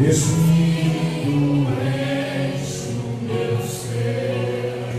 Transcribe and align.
Resumindo 0.00 1.66
és 1.82 2.86
o 2.86 3.18
meu 3.24 3.58
ser. 3.66 4.94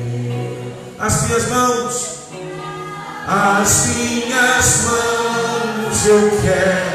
As 0.99 1.23
minhas 1.23 1.49
mãos, 1.49 2.19
as 3.25 3.87
minhas 3.95 4.83
mãos 4.83 6.05
eu 6.05 6.31
quero. 6.41 6.88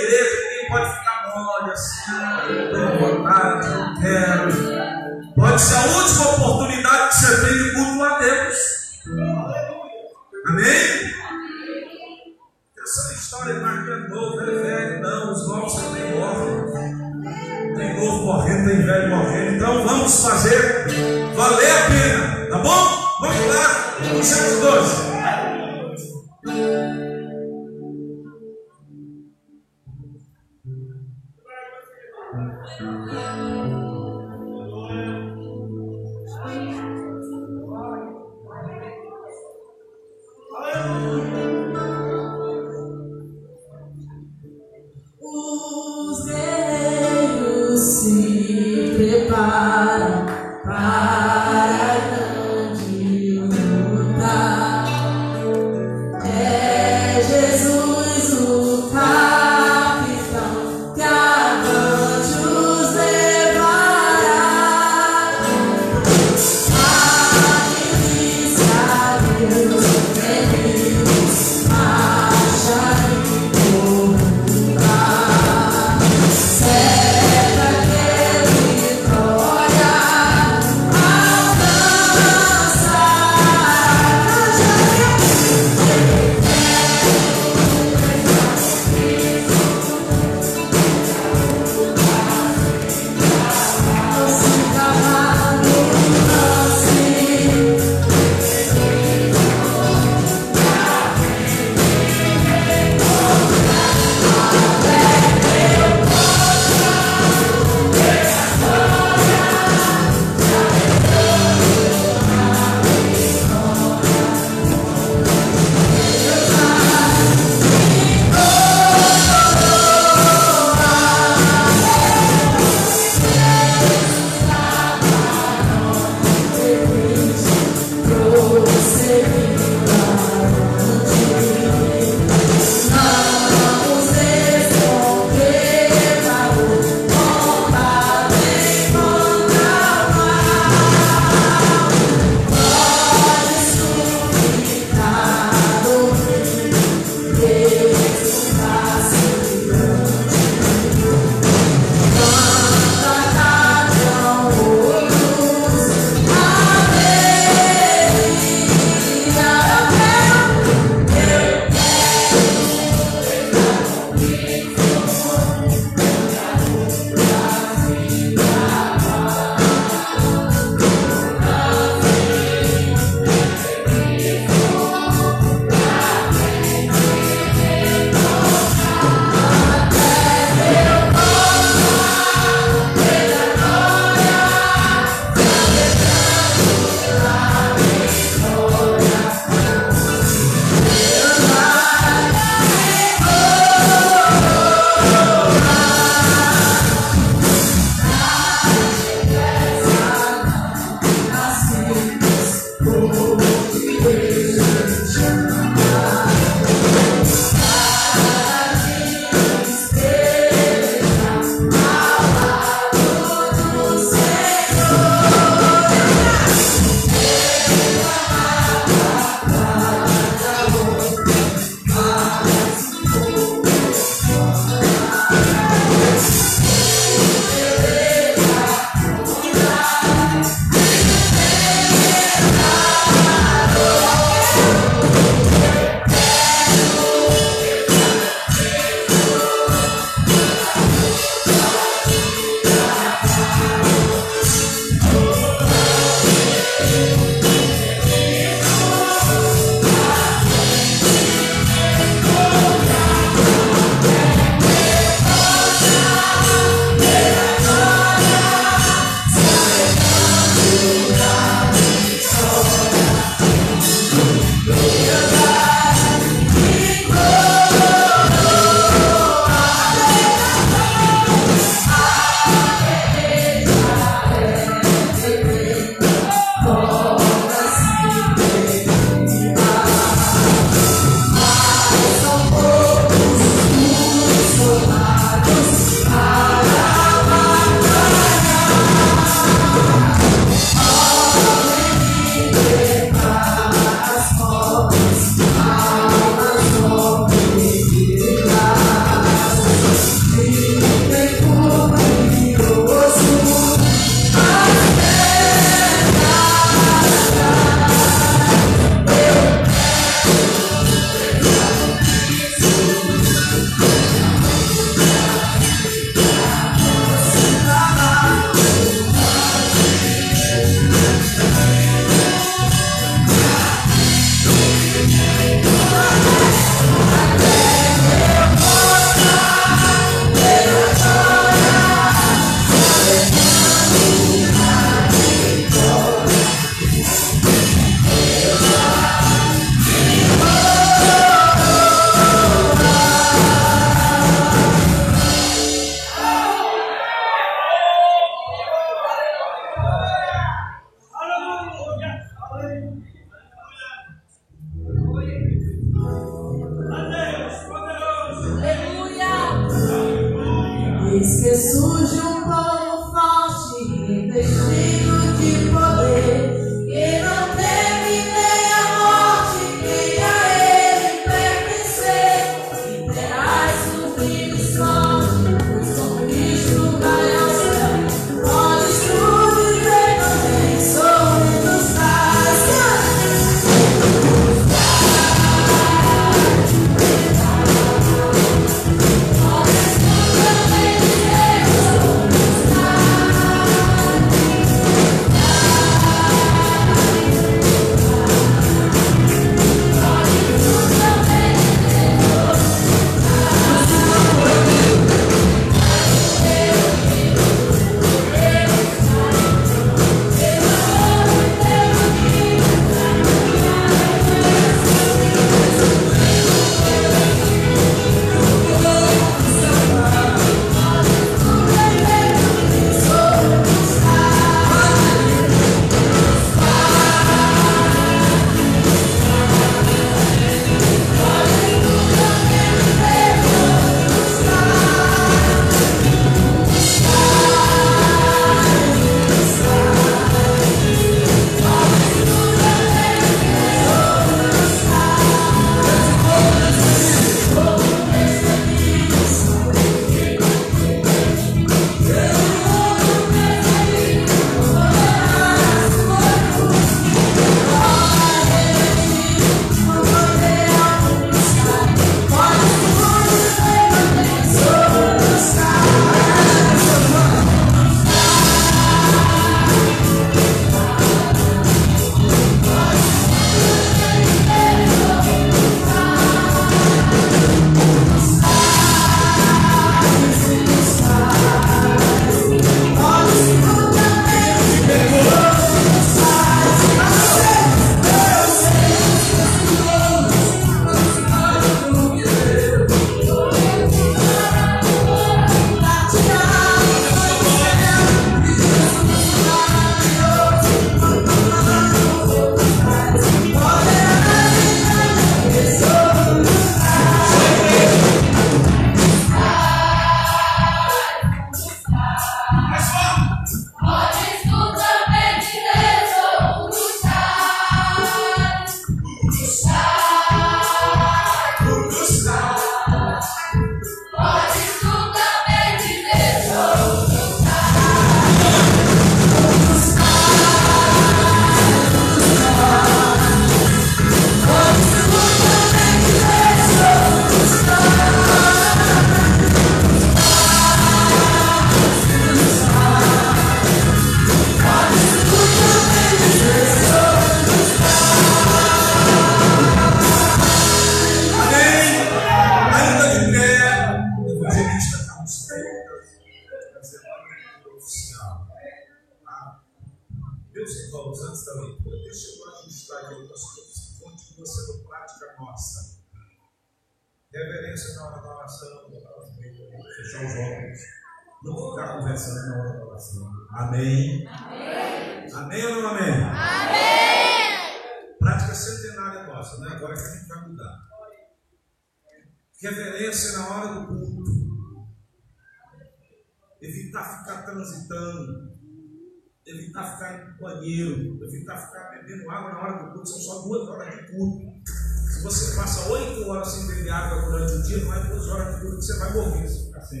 Sem. 599.90 600.00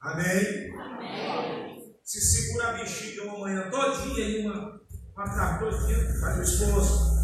Amém? 0.00 0.72
Se 2.02 2.20
segura 2.20 2.68
a 2.68 2.72
bexiga 2.72 3.22
uma 3.24 3.38
manhã 3.38 3.70
todinha 3.70 4.26
e 4.26 4.46
uma, 4.46 4.80
uma 5.14 5.24
tarde 5.24 5.60
todinha, 5.60 6.20
faz 6.20 6.38
o 6.38 6.42
esforço. 6.42 7.20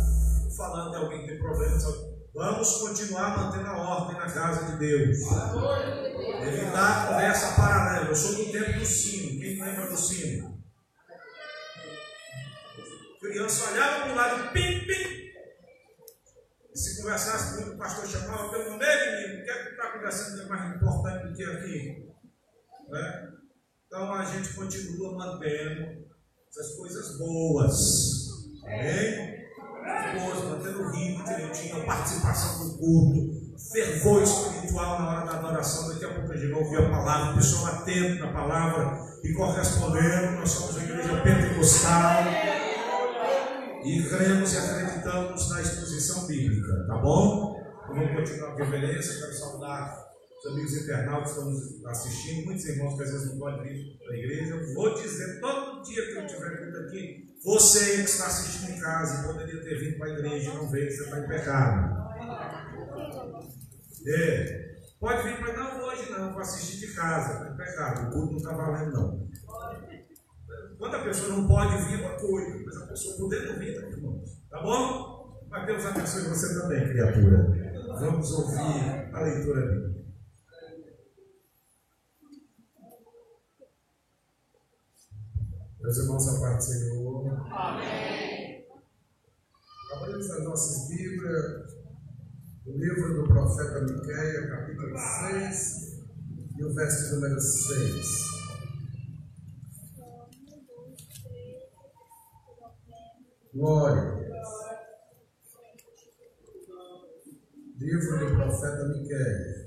Falando 0.56 0.90
de 0.90 0.96
alguém 0.96 1.22
que 1.22 1.28
tem 1.28 1.38
problema, 1.38 1.78
sabe? 1.78 2.16
Vamos 2.34 2.78
continuar 2.78 3.36
mantendo 3.36 3.66
a 3.66 3.76
ordem 3.76 4.16
na 4.16 4.30
casa 4.30 4.72
de 4.72 4.78
Deus. 4.78 5.18
Evitar 6.42 7.08
conversa 7.08 7.56
paralela. 7.56 8.08
Eu 8.08 8.14
sou 8.14 8.34
do 8.36 8.52
tempo 8.52 8.78
do 8.78 8.86
sino. 8.86 9.40
Quem 9.40 9.60
lembra 9.60 9.90
do 9.90 9.96
sino? 9.96 10.56
Criança 13.20 13.70
olhava 13.70 14.02
para 14.02 14.12
o 14.12 14.14
lado, 14.14 14.52
pim, 14.52 14.80
pim. 14.86 15.26
E 16.72 16.78
se 16.78 17.02
conversasse 17.02 17.54
comigo, 17.54 17.74
o 17.74 17.78
pastor 17.78 18.06
chamava 18.06 18.50
pelo 18.50 18.70
nome, 18.70 18.84
menino, 18.84 19.45
o 19.96 20.36
que 20.36 20.42
é 20.42 20.46
mais 20.46 20.76
importante 20.76 21.28
do 21.28 21.34
que 21.34 21.44
aqui? 21.44 22.06
Né? 22.88 23.28
Então 23.86 24.14
a 24.14 24.24
gente 24.24 24.52
continua 24.54 25.16
mantendo 25.16 26.06
essas 26.48 26.76
coisas 26.76 27.18
boas. 27.18 28.26
Amém? 28.64 29.36
Boas, 30.18 30.44
mantendo 30.44 30.82
o 30.82 30.90
ritmo 30.90 31.24
direitinho, 31.24 31.82
a 31.82 31.86
participação 31.86 32.68
do 32.68 32.78
culto, 32.78 33.58
fervor 33.72 34.22
espiritual 34.22 35.00
na 35.00 35.10
hora 35.10 35.26
da 35.26 35.38
adoração. 35.38 35.88
Daqui 35.88 36.04
a 36.04 36.14
pouco 36.14 36.32
a 36.32 36.36
gente 36.36 36.52
vai 36.52 36.62
ouvir 36.62 36.78
a 36.78 36.90
palavra, 36.90 37.32
o 37.32 37.36
pessoal 37.36 37.74
atento 37.74 38.24
na 38.24 38.32
palavra 38.32 38.98
e 39.22 39.32
correspondendo. 39.32 40.32
Nós 40.38 40.50
somos 40.50 40.76
a 40.76 40.84
igreja 40.84 41.22
pentecostal 41.22 42.24
e 43.84 44.02
cremos 44.02 44.52
e 44.52 44.58
acreditamos 44.58 45.50
na 45.50 45.62
exposição 45.62 46.26
bíblica, 46.26 46.86
tá 46.88 46.98
bom? 46.98 47.65
Vamos 47.88 48.16
continuar 48.16 48.52
com 48.52 48.64
reverência. 48.64 49.20
Quero 49.20 49.32
saudar 49.32 50.06
os 50.38 50.52
amigos 50.52 50.76
internautas 50.76 51.30
estão 51.30 51.50
nos 51.50 51.86
assistindo, 51.86 52.44
muitos 52.44 52.66
irmãos 52.66 52.96
que 52.96 53.02
às 53.02 53.10
vezes 53.10 53.30
não 53.30 53.38
podem 53.38 53.62
vir 53.62 53.98
para 53.98 54.14
a 54.14 54.18
igreja. 54.18 54.54
Eu 54.54 54.74
vou 54.74 54.94
dizer 54.94 55.40
todo 55.40 55.82
dia 55.82 56.06
que 56.06 56.18
eu 56.18 56.26
estiver 56.26 56.64
vindo 56.64 56.78
aqui, 56.78 57.36
você 57.42 57.96
que 57.96 58.02
está 58.02 58.26
assistindo 58.26 58.76
em 58.76 58.80
casa 58.80 59.26
poderia 59.26 59.62
ter 59.62 59.78
vindo 59.78 59.98
para 59.98 60.06
a 60.08 60.12
igreja 60.12 60.54
não 60.54 60.70
veio, 60.70 60.90
você 60.90 61.04
está 61.04 61.18
em 61.18 61.28
pecado. 61.28 62.06
É. 64.06 64.66
Pode 65.00 65.22
vir 65.24 65.38
para 65.38 65.52
não 65.56 65.84
hoje 65.84 66.10
não, 66.10 66.32
para 66.32 66.42
assistir 66.42 66.86
de 66.86 66.94
casa, 66.94 67.32
está 67.32 67.52
em 67.52 67.56
pecado. 67.56 68.08
O 68.08 68.12
culto 68.12 68.32
não 68.32 68.38
está 68.38 68.52
valendo 68.52 68.92
não. 68.92 69.26
Quando 70.78 70.94
a 70.94 71.04
pessoa 71.04 71.28
não 71.30 71.48
pode 71.48 71.82
vir, 71.84 72.02
é 72.02 72.06
uma 72.06 72.18
coisa, 72.18 72.62
mas 72.64 72.76
a 72.76 72.86
pessoa 72.86 73.16
podendo 73.16 73.58
vir, 73.58 73.74
tá. 73.80 73.86
Tá 74.50 74.62
bom? 74.62 75.46
Mas 75.48 75.66
Deus 75.66 75.86
abençoe 75.86 76.28
você 76.28 76.60
também, 76.60 76.88
criatura. 76.88 77.65
Vamos 77.98 78.30
ouvir 78.30 79.10
a 79.14 79.20
leitura 79.22 79.60
bíblica. 79.62 80.04
Meus 85.80 85.96
irmãos, 85.96 86.28
a 86.28 86.40
paz 86.40 86.56
do 86.56 86.62
Senhor. 86.62 87.52
Amém. 87.52 88.66
Abrimos 89.94 90.30
as 90.30 90.44
nossas 90.44 90.88
Bíblias, 90.88 91.72
o 92.66 92.72
livro 92.72 93.14
do 93.14 93.28
profeta 93.28 93.80
Miqueias, 93.80 94.50
capítulo 94.50 94.98
6, 94.98 96.04
e 96.58 96.64
o 96.64 96.74
verso 96.74 97.14
número 97.14 97.40
6. 97.40 98.06
Glória 103.54 104.02
a 104.02 104.14
Deus. 104.16 104.26
Livro 107.78 108.18
do 108.18 108.36
profeta 108.36 108.88
Miqueias. 108.88 109.66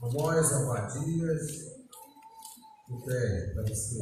Amós, 0.00 0.52
Abadias, 0.52 1.82
o 2.88 3.04
pé 3.04 3.52
para 3.54 3.62
você. 3.64 3.98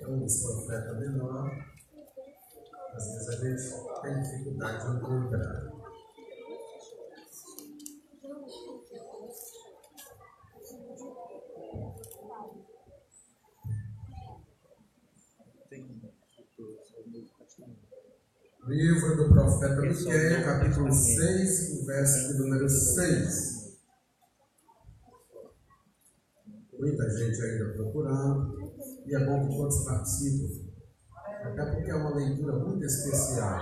É 0.00 0.08
um 0.08 0.18
dos 0.18 0.42
profetas 0.42 0.98
menor. 0.98 1.50
Às 2.92 3.06
vezes 3.06 3.28
a 3.28 3.32
gente 3.32 4.02
tem 4.02 4.22
dificuldade 4.22 4.90
de 4.90 4.96
encontrar. 4.98 5.79
Livro 18.70 19.16
do 19.16 19.28
profeta 19.30 19.80
Miqueias, 19.80 20.44
capítulo 20.44 20.92
6, 20.92 21.86
verso 21.86 22.38
número 22.38 22.68
6. 22.68 23.80
Muita 26.78 27.10
gente 27.10 27.42
ainda 27.42 27.72
procurando, 27.72 28.72
e 29.04 29.16
é 29.16 29.26
bom 29.26 29.48
que 29.48 29.56
todos 29.56 29.84
participem, 29.84 30.72
até 31.42 31.66
porque 31.66 31.90
é 31.90 31.94
uma 31.96 32.14
leitura 32.14 32.60
muito 32.60 32.84
especial, 32.84 33.58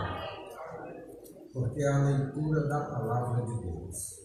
porque 1.55 1.83
é 1.83 1.89
a 1.89 2.05
leitura 2.05 2.69
da 2.69 2.81
palavra 2.85 3.47
de 3.47 3.63
Deus. 3.63 4.18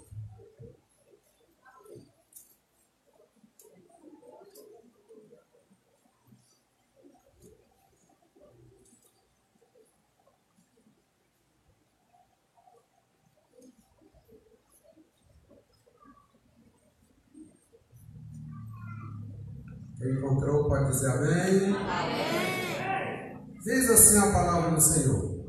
Quem 20.03 20.15
encontrou 20.15 20.67
pode 20.67 20.91
dizer 20.91 21.11
amém. 21.11 21.73
amém. 21.77 23.37
Diz 23.63 23.89
assim 23.89 24.17
a 24.17 24.33
palavra 24.33 24.71
do 24.71 24.81
Senhor: 24.81 25.45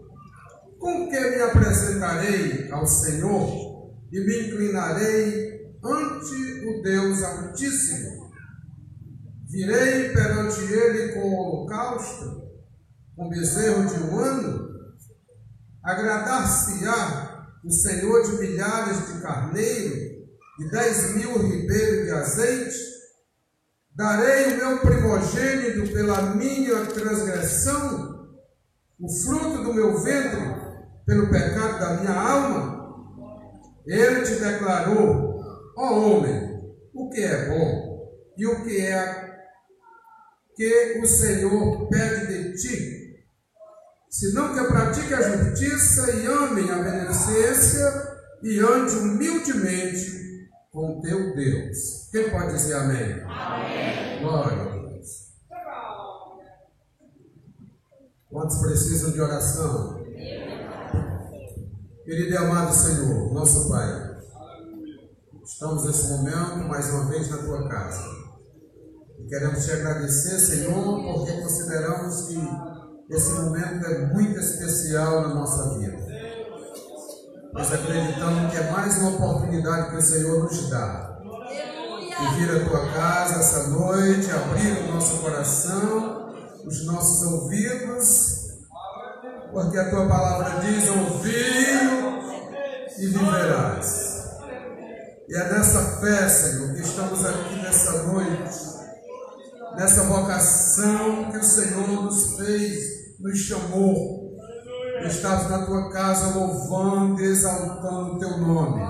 Com 0.78 1.10
que 1.10 1.20
me 1.20 1.42
apresentarei 1.42 2.70
ao 2.70 2.86
Senhor 2.86 3.92
e 4.12 4.20
me 4.20 4.46
inclinarei 4.46 5.74
ante 5.82 6.68
o 6.68 6.82
Deus 6.84 7.20
Altíssimo? 7.24 8.30
Virei 9.50 10.10
perante 10.10 10.60
ele 10.72 11.14
com 11.14 11.34
holocausto, 11.34 12.44
com 13.16 13.28
bezerro 13.28 13.86
de 13.86 14.04
um 14.04 14.20
ano? 14.20 14.68
Agradar-se-á 15.82 17.50
o 17.64 17.72
Senhor 17.72 18.22
de 18.22 18.38
milhares 18.38 19.14
de 19.14 19.20
carneiro 19.20 19.96
e 20.60 20.70
dez 20.70 21.16
mil 21.16 21.42
ribeiros 21.42 22.04
de 22.04 22.10
azeite? 22.12 22.93
Darei 23.96 24.54
o 24.54 24.56
meu 24.56 24.78
primogênito 24.80 25.92
pela 25.92 26.34
minha 26.34 26.84
transgressão, 26.86 28.28
o 28.98 29.08
fruto 29.08 29.62
do 29.62 29.72
meu 29.72 30.02
ventre 30.02 30.40
pelo 31.06 31.30
pecado 31.30 31.78
da 31.78 32.00
minha 32.00 32.12
alma? 32.12 32.74
Ele 33.86 34.22
te 34.22 34.34
declarou, 34.34 35.40
ó 35.76 35.90
oh, 35.90 36.18
homem, 36.18 36.74
o 36.92 37.08
que 37.08 37.22
é 37.22 37.48
bom 37.48 38.10
e 38.36 38.46
o 38.46 38.64
que 38.64 38.80
é 38.80 39.24
que 40.56 41.00
o 41.00 41.06
Senhor 41.06 41.88
pede 41.88 42.26
de 42.26 42.60
ti, 42.60 43.24
senão 44.10 44.54
que 44.54 44.64
pratique 44.64 45.14
a 45.14 45.22
justiça 45.22 46.10
e 46.10 46.26
amem 46.26 46.68
a 46.68 46.82
beneficência 46.82 48.14
e 48.42 48.58
ande 48.58 48.96
humildemente 48.96 50.23
com 50.74 51.00
teu 51.00 51.36
Deus. 51.36 52.08
Quem 52.10 52.30
pode 52.32 52.52
dizer 52.54 52.74
amém? 52.74 53.22
Amém. 53.22 54.20
Glória 54.20 54.60
a 54.60 54.88
Deus. 54.88 55.28
Quantos 58.28 58.58
precisam 58.58 59.12
de 59.12 59.20
oração? 59.20 60.02
Querido 62.04 62.32
e 62.32 62.36
amado 62.36 62.74
Senhor, 62.74 63.32
nosso 63.32 63.68
Pai, 63.68 64.20
estamos 65.44 65.86
nesse 65.86 66.08
momento 66.08 66.68
mais 66.68 66.90
uma 66.90 67.08
vez 67.08 67.30
na 67.30 67.38
tua 67.38 67.68
casa. 67.68 68.02
E 69.20 69.28
queremos 69.28 69.64
te 69.64 69.70
agradecer, 69.70 70.38
Senhor, 70.40 71.02
porque 71.02 71.40
consideramos 71.40 72.26
que 72.26 73.14
esse 73.14 73.32
momento 73.34 73.86
é 73.86 74.12
muito 74.12 74.40
especial 74.40 75.22
na 75.22 75.34
nossa 75.34 75.78
vida. 75.78 76.03
Nós 77.54 77.72
acreditamos 77.72 78.50
que 78.50 78.58
é 78.58 78.68
mais 78.72 78.98
uma 78.98 79.10
oportunidade 79.10 79.90
que 79.90 79.96
o 79.96 80.02
Senhor 80.02 80.42
nos 80.42 80.68
dá. 80.68 81.20
De 81.48 82.34
vir 82.36 82.50
à 82.50 82.68
tua 82.68 82.92
casa 82.92 83.38
essa 83.38 83.68
noite, 83.68 84.28
abrir 84.32 84.72
o 84.82 84.92
nosso 84.92 85.18
coração, 85.18 86.34
os 86.66 86.84
nossos 86.84 87.22
ouvidos, 87.30 88.58
porque 89.52 89.78
a 89.78 89.88
tua 89.88 90.08
palavra 90.08 90.60
diz: 90.62 90.88
ouvir 90.88 91.94
e 92.98 93.06
viverás. 93.06 94.14
E 95.28 95.36
é 95.36 95.52
nessa 95.52 96.00
fé, 96.00 96.28
Senhor, 96.28 96.74
que 96.74 96.80
estamos 96.80 97.24
aqui 97.24 97.54
nessa 97.62 98.02
noite, 98.02 98.52
nessa 99.76 100.02
vocação 100.04 101.30
que 101.30 101.38
o 101.38 101.44
Senhor 101.44 102.02
nos 102.02 102.36
fez, 102.36 103.20
nos 103.20 103.38
chamou 103.38 104.23
estás 105.06 105.48
na 105.50 105.66
tua 105.66 105.90
casa 105.90 106.38
louvando 106.38 107.20
e 107.20 107.26
exaltando 107.26 108.14
o 108.14 108.18
teu 108.18 108.38
nome. 108.38 108.82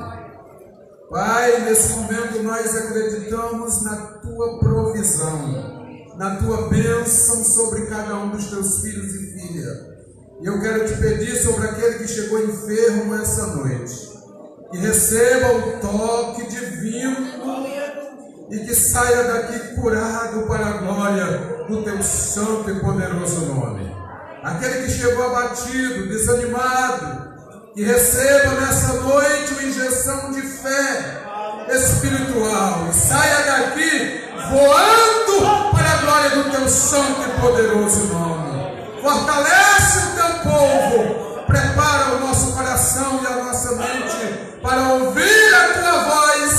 Pai, 1.11 1.61
nesse 1.63 1.91
momento 1.95 2.43
nós 2.43 2.77
acreditamos 2.77 3.83
na 3.83 3.97
tua 3.97 4.59
provisão, 4.59 6.15
na 6.17 6.37
tua 6.37 6.69
bênção 6.69 7.45
sobre 7.45 7.87
cada 7.87 8.15
um 8.17 8.31
dos 8.31 8.47
teus 8.47 8.81
filhos 8.81 9.15
e 9.15 9.33
filhas. 9.33 9.79
E 10.41 10.47
eu 10.47 10.61
quero 10.61 10.87
te 10.87 10.97
pedir 10.97 11.37
sobre 11.37 11.67
aquele 11.67 11.99
que 11.99 12.09
chegou 12.09 12.39
enfermo 12.45 13.15
essa 13.15 13.47
noite, 13.49 14.11
que 14.71 14.79
receba 14.79 15.53
o 15.53 15.81
toque 15.81 16.47
divino 16.49 17.35
e 18.51 18.59
que 18.59 18.75
saia 18.75 19.25
daqui 19.25 19.75
curado 19.81 20.47
para 20.47 20.67
a 20.67 20.79
glória 20.79 21.67
do 21.69 21.83
teu 21.83 22.03
santo 22.03 22.71
e 22.71 22.81
poderoso 22.81 23.47
nome 23.47 23.94
aquele 24.45 24.85
que 24.85 24.91
chegou 24.91 25.27
abatido, 25.27 26.07
desanimado, 26.09 27.35
que 27.75 27.83
receba 27.83 28.61
nessa 28.61 28.93
noite 28.95 29.55
uma 29.55 29.63
injeção 29.63 30.31
de 30.33 30.43
fé 30.43 31.23
espiritual 31.71 32.87
e 32.91 32.95
saia 32.95 33.43
daqui 33.45 34.25
voando 34.51 35.71
para 35.73 35.91
a 35.91 35.97
glória 35.97 36.31
do 36.31 36.51
teu 36.51 36.69
santo 36.69 37.23
e 37.23 37.41
poderoso 37.41 38.05
nome. 38.13 39.01
Fortalece 39.01 39.99
o 39.99 40.15
teu 40.15 40.53
povo, 40.53 41.45
prepara 41.47 42.17
o 42.17 42.21
nosso 42.21 42.53
coração 42.53 43.21
e 43.23 43.27
a 43.27 43.45
nossa 43.45 43.73
mente 43.77 44.59
para 44.63 44.81
ouvir 44.95 45.55
a 45.55 45.75
tua 45.75 46.05
voz 46.05 46.54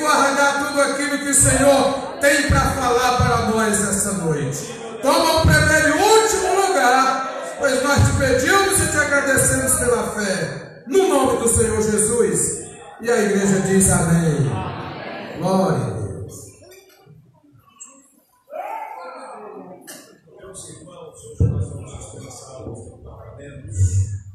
guardar 0.00 0.66
tudo 0.66 0.80
aquilo 0.80 1.18
que 1.18 1.30
o 1.30 1.34
Senhor 1.34 2.16
tem 2.20 2.48
para 2.48 2.60
falar 2.60 3.16
para 3.18 3.46
nós 3.50 3.80
essa 3.80 4.12
noite. 4.14 4.80
Toma 5.00 5.40
o 5.40 5.42
primeiro 5.42 5.88
e 5.88 6.02
último 6.02 6.66
lugar, 6.66 7.56
pois 7.58 7.82
nós 7.82 7.98
te 7.98 8.16
pedimos 8.18 8.80
e 8.80 8.90
te 8.90 8.96
agradecemos 8.96 9.72
pela 9.74 10.10
fé. 10.14 10.82
No 10.86 11.08
nome 11.08 11.38
do 11.38 11.48
Senhor 11.48 11.80
Jesus. 11.80 12.60
E 13.00 13.10
a 13.10 13.22
igreja 13.22 13.60
diz 13.60 13.90
amém. 13.90 14.50
Glória 15.38 15.86
a 15.86 15.90
Deus. 15.90 16.00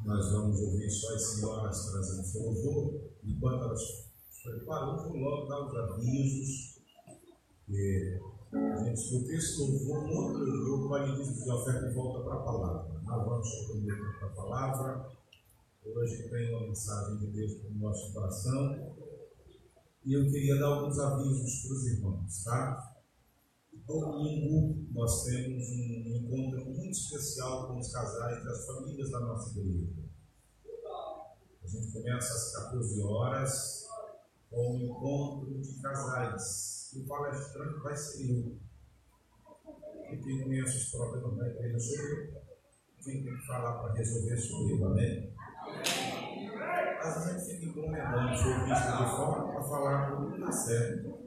Nós 0.05 0.31
vamos 0.31 0.61
ouvir 0.61 0.89
só 0.89 1.13
as 1.13 1.21
senhoras 1.21 1.91
trazendo 1.91 2.43
louvor. 2.43 3.01
Enquanto 3.23 3.65
elas 3.65 4.04
se 4.45 4.51
preparam, 4.51 4.97
vou 4.97 5.17
logo 5.17 5.47
dar 5.47 5.65
os 5.65 5.75
avisos. 5.75 6.79
E 7.67 8.19
a 8.53 8.83
gente 8.83 8.93
escuta 8.93 9.33
esse 9.33 9.59
louvor, 9.59 10.03
um 10.03 10.17
outro 10.17 10.45
louvor, 10.45 10.89
vai 10.89 11.11
dizer 11.11 11.43
de 11.43 11.49
oferta 11.49 11.87
e 11.87 11.93
volta 11.93 12.23
para 12.23 12.35
a 12.35 12.43
palavra. 12.43 13.01
Nós 13.01 13.25
vamos 13.25 13.55
comprometer 13.55 14.19
para 14.19 14.27
a 14.27 14.31
palavra. 14.31 15.09
Hoje 15.83 16.29
tem 16.29 16.55
uma 16.55 16.67
mensagem 16.67 17.17
de 17.17 17.27
Deus 17.27 17.55
para 17.55 17.69
o 17.71 17.73
nosso 17.75 18.13
coração. 18.13 18.93
E 20.03 20.13
eu 20.13 20.29
queria 20.29 20.59
dar 20.59 20.67
alguns 20.67 20.99
avisos 20.99 21.63
para 21.63 21.75
os 21.75 21.85
irmãos, 21.87 22.43
tá? 22.43 22.91
Domingo 23.87 24.85
nós 24.93 25.25
temos 25.25 25.67
um 25.69 26.15
encontro 26.15 26.65
muito 26.65 26.91
especial 26.91 27.67
com 27.67 27.79
os 27.79 27.91
casais 27.91 28.43
das 28.43 28.65
famílias 28.65 29.09
da 29.09 29.19
nossa 29.21 29.59
igreja. 29.59 30.05
A 31.63 31.67
gente 31.67 31.91
começa 31.91 32.33
às 32.33 32.51
14 32.53 33.01
horas 33.01 33.84
com 34.49 34.75
um 34.75 34.81
encontro 34.81 35.61
de 35.61 35.81
casais. 35.81 36.91
E 36.93 36.99
o 36.99 37.07
palestrante 37.07 37.79
vai 37.79 37.95
ser 37.95 38.31
eu. 38.31 38.57
E 40.11 40.17
quem 40.17 40.43
conhece 40.43 40.77
os 40.77 40.91
problemas 40.91 41.37
da 41.37 41.47
igreja 41.47 41.79
sou 41.79 41.97
eu. 41.97 42.41
Quem 43.03 43.23
tem 43.23 43.37
que 43.37 43.45
falar 43.45 43.79
para 43.79 43.93
resolver 43.93 44.37
sou 44.37 44.69
eu, 44.69 44.85
amém? 44.87 45.33
Às 47.01 47.15
vezes 47.15 47.27
a 47.27 47.33
gente 47.33 47.59
fica 47.59 47.65
encomendando 47.65 48.37
serviço 48.37 48.97
de 48.97 49.15
fora 49.15 49.43
para 49.51 49.63
falar 49.63 50.11
tudo 50.11 50.31
que 50.31 50.39
dá 50.39 50.51
certo. 50.51 51.25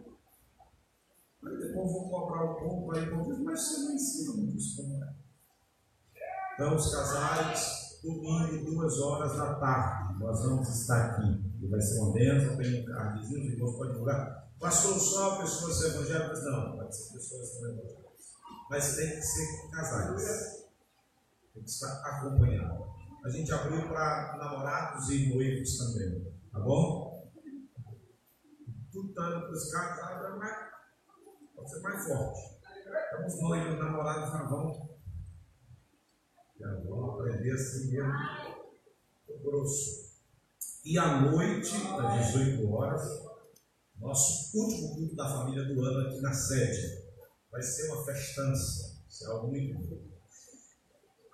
Aí 1.45 1.57
depois 1.57 1.93
vou 1.93 2.11
cobrar 2.11 2.45
o 2.45 2.55
povo 2.57 2.93
aí, 2.97 3.11
mas 3.45 3.61
você 3.61 3.81
não 3.81 3.93
ensina 3.93 4.35
muito 4.35 4.57
isso 4.57 4.77
como 4.77 5.05
é. 5.05 5.15
Então, 6.55 6.75
os 6.75 6.93
casais, 6.93 8.01
domingo, 8.03 8.65
duas 8.65 8.99
horas 8.99 9.37
da 9.37 9.55
tarde, 9.55 10.19
nós 10.19 10.43
vamos 10.43 10.69
estar 10.69 11.13
aqui. 11.13 11.48
E 11.61 11.67
vai 11.67 11.81
ser 11.81 11.99
uma 12.01 12.13
bênção, 12.13 12.57
tem 12.57 12.83
um 12.83 12.85
cardzinho, 12.85 13.47
os 13.47 13.53
irmãos 13.53 13.77
podem 13.77 13.93
divulgar. 13.93 14.49
Pastor, 14.61 14.99
só 14.99 15.41
pessoas 15.41 15.83
evangélicas? 15.83 16.45
Não, 16.45 16.77
pode 16.77 16.97
ser 16.97 17.13
pessoas 17.15 17.57
evangélicas. 17.57 17.99
Mas 18.71 18.97
tem 18.97 19.11
que 19.11 19.23
ser 19.23 19.71
casais. 19.71 20.69
Tem 21.55 21.63
que 21.63 21.71
estar 21.71 21.93
acompanhado. 22.05 22.85
A 23.25 23.29
gente 23.31 23.53
abriu 23.53 23.89
para 23.89 24.37
namorados 24.39 25.09
e 25.11 25.35
noivos 25.35 25.77
também, 25.79 26.33
tá 26.53 26.61
bom? 26.61 27.31
Tudo 28.93 29.13
para 29.13 29.51
os 29.51 29.71
casais, 29.71 30.39
mas 30.39 30.57
pode 31.55 31.71
ser 31.71 31.81
mais 31.81 32.07
forte. 32.07 32.59
Estamos 33.05 33.41
noivos, 33.41 33.79
namorados, 33.79 34.33
nós 34.33 34.51
vamos. 34.51 34.89
Já 36.59 36.75
vamos 36.89 37.21
aprender 37.21 37.53
assim 37.53 37.91
mesmo, 37.91 38.13
grosso. 39.43 40.08
E 40.85 40.99
à 40.99 41.21
noite, 41.21 41.71
às 41.75 42.27
18 42.33 42.71
horas, 42.73 43.03
nosso 43.97 44.57
último 44.57 44.95
culto 44.95 45.17
da 45.17 45.29
família 45.29 45.65
do 45.65 45.85
ano 45.85 46.09
aqui 46.09 46.21
na 46.21 46.33
sede. 46.33 47.09
Vai 47.51 47.63
ser 47.63 47.91
uma 47.91 48.05
festança. 48.05 49.03
Isso 49.09 49.25
é 49.25 49.27
algo 49.29 49.49
muito 49.49 49.79
bom. 49.79 50.09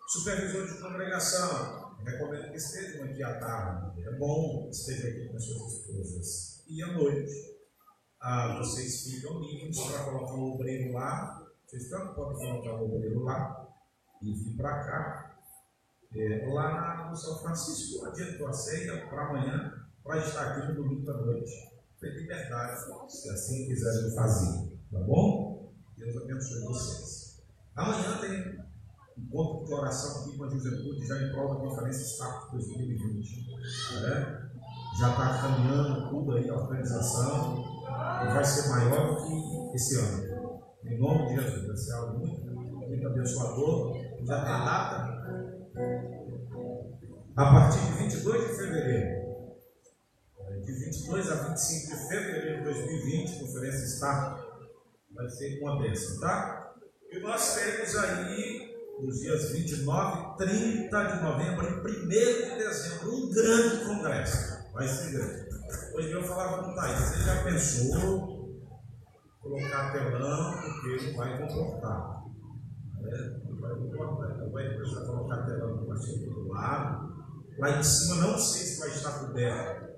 Supervisor 0.09 0.66
de 0.66 0.80
congregação, 0.80 1.96
recomendo 2.04 2.50
que 2.50 2.57
estejam 2.57 3.04
aqui 3.04 3.22
à 3.22 3.38
tarde. 3.38 4.02
É 4.02 4.12
bom 4.12 4.64
que 4.64 4.76
estejam 4.76 5.11
aqui 5.11 5.28
com 5.28 5.37
as 5.37 5.44
suas 5.44 5.72
esposas. 5.72 6.64
E 6.68 6.83
à 6.83 6.92
noite, 6.92 7.54
ah, 8.20 8.59
vocês 8.59 9.02
ficam 9.04 9.40
livres 9.40 9.78
para 9.80 10.04
colocar 10.04 10.35
o 10.35 10.54
obreiro 10.54 10.92
lá. 10.92 11.46
Vocês 11.66 11.88
também 11.90 12.14
podem 12.14 12.38
colocar 12.38 12.74
o 12.74 12.85
obreiro 12.85 13.22
lá 13.24 13.68
e 14.22 14.33
vir 14.33 14.57
para 14.57 14.85
cá. 14.85 15.23
É, 16.16 16.46
lá 16.53 17.09
no 17.11 17.16
São 17.16 17.38
Francisco, 17.38 18.07
adiantou 18.07 18.46
a 18.46 18.53
ceia 18.53 19.07
para 19.09 19.27
amanhã, 19.27 19.85
para 20.03 20.18
estar 20.18 20.42
aqui 20.42 20.68
no 20.68 20.74
domingo 20.74 21.11
à 21.11 21.14
noite. 21.14 21.53
Tem 22.00 22.11
liberdade, 22.11 22.81
se 23.09 23.31
assim 23.31 23.66
quiserem 23.66 24.14
fazer. 24.14 24.79
Tá 24.92 25.00
bom? 25.00 25.72
Deus 25.96 26.16
abençoe 26.16 26.64
vocês. 26.64 27.42
Amanhã 27.74 28.18
tem 28.20 28.64
encontro 29.18 29.66
de 29.66 29.72
oração 29.72 30.22
aqui 30.22 30.37
com 30.37 30.44
a 30.44 30.50
juventude, 30.50 31.07
já 31.07 31.20
em 31.20 31.33
prova 31.33 31.55
da 31.55 31.61
Conferência 31.61 32.05
STAP 32.05 32.53
2020. 32.53 33.50
Né? 34.03 34.50
Já 35.00 35.11
está 35.11 35.38
caminhando 35.40 36.11
tudo 36.11 36.33
aí 36.33 36.48
a 36.48 36.55
organização 36.55 37.64
e 37.85 38.33
vai 38.33 38.44
ser 38.44 38.68
maior 38.68 39.16
do 39.16 39.70
que 39.70 39.77
esse 39.77 39.98
ano. 39.98 40.62
Em 40.85 40.98
nome 40.98 41.27
de 41.29 41.42
Jesus, 41.42 41.66
vai 41.66 41.77
ser 41.77 41.92
algo 41.94 42.18
muito, 42.18 42.46
muito 42.46 43.07
abençoador. 43.09 43.96
Já 44.24 44.44
tem 44.44 44.64
data? 44.64 45.13
A 47.37 47.44
partir 47.50 47.80
de 47.80 47.92
22 47.98 48.48
de 48.48 48.56
fevereiro. 48.56 49.24
De 50.64 50.72
22 50.72 51.32
a 51.32 51.34
25 51.48 51.96
de 51.96 52.08
fevereiro 52.08 52.58
de 52.58 52.64
2020, 52.64 53.40
Conferência 53.40 53.87
STAP 53.87 54.40
vai 55.12 55.28
ser 55.28 55.60
uma 55.60 55.82
bênção, 55.82 56.20
tá? 56.20 56.74
E 57.10 57.18
nós 57.20 57.54
temos 57.54 57.96
aí 57.96 58.72
nos 59.00 59.20
dias 59.20 59.50
29, 59.50 60.37
30 60.37 61.04
de 61.04 61.22
novembro 61.22 61.66
e 61.66 62.04
1 62.04 62.08
de 62.08 62.56
dezembro, 62.56 63.12
um 63.12 63.30
grande 63.30 63.84
congresso. 63.84 64.72
Vai 64.72 64.87
ser 64.87 65.12
grande. 65.12 65.44
Hoje 65.94 66.10
eu 66.12 66.22
falava 66.22 66.62
com 66.62 66.70
o 66.70 66.74
Thaís, 66.74 66.98
você 67.00 67.24
já 67.24 67.42
pensou 67.42 68.44
colocar 69.40 69.92
telão, 69.92 70.52
porque 70.52 71.06
não 71.06 71.16
vai 71.16 71.38
comportar. 71.38 72.24
É, 73.06 73.43
não 73.68 74.50
vai 74.50 74.74
precisar 74.77 75.07
colocar 75.07 75.46
telão 75.46 75.77
no 75.77 75.87
pastor 75.87 76.18
do 76.18 76.48
lado. 76.48 77.14
Lá 77.59 77.70
em 77.79 77.83
cima 77.83 78.16
não 78.16 78.38
sei 78.38 78.66
se 78.66 78.81
vai 78.81 78.88
estar 78.88 79.20
coberto. 79.20 79.94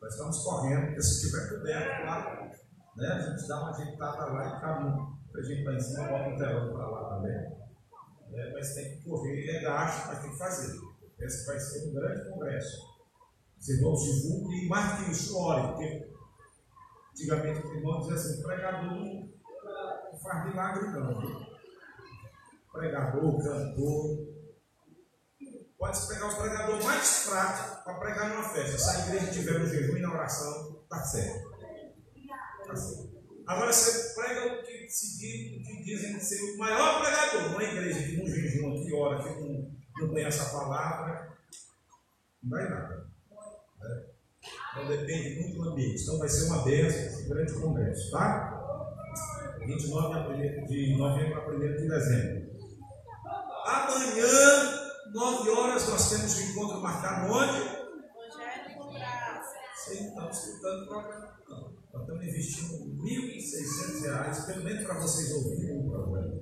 Nós 0.00 0.12
estamos 0.12 0.42
correndo, 0.44 0.86
porque 0.86 1.02
se 1.02 1.24
estiver 1.24 1.48
coberto 1.50 2.06
lá, 2.06 2.50
né, 2.96 3.08
a 3.08 3.20
gente 3.20 3.48
dá 3.48 3.60
uma 3.60 3.70
ajeitada 3.70 4.26
lá 4.26 4.56
e 4.56 4.60
caminha. 4.60 5.10
A 5.34 5.42
gente 5.42 5.64
lá 5.64 5.74
em 5.74 5.80
cima 5.80 6.08
bota 6.08 6.28
um 6.28 6.38
telão 6.38 6.72
para 6.72 6.86
lá 6.88 7.16
também. 7.16 7.60
É, 8.32 8.52
mas 8.52 8.74
tem 8.74 8.96
que 8.96 9.08
correr, 9.08 9.56
é 9.56 9.60
gasto, 9.62 10.06
mas 10.08 10.20
tem 10.20 10.30
que 10.30 10.38
fazer. 10.38 10.80
Esse 11.18 11.46
vai 11.46 11.58
ser 11.58 11.88
um 11.88 11.94
grande 11.94 12.30
congresso. 12.30 12.90
Os 13.58 13.68
irmãos 13.68 14.04
divulguem 14.04 14.64
e 14.64 15.04
que 15.04 15.10
isso, 15.10 15.38
ore, 15.38 15.68
porque 15.68 16.10
antigamente 17.12 17.66
os 17.66 17.74
irmãos 17.74 18.06
diziam 18.06 18.16
assim: 18.16 18.42
pregador 18.42 19.30
não 20.12 20.18
faz 20.18 20.46
milagre, 20.46 20.90
não. 20.90 21.49
Pregador, 22.72 23.42
cantor. 23.42 24.30
Pode 25.78 26.06
pegar 26.08 26.26
o 26.26 26.36
pregador 26.36 26.84
mais 26.84 27.24
fraco 27.24 27.84
para 27.84 27.98
pregar 27.98 28.28
numa 28.30 28.48
festa. 28.50 28.78
Se 28.78 28.90
a 28.90 29.06
igreja 29.06 29.32
tiver 29.32 29.58
no 29.58 29.66
jejum 29.66 29.96
e 29.96 30.02
na 30.02 30.12
oração, 30.12 30.82
está 30.82 31.02
certo. 31.02 31.50
Tá 32.66 32.76
certo. 32.76 33.10
Agora 33.46 33.72
você 33.72 34.14
prega 34.14 34.54
o 34.54 34.62
que, 34.62 34.88
se 34.88 35.18
diz, 35.18 35.66
que 35.66 35.82
dizem 35.82 36.20
ser 36.20 36.40
o 36.54 36.58
maior 36.58 37.00
pregador, 37.00 37.50
uma 37.52 37.64
igreja 37.64 38.02
que 38.02 38.16
não 38.16 38.26
jejum, 38.26 38.84
que 38.84 38.92
ora, 38.94 39.22
que 39.22 39.40
não, 39.40 39.70
não 39.98 40.08
conhece 40.08 40.40
a 40.40 40.50
palavra, 40.50 41.36
não 42.42 42.50
vai 42.50 42.68
nada. 42.68 43.06
Né? 43.80 44.04
Então 44.72 44.86
depende 44.86 45.40
muito 45.40 45.56
do 45.56 45.70
ambiente. 45.70 46.02
Então 46.02 46.18
vai 46.18 46.28
ser 46.28 46.44
uma 46.44 46.62
bênção, 46.62 47.00
esse 47.00 47.28
grande 47.28 47.52
congresso, 47.54 48.10
tá? 48.12 48.56
29 49.58 50.66
de 50.66 50.96
novembro 50.96 51.40
a 51.40 51.48
1 51.48 51.58
de 51.58 51.88
dezembro. 51.88 52.59
Amanhã, 53.64 54.80
9 55.12 55.50
horas, 55.50 55.88
nós 55.88 56.10
temos 56.10 56.36
um 56.36 56.50
encontro 56.50 56.80
marcado 56.80 57.32
onde? 57.32 57.80
Vocês 59.74 60.00
não 60.00 60.08
estão 60.08 60.30
escutando 60.30 60.82
o 60.82 60.88
programa, 60.88 61.40
não. 61.48 61.80
Nós 61.92 62.02
estamos 62.02 62.24
investindo 62.24 63.02
R$ 63.02 63.36
1.600, 63.38 64.46
pelo 64.46 64.64
menos 64.64 64.84
para 64.84 65.00
vocês 65.00 65.32
ouvirem 65.32 65.78
o 65.78 65.90
programa. 65.90 66.40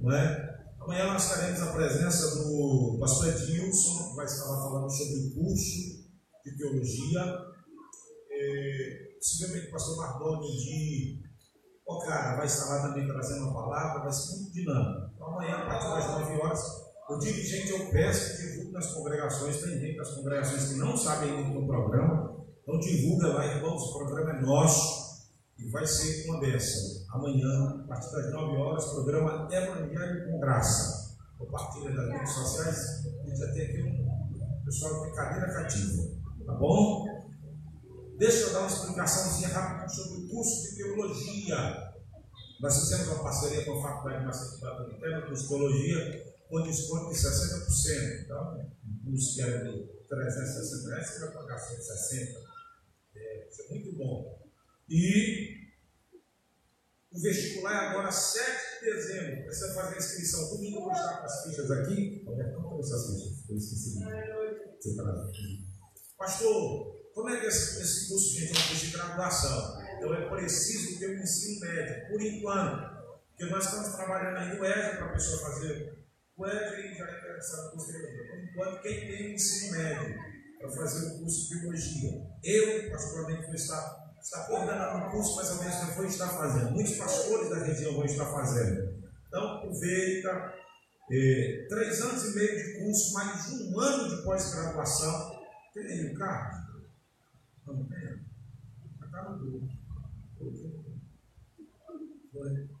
Não 0.00 0.12
é? 0.14 0.56
Amanhã 0.80 1.12
nós 1.12 1.32
teremos 1.32 1.60
a 1.62 1.72
presença 1.72 2.36
do 2.36 2.96
pastor 3.00 3.28
Edilson, 3.28 4.10
que 4.10 4.16
vai 4.16 4.24
estar 4.24 4.44
lá 4.44 4.62
falando 4.62 4.88
sobre 4.88 5.18
o 5.18 5.34
curso 5.34 6.06
de 6.44 6.56
teologia. 6.56 7.20
É, 8.30 9.16
possivelmente 9.18 9.68
o 9.68 9.72
pastor 9.72 9.96
Mardoni 9.96 10.56
de 10.56 11.22
Ocara 11.86 12.36
vai 12.36 12.46
estar 12.46 12.66
lá 12.66 12.88
também 12.88 13.08
trazendo 13.08 13.48
uma 13.48 13.54
palavra, 13.54 14.02
vai 14.02 14.12
ser 14.12 14.36
muito 14.36 14.52
dinâmico. 14.52 15.05
Amanhã, 15.26 15.56
a 15.56 15.66
partir 15.66 15.88
das 15.88 16.06
9 16.06 16.40
horas, 16.40 16.60
o 17.08 17.18
dirigente 17.18 17.70
eu 17.70 17.90
peço 17.90 18.36
que 18.36 18.48
divulgue 18.48 18.72
nas 18.72 18.92
congregações, 18.92 19.60
tem 19.60 19.80
gente 19.80 19.96
das 19.96 20.10
congregações 20.14 20.68
que 20.68 20.78
não 20.78 20.96
sabem 20.96 21.30
ainda 21.30 21.60
do 21.60 21.66
programa, 21.66 22.36
então 22.62 22.78
divulga 22.78 23.28
lá, 23.28 23.46
irmãos, 23.46 23.82
o 23.82 23.98
programa 23.98 24.30
é 24.30 24.40
nosso. 24.40 25.06
E 25.58 25.70
vai 25.70 25.86
ser 25.86 26.28
uma 26.28 26.38
bênção. 26.38 27.06
Amanhã, 27.14 27.82
a 27.82 27.88
partir 27.88 28.12
das 28.12 28.30
9 28.30 28.56
horas, 28.58 28.84
programa 28.92 29.48
Evangelho 29.50 30.30
com 30.30 30.38
Graça. 30.38 31.16
Compartilha 31.38 31.92
das 31.92 32.10
redes 32.10 32.32
sociais. 32.32 33.06
A 33.06 33.26
gente 33.26 33.38
já 33.38 33.52
tem 33.52 33.62
aqui 33.62 33.82
um 33.82 34.64
pessoal 34.64 35.06
de 35.06 35.16
cadeira 35.16 35.52
cativa. 35.54 36.02
Tá 36.44 36.52
bom? 36.54 37.06
Deixa 38.18 38.46
eu 38.46 38.52
dar 38.52 38.60
uma 38.60 38.68
explicaçãozinha 38.68 39.48
rápida 39.48 39.88
sobre 39.88 40.18
o 40.18 40.28
curso 40.28 40.62
de 40.62 40.76
teologia. 40.76 41.85
Nós 42.60 42.80
fizemos 42.80 43.08
uma 43.08 43.22
parceria 43.22 43.64
com 43.64 43.78
a 43.78 43.82
Faculdade 43.82 44.24
curso 45.26 45.42
de 45.42 45.48
teologia, 45.48 46.34
com 46.48 46.62
desconto 46.62 47.12
de 47.12 47.18
60%. 47.18 48.24
Então, 48.24 48.70
curso 49.04 49.34
que 49.34 49.42
era 49.42 49.64
de 49.64 49.86
360 50.08 50.88
reais, 50.88 51.10
você 51.10 51.20
vai 51.20 51.30
pagar 51.32 51.58
160. 51.58 52.40
É, 53.14 53.48
é 53.48 53.68
muito 53.70 53.96
bom. 53.96 54.38
E 54.88 55.66
o 57.12 57.20
vestibular 57.20 57.84
é 57.84 57.88
agora 57.88 58.10
7 58.10 58.80
de 58.80 58.92
dezembro. 58.92 59.44
Precisa 59.44 59.74
fazer 59.74 59.94
a 59.94 59.98
inscrição. 59.98 60.48
Domingo 60.50 60.78
eu 60.78 60.82
vou 60.82 60.92
estar 60.92 61.18
com 61.18 61.24
as 61.24 61.42
fichas 61.44 61.70
aqui. 61.70 62.22
Como 62.24 62.80
essas 62.80 63.06
fichas? 63.06 63.48
Eu 63.48 63.56
esqueci. 63.56 64.00
Tá 64.00 64.10
Pastor, 66.18 66.96
como 67.14 67.28
é 67.28 67.40
que 67.40 67.46
esse, 67.46 67.82
esse 67.82 68.08
curso, 68.08 68.32
gente, 68.32 68.48
é 68.48 68.52
um 68.52 68.68
curso 68.68 68.86
de 68.86 68.92
graduação? 68.92 69.85
Então 69.96 70.14
é 70.14 70.28
preciso 70.28 70.98
ter 70.98 71.10
um 71.10 71.22
ensino 71.22 71.60
médio, 71.60 72.08
por 72.08 72.22
enquanto. 72.22 72.96
Porque 73.30 73.52
nós 73.52 73.64
estamos 73.64 73.94
trabalhando 73.94 74.36
aí 74.38 74.56
no 74.56 74.64
EJA 74.64 74.96
para 74.96 75.06
a 75.06 75.12
pessoa 75.12 75.50
fazer 75.50 76.06
o 76.36 76.46
EJA 76.46 76.94
já 76.94 77.08
é 77.08 77.18
interessado 77.18 77.76
de 77.78 77.92
Por 78.28 78.38
enquanto, 78.44 78.82
quem 78.82 79.00
tem 79.00 79.26
o 79.26 79.34
ensino 79.34 79.72
médio 79.72 80.14
para 80.58 80.70
fazer 80.70 81.06
o 81.06 81.18
curso 81.18 81.48
de 81.48 81.60
biologia, 81.60 82.10
eu, 82.44 82.90
particularmente, 82.90 83.46
vou 83.46 83.54
estar, 83.54 84.14
estar 84.20 84.46
coordenando 84.46 85.06
o 85.06 85.10
curso, 85.12 85.36
mas 85.36 85.50
ao 85.50 85.64
mesmo 85.64 85.80
tempo 85.80 85.96
vou 85.96 86.04
estar 86.04 86.28
fazendo. 86.28 86.72
Muitos 86.72 86.96
pastores 86.96 87.48
da 87.48 87.64
região 87.64 87.94
vão 87.94 88.04
estar 88.04 88.26
fazendo. 88.26 89.02
Então, 89.28 89.56
aproveita. 89.56 90.54
É, 91.08 91.66
três 91.68 92.02
anos 92.02 92.24
e 92.24 92.34
meio 92.34 92.56
de 92.56 92.80
curso, 92.80 93.14
mais 93.14 93.48
um 93.52 93.80
ano 93.80 94.16
de 94.16 94.22
pós-graduação. 94.22 95.40
Tem 95.72 95.86
aí 95.86 96.12
o 96.12 96.18
carro? 96.18 96.66
Não 97.66 97.88
tem? 97.88 98.26
No 99.10 99.38
grupo. 99.38 99.66
Foi? 99.66 99.75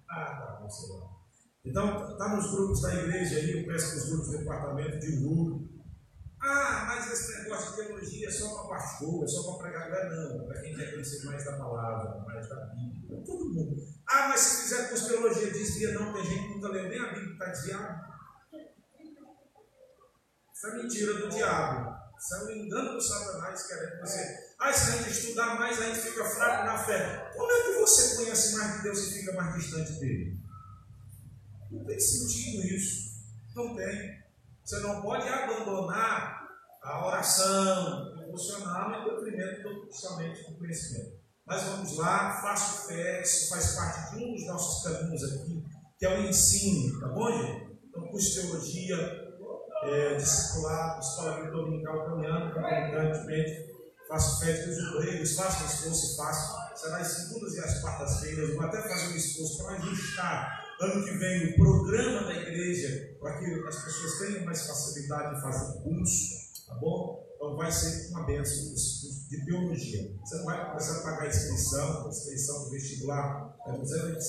Ah, 0.08 0.24
tá, 0.24 0.58
não 0.60 0.70
sei 0.70 0.96
lá. 0.96 1.16
Então, 1.64 2.12
está 2.12 2.36
nos 2.36 2.50
grupos 2.52 2.80
da 2.82 2.94
igreja 2.94 3.38
aí, 3.38 3.60
eu 3.60 3.66
peço 3.66 3.92
que 3.92 3.98
os 3.98 4.08
grupos 4.10 4.30
do 4.30 4.38
departamento 4.38 5.00
divulguem. 5.00 5.76
Ah, 6.40 6.84
mas 6.86 7.12
esse 7.12 7.42
negócio 7.42 7.70
de 7.70 7.76
teologia 7.76 8.28
é 8.28 8.30
só 8.30 8.54
para 8.54 8.76
pastor, 8.76 9.24
é 9.24 9.26
só 9.26 9.52
para 9.52 9.68
pregar. 9.70 10.10
Não, 10.10 10.42
é 10.42 10.46
para 10.46 10.60
quem 10.60 10.76
quer 10.76 10.92
conhecer 10.92 11.24
mais 11.24 11.44
da 11.44 11.56
palavra, 11.56 12.24
mais 12.24 12.48
da 12.48 12.66
Bíblia, 12.66 13.24
todo 13.26 13.52
mundo. 13.52 13.76
Ah, 14.08 14.28
mas 14.28 14.40
se 14.40 14.62
fizer 14.62 14.88
com 14.88 15.08
teologia 15.08 15.50
desvia, 15.50 15.92
não, 15.92 16.12
tem 16.12 16.24
gente 16.24 16.42
que 16.42 16.54
nunca 16.54 16.68
leu 16.68 16.88
nem 16.88 17.00
a 17.00 17.12
Bíblia, 17.12 17.32
está 17.32 17.46
desviado. 17.46 18.06
Isso 20.54 20.66
é 20.68 20.76
mentira 20.76 21.14
do 21.14 21.28
diabo. 21.28 21.96
Isso 22.16 22.34
é 22.34 22.44
um 22.44 22.50
engano 22.50 22.92
do 22.94 23.00
Satanás 23.00 23.66
querendo 23.66 23.90
que 23.92 24.00
você. 24.00 24.45
Ah, 24.58 24.72
se 24.72 24.90
a 24.90 25.02
gente 25.02 25.10
estudar 25.10 25.58
mais, 25.58 25.80
a 25.80 25.86
gente 25.86 26.00
fica 26.00 26.24
fraco 26.24 26.64
na 26.64 26.78
fé. 26.78 27.30
Como 27.36 27.52
é 27.52 27.62
que 27.62 27.78
você 27.78 28.16
conhece 28.16 28.56
mais 28.56 28.76
de 28.76 28.82
Deus 28.84 28.98
e 29.00 29.18
fica 29.18 29.32
mais 29.32 29.54
distante 29.54 29.92
dele? 30.00 30.40
Não 31.70 31.84
tem 31.84 32.00
sentido 32.00 32.66
isso. 32.66 33.16
Não 33.54 33.76
tem. 33.76 34.24
Você 34.64 34.78
não 34.80 35.02
pode 35.02 35.28
abandonar 35.28 36.48
a 36.82 37.06
oração 37.06 38.16
emocional 38.22 38.92
e 38.92 39.10
o 39.10 39.16
detrimento 39.16 39.88
somente 39.92 40.50
do 40.50 40.58
conhecimento. 40.58 41.16
Mas 41.46 41.62
vamos 41.62 41.96
lá, 41.96 42.40
faço 42.42 42.88
fé, 42.88 43.22
isso 43.22 43.48
faz 43.48 43.76
parte 43.76 44.16
de 44.16 44.24
um 44.24 44.32
dos 44.32 44.46
nossos 44.46 44.82
caminhos 44.82 45.22
aqui, 45.22 45.62
que 45.96 46.06
é 46.06 46.18
o 46.18 46.22
ensino, 46.22 46.98
tá 46.98 47.08
bom, 47.08 47.30
gente? 47.30 47.78
Então, 47.88 48.08
curso 48.08 48.28
de 48.28 48.40
teologia, 48.40 48.96
é, 49.84 50.14
discipular, 50.16 50.98
escola 50.98 51.50
dominical 51.50 52.04
caminhando 52.06 52.52
concomitantemente, 52.52 53.75
faço 54.08 54.40
fé 54.40 54.62
que 54.62 54.70
os 54.70 54.78
obreiros 54.94 55.32
façam 55.34 55.66
esforço 55.66 56.16
faço. 56.16 56.56
Será 56.76 56.98
as 56.98 57.08
segundas 57.08 57.54
e 57.54 57.60
as 57.60 57.80
quartas-feiras, 57.80 58.54
vou 58.54 58.64
até 58.64 58.82
fazer 58.82 59.12
um 59.12 59.16
esforço 59.16 59.58
para 59.58 59.76
ajustar 59.76 60.66
ano 60.80 61.04
que 61.04 61.10
vem 61.12 61.52
o 61.52 61.56
programa 61.56 62.24
da 62.26 62.34
igreja, 62.34 63.16
para 63.18 63.38
que 63.38 63.46
as 63.66 63.82
pessoas 63.82 64.18
tenham 64.18 64.44
mais 64.44 64.66
facilidade 64.66 65.36
de 65.36 65.40
fazer 65.40 65.82
curso, 65.82 66.66
tá 66.66 66.74
bom? 66.74 67.24
Então 67.34 67.56
vai 67.56 67.72
ser 67.72 68.10
uma 68.10 68.26
benção 68.26 68.74
de 69.28 69.44
biologia. 69.44 70.14
Você 70.20 70.36
não 70.36 70.44
vai 70.44 70.58
pagar 71.02 71.22
a 71.22 71.28
inscrição, 71.28 72.06
a 72.06 72.08
inscrição 72.08 72.64
do 72.64 72.70
vestibular 72.70 73.56
é 73.66 73.72
200, 73.72 74.26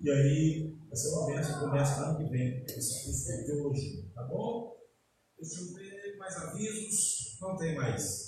e 0.00 0.10
aí 0.10 0.78
vai 0.88 0.96
ser 0.96 1.08
uma 1.08 1.26
benção, 1.26 1.60
começa 1.60 2.00
no 2.00 2.06
ano 2.06 2.18
que 2.18 2.30
vem 2.30 2.64
esse 2.64 3.04
curso 3.04 3.26
de 3.26 3.46
teologia, 3.46 4.04
tá 4.14 4.22
bom? 4.24 4.76
Deixa 5.40 5.60
eu 5.60 5.74
ver 5.74 6.16
mais 6.18 6.36
avisos. 6.36 7.38
Não 7.40 7.56
tem 7.56 7.76
mais. 7.76 8.27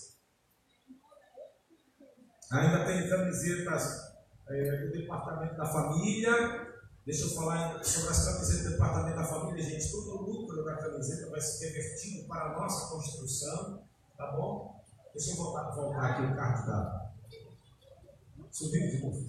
Ainda 2.53 2.85
tem 2.85 3.09
camisetas 3.09 4.13
é, 4.49 4.77
do 4.79 4.93
Departamento 4.93 5.57
da 5.57 5.67
Família. 5.67 6.69
Deixa 7.07 7.25
eu 7.25 7.31
falar 7.31 7.83
sobre 7.83 8.11
as 8.11 8.25
camisetas 8.25 8.65
do 8.65 8.71
Departamento 8.71 9.17
da 9.17 9.25
Família, 9.25 9.63
gente. 9.63 9.91
Todo 9.91 10.17
o 10.17 10.23
lucro 10.23 10.65
da 10.65 10.77
camiseta 10.77 11.31
vai 11.31 11.41
ser 11.41 11.69
revertido 11.69 12.27
para 12.27 12.47
a 12.47 12.59
nossa 12.59 12.95
construção, 12.95 13.83
tá 14.17 14.33
bom? 14.33 14.83
Deixa 15.15 15.31
eu 15.31 15.37
voltar, 15.37 15.71
voltar 15.71 16.11
aqui 16.11 16.23
o 16.23 16.37
card 16.37 16.67
da. 16.67 17.11
Subiu 18.51 18.81
de 18.81 19.01
novo. 19.01 19.27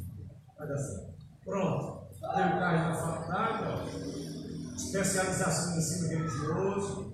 Vai 0.57 0.67
dar 0.67 0.77
certo. 0.77 1.13
Pronto. 1.45 2.01
Tem 2.19 2.29
o 2.29 2.59
carro 2.59 2.93
da 2.93 2.95
faculdade, 2.95 3.63
ó. 3.67 4.75
especialização 4.75 5.73
em 5.73 5.77
ensino 5.77 6.07
religioso. 6.07 7.13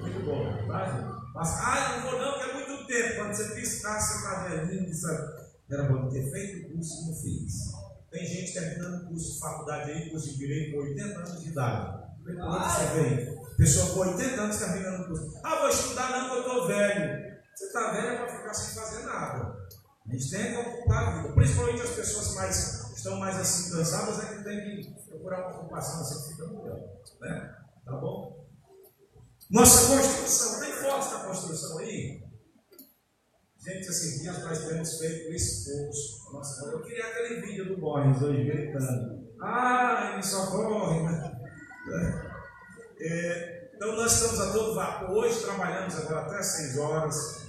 Muito 0.00 0.26
bom, 0.26 0.66
tá, 0.66 0.84
gente? 0.86 1.22
Mas, 1.34 1.60
ah, 1.60 1.96
não 1.96 2.10
vou 2.10 2.20
não, 2.20 2.38
que 2.38 2.50
é 2.50 2.52
muito 2.54 2.61
tempo. 2.86 3.16
Quando 3.16 3.34
você 3.34 3.54
piscar, 3.54 4.00
você 4.00 4.16
está 4.16 4.48
velhinho, 4.48 4.90
era 5.70 5.84
bom 5.84 6.08
ter 6.08 6.30
feito 6.30 6.66
o 6.66 6.72
curso 6.74 7.02
e 7.02 7.06
não 7.06 7.16
fiz. 7.16 7.72
Tem 8.10 8.26
gente 8.26 8.52
terminando 8.52 9.08
curso 9.08 9.32
de 9.32 9.40
faculdade 9.40 9.90
aí, 9.90 10.10
curso 10.10 10.30
de 10.30 10.36
direito, 10.36 10.72
com 10.72 10.82
80 10.82 11.18
anos 11.18 11.42
de 11.42 11.48
idade. 11.48 12.02
Onde 12.28 12.36
você 12.36 12.84
vem? 12.94 13.42
Pessoa 13.56 13.94
com 13.94 14.10
80 14.10 14.40
anos 14.40 14.56
terminando 14.58 15.00
o 15.00 15.06
curso. 15.08 15.40
Ah, 15.42 15.60
vou 15.60 15.68
estudar 15.68 16.10
não, 16.10 16.28
porque 16.28 16.36
eu 16.36 16.40
estou 16.40 16.66
velho. 16.68 17.32
Você 17.54 17.64
está 17.66 17.90
velho 17.92 18.08
é 18.08 18.16
para 18.16 18.36
ficar 18.36 18.54
sem 18.54 18.74
fazer 18.74 19.04
nada. 19.04 19.56
A 20.06 20.12
gente 20.12 20.30
tem 20.30 20.52
que 20.52 20.56
ocupar 20.58 21.08
a 21.08 21.22
vida. 21.22 21.34
Principalmente 21.34 21.82
as 21.82 21.90
pessoas 21.90 22.34
mais 22.34 22.92
estão 22.96 23.18
mais 23.18 23.36
assim 23.36 23.70
cansadas, 23.72 24.22
é 24.22 24.36
que 24.36 24.44
tem 24.44 24.80
que 24.80 24.94
procurar 25.08 25.48
uma 25.48 25.60
ocupação 25.60 26.00
assim 26.00 26.32
fica 26.32 26.46
melhor. 26.48 26.80
Né? 27.20 27.54
Tá 27.84 27.92
bom? 27.92 28.46
Nossa 29.50 29.86
construção, 29.88 30.60
tem 30.60 30.72
fotos 30.72 31.10
da 31.10 31.18
construção 31.20 31.78
aí? 31.78 32.21
Gente, 33.64 33.86
esses 33.86 34.20
dias 34.20 34.42
nós 34.42 34.58
temos 34.66 34.98
feito 34.98 35.32
esforço. 35.32 36.32
Nossa, 36.32 36.66
eu 36.66 36.82
queria 36.82 37.06
aquele 37.06 37.40
vídeo 37.42 37.68
do 37.68 37.80
Borges 37.80 38.20
hoje 38.20 38.42
gritando. 38.42 39.22
Ah, 39.40 40.10
ele 40.12 40.22
socorre, 40.22 41.00
né? 41.04 41.40
É, 42.98 43.70
então 43.76 43.94
nós 43.94 44.14
estamos 44.14 44.40
a 44.40 44.52
todo 44.52 44.74
vapor. 44.74 45.10
Hoje 45.10 45.44
trabalhamos 45.44 45.94
agora 45.94 46.22
até 46.22 46.42
6 46.42 46.78
horas. 46.78 47.46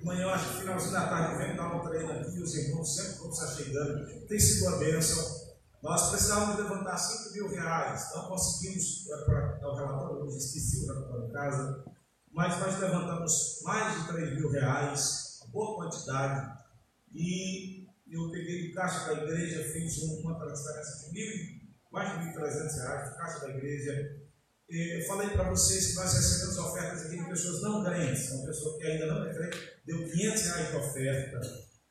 Amanhã, 0.00 0.28
acho 0.28 0.48
que 0.48 0.60
finalzinho 0.60 0.92
da 0.92 1.08
tarde, 1.08 1.38
vem 1.38 1.56
dar 1.56 1.74
um 1.74 1.88
treino 1.88 2.12
aqui, 2.12 2.40
os 2.40 2.54
irmãos 2.54 2.94
sempre 2.94 3.18
vão 3.18 3.30
estar 3.30 3.48
chegando. 3.48 4.26
Tem 4.28 4.38
sido 4.38 4.68
uma 4.68 4.78
bênção. 4.78 5.50
Nós 5.82 6.10
precisávamos 6.10 6.56
levantar 6.56 6.96
5 6.96 7.34
mil 7.34 7.48
reais. 7.48 8.12
Não 8.14 8.28
conseguimos, 8.28 9.10
é 9.10 9.24
para 9.24 9.68
o 9.68 9.74
relatório, 9.74 10.22
hoje 10.22 10.36
esqueci 10.36 10.84
o 10.84 10.86
relatório 10.86 11.26
em 11.26 11.32
casa. 11.32 11.84
Mas 12.30 12.58
nós 12.60 12.78
levantamos 12.78 13.60
mais 13.64 14.00
de 14.00 14.08
3 14.08 14.34
mil 14.36 14.50
reais, 14.50 15.40
boa 15.48 15.76
quantidade. 15.76 16.58
E 17.12 17.86
eu 18.10 18.30
peguei 18.30 18.70
o 18.70 18.74
caixa 18.74 19.06
da 19.06 19.24
igreja, 19.24 19.72
fiz 19.72 19.98
uma 20.02 20.38
transferência 20.38 21.08
de 21.08 21.12
mil, 21.12 21.60
mais 21.90 22.10
de 22.12 22.38
1.300 22.38 22.82
reais, 22.82 23.10
do 23.10 23.16
caixa 23.16 23.40
da 23.40 23.48
igreja 23.50 24.20
eu 24.70 25.04
falei 25.04 25.30
para 25.30 25.50
vocês 25.50 25.88
que 25.88 25.94
nós 25.96 26.14
recebemos 26.14 26.56
ofertas 26.58 27.06
aqui 27.06 27.18
de 27.18 27.28
pessoas 27.28 27.60
não 27.60 27.82
crentes, 27.82 28.30
uma 28.30 28.46
pessoa 28.46 28.78
que 28.78 28.86
ainda 28.86 29.06
não 29.06 29.26
é 29.26 29.34
crente, 29.34 29.58
deu 29.84 30.08
500 30.08 30.42
reais 30.44 30.68
de 30.70 30.76
oferta, 30.76 31.40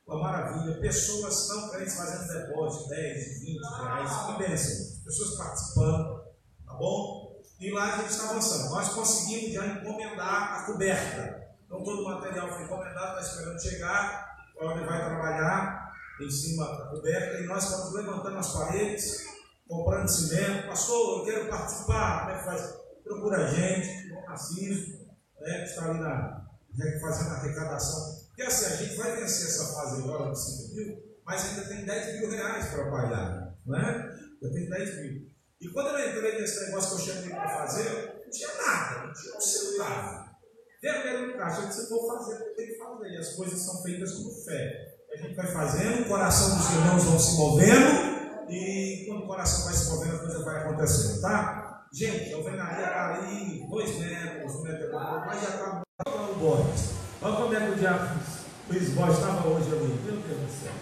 uma 0.06 0.18
maravilha. 0.22 0.80
Pessoas 0.80 1.48
não 1.48 1.68
crentes 1.68 1.94
fazendo 1.94 2.32
depósito, 2.32 2.88
10, 2.88 3.40
20 3.40 3.60
reais, 3.60 4.10
que 4.26 4.38
bênção. 4.38 5.04
Pessoas 5.04 5.36
participando, 5.36 6.24
tá 6.64 6.72
bom? 6.72 7.19
E 7.60 7.70
lá 7.70 7.94
a 7.94 7.96
gente 7.98 8.10
está 8.10 8.30
avançando. 8.30 8.70
Nós 8.70 8.88
conseguimos 8.88 9.52
já 9.52 9.66
encomendar 9.66 10.60
a 10.60 10.66
coberta. 10.66 11.48
Então 11.66 11.84
todo 11.84 12.02
o 12.02 12.04
material 12.04 12.48
foi 12.48 12.64
encomendado, 12.64 13.20
está 13.20 13.20
esperando 13.20 13.62
chegar. 13.62 14.36
O 14.54 14.58
Cláudio 14.60 14.86
vai 14.86 15.04
trabalhar 15.04 15.92
em 16.20 16.30
cima 16.30 16.66
da 16.66 16.86
coberta 16.86 17.38
e 17.38 17.46
nós 17.46 17.64
estamos 17.64 17.94
levantando 17.94 18.38
as 18.38 18.52
paredes 18.52 19.30
comprando 19.70 20.08
cimento, 20.08 20.66
pastor, 20.66 21.20
eu 21.20 21.24
quero 21.24 21.48
participar, 21.48 22.22
como 22.22 22.32
é 22.32 22.38
que 22.38 22.44
faz? 22.44 22.74
Procura 23.04 23.36
a 23.36 23.46
gente, 23.46 24.12
o 24.12 24.26
Narciso, 24.26 25.06
né, 25.40 25.58
que 25.58 25.64
está 25.64 25.84
ali 25.88 26.00
na, 26.00 26.44
né, 26.76 26.98
fazendo 27.00 27.30
a 27.30 27.36
arrecadação. 27.36 28.26
Porque 28.26 28.42
assim, 28.42 28.66
a 28.66 28.76
gente 28.76 28.96
vai 28.96 29.16
vencer 29.16 29.46
essa 29.46 29.72
fase 29.72 30.02
agora 30.02 30.28
do 30.28 30.36
5 30.36 30.74
mil, 30.74 31.20
mas 31.24 31.44
ainda 31.44 31.68
tem 31.68 31.84
10 31.84 32.20
mil 32.20 32.30
reais 32.30 32.66
para 32.66 32.90
pagar, 32.90 33.54
não 33.64 33.78
é? 33.78 34.18
Eu 34.42 34.52
tenho 34.52 34.70
10 34.70 35.02
mil. 35.02 35.30
E 35.60 35.68
quando 35.68 35.88
eu 35.88 36.08
entrei 36.08 36.40
nesse 36.40 36.66
negócio 36.66 36.96
que 36.96 37.02
eu 37.02 37.14
chamei 37.14 37.30
para 37.30 37.48
fazer, 37.48 38.22
não 38.24 38.30
tinha 38.30 38.48
nada, 38.56 39.06
não 39.06 39.12
tinha 39.12 39.36
um 39.36 39.40
centavo. 39.40 40.30
Vermelho 40.80 41.26
no 41.26 41.36
caixa, 41.36 41.70
se 41.70 41.88
for 41.88 42.16
fazer, 42.16 42.38
tem 42.54 42.68
que 42.68 42.78
fazer. 42.78 43.10
E 43.10 43.18
as 43.18 43.34
coisas 43.34 43.60
são 43.60 43.82
feitas 43.82 44.12
com 44.14 44.30
fé. 44.44 44.96
A 45.12 45.16
gente 45.18 45.34
vai 45.34 45.46
fazendo, 45.48 46.02
o 46.02 46.08
coração 46.08 46.56
dos 46.56 46.70
irmãos 46.70 47.04
vão 47.04 47.18
se 47.18 47.36
movendo, 47.36 48.48
e 48.48 49.04
quando 49.06 49.24
o 49.24 49.26
coração 49.26 49.64
vai 49.66 49.74
se 49.74 49.90
movendo, 49.90 50.16
a 50.16 50.18
coisa 50.20 50.44
vai 50.44 50.62
acontecendo, 50.62 51.20
tá? 51.20 51.86
Gente, 51.92 52.32
a 52.32 52.36
alvenaria 52.36 52.86
está 52.86 53.14
ali, 53.14 53.68
dois 53.68 53.98
metros, 53.98 54.54
um 54.54 54.62
metro 54.62 54.86
e 54.86 54.92
mas 54.92 55.42
já 55.42 55.48
está 55.48 55.82
o 56.06 56.34
Borges. 56.36 56.90
Olha 57.20 57.36
como 57.36 57.54
é 57.54 57.66
que 57.66 57.72
o 57.72 57.74
diabo 57.74 58.20
Luiz 58.70 58.88
Borges 58.90 59.18
estava 59.18 59.48
hoje 59.48 59.72
ali. 59.72 60.00
Meu 60.04 60.16
Deus 60.16 60.40
do 60.40 60.48
céu. 60.62 60.72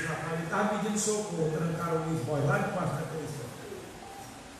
Ele 0.00 0.44
estava 0.44 0.78
pedindo 0.78 0.98
socorro, 0.98 1.52
trancaram 1.52 2.02
o 2.02 2.10
Luiz 2.10 2.24
Borges 2.24 2.48
lá 2.48 2.58
debaixo 2.58 2.94
da 2.94 3.02
televisão. 3.02 3.48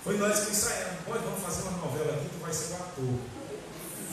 Foi 0.05 0.19
nós 0.19 0.41
que 0.41 0.51
ensaiamos. 0.51 1.01
Pode, 1.07 1.25
vamos 1.25 1.43
fazer 1.43 1.63
uma 1.69 1.79
novela 1.79 2.13
aqui, 2.13 2.29
tu 2.29 2.43
vai 2.43 2.53
ser 2.53 2.73
o 2.73 2.77
ator. 2.77 3.15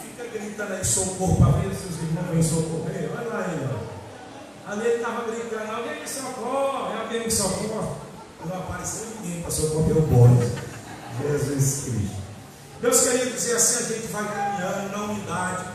Fica 0.01 0.23
gritando 0.31 0.73
aí 0.73 0.85
socorro 0.85 1.35
para 1.37 1.51
ver 1.59 1.75
se 1.75 1.87
os 1.87 1.97
irmãos 1.97 2.29
vêm 2.31 2.43
socorrer. 2.43 3.09
Olha 3.17 3.27
lá 3.27 3.47
ele, 3.51 3.69
ó. 3.71 4.71
Ali 4.71 4.85
ele 4.85 4.95
estava 4.95 5.31
gritando, 5.31 5.71
alguém 5.71 6.01
me 6.01 6.07
socorre, 6.07 6.99
alguém 6.99 7.23
me 7.23 7.31
socorre. 7.31 8.07
Não 8.45 8.57
apareceu 8.57 9.07
ninguém 9.15 9.41
para 9.41 9.51
socorrer 9.51 9.97
o 9.97 10.01
Borges. 10.01 10.51
Jesus 11.21 11.83
Cristo. 11.83 12.17
Meus 12.81 12.99
queridos, 13.01 13.45
e 13.47 13.51
assim 13.53 13.83
a 13.83 13.87
gente 13.87 14.07
vai 14.07 14.23
caminhando 14.23 14.91
na 14.91 15.03
unidade. 15.05 15.65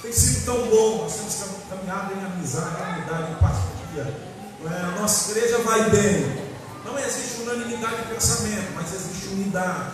Tem 0.00 0.12
sido 0.12 0.44
tão 0.44 0.68
bom, 0.68 0.98
nós 1.02 1.14
temos 1.14 1.56
caminhado 1.68 2.14
em 2.14 2.24
amizade, 2.24 2.76
em 2.82 2.98
unidade, 3.00 3.32
em 3.32 3.34
partilha. 3.36 4.33
É, 4.66 4.80
a 4.80 5.00
nossa 5.00 5.30
igreja 5.30 5.58
vai 5.58 5.90
bem. 5.90 6.44
Não 6.84 6.98
existe 6.98 7.42
unanimidade 7.42 7.96
de 7.96 8.14
pensamento, 8.14 8.72
mas 8.74 8.94
existe 8.94 9.28
unidade. 9.28 9.90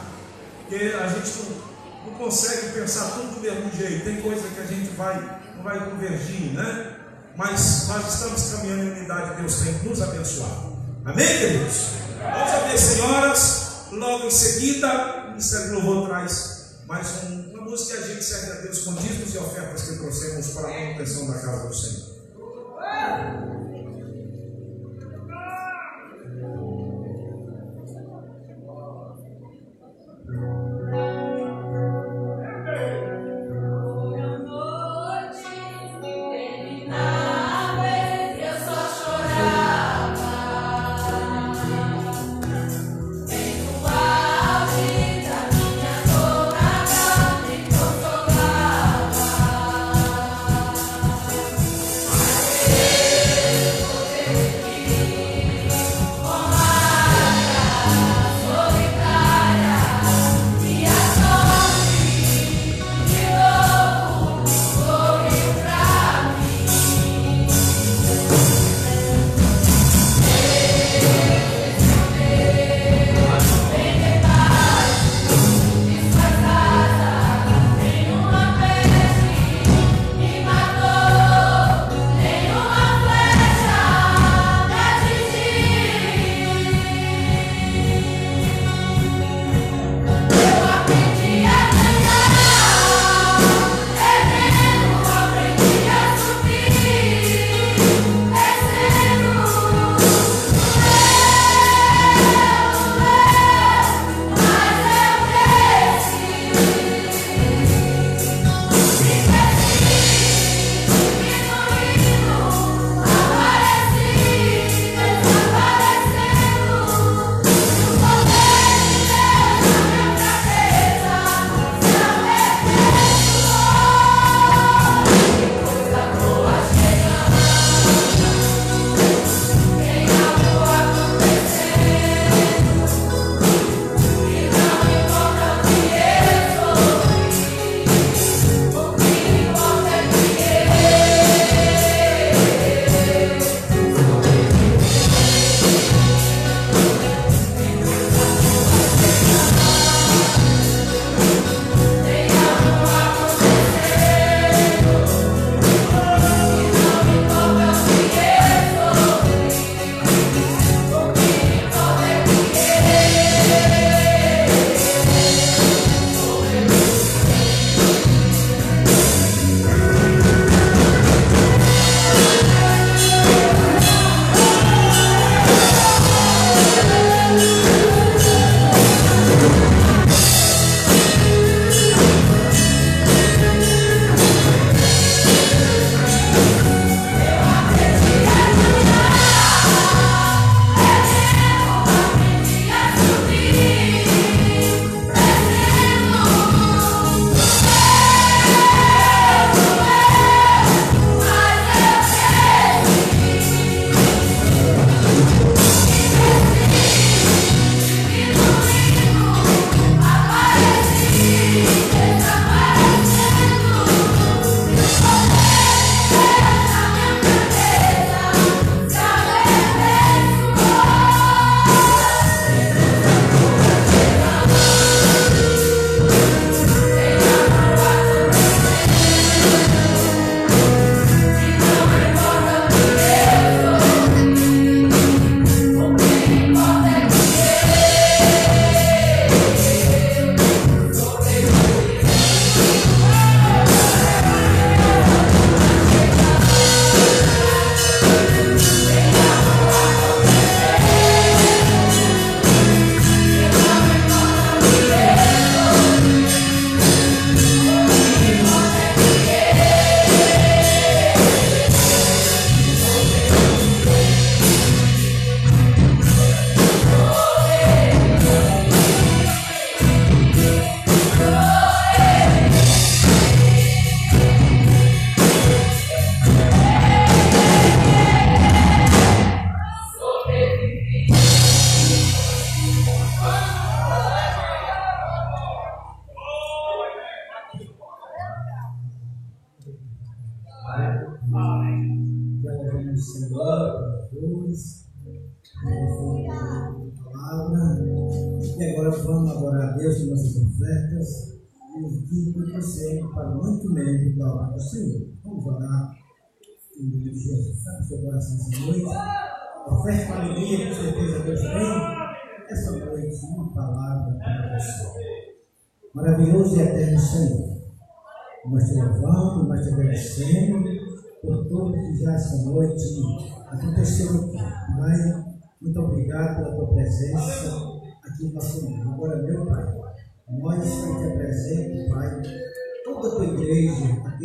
Porque 0.60 0.94
a 0.94 1.06
gente 1.08 1.30
não, 1.38 2.10
não 2.10 2.18
consegue 2.18 2.72
pensar 2.72 3.10
tudo 3.12 3.34
do 3.34 3.40
mesmo 3.40 3.70
jeito. 3.72 4.04
Tem 4.04 4.22
coisa 4.22 4.48
que 4.48 4.60
a 4.60 4.66
gente 4.66 4.90
vai, 4.90 5.40
não 5.56 5.64
vai 5.64 5.90
convergir, 5.90 6.52
né? 6.52 6.96
Mas 7.36 7.88
nós 7.88 8.14
estamos 8.14 8.52
caminhando 8.52 8.82
em 8.82 8.90
unidade, 8.98 9.40
Deus 9.40 9.56
tem 9.56 9.74
que 9.78 9.88
nos 9.88 10.02
abençoar. 10.02 10.70
Amém, 11.04 11.26
queridos? 11.26 11.86
Vamos 12.20 12.52
abrir, 12.52 12.78
senhoras. 12.78 13.70
Logo 13.90 14.26
em 14.26 14.30
seguida, 14.30 15.24
o 15.26 15.30
Ministério 15.30 15.74
Louvor 15.74 16.08
traz 16.08 16.76
mais 16.86 17.24
um, 17.24 17.54
uma 17.54 17.62
música 17.62 17.98
que 17.98 18.04
a 18.04 18.06
gente 18.08 18.24
serve 18.24 18.52
a 18.52 18.54
Deus 18.62 18.84
com 18.84 18.94
dízimos 18.94 19.34
e 19.34 19.38
ofertas 19.38 19.82
que 19.82 19.96
trouxemos 19.96 20.48
para 20.48 20.68
a 20.68 20.80
manutenção 20.80 21.26
da 21.26 21.38
casa 21.38 21.68
do 21.68 21.74
Senhor. 21.74 22.10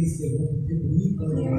Aqueles 0.06 0.18
que 0.18 0.38
vão 0.38 0.48
contribuir 0.48 1.16
com 1.16 1.26
o 1.26 1.50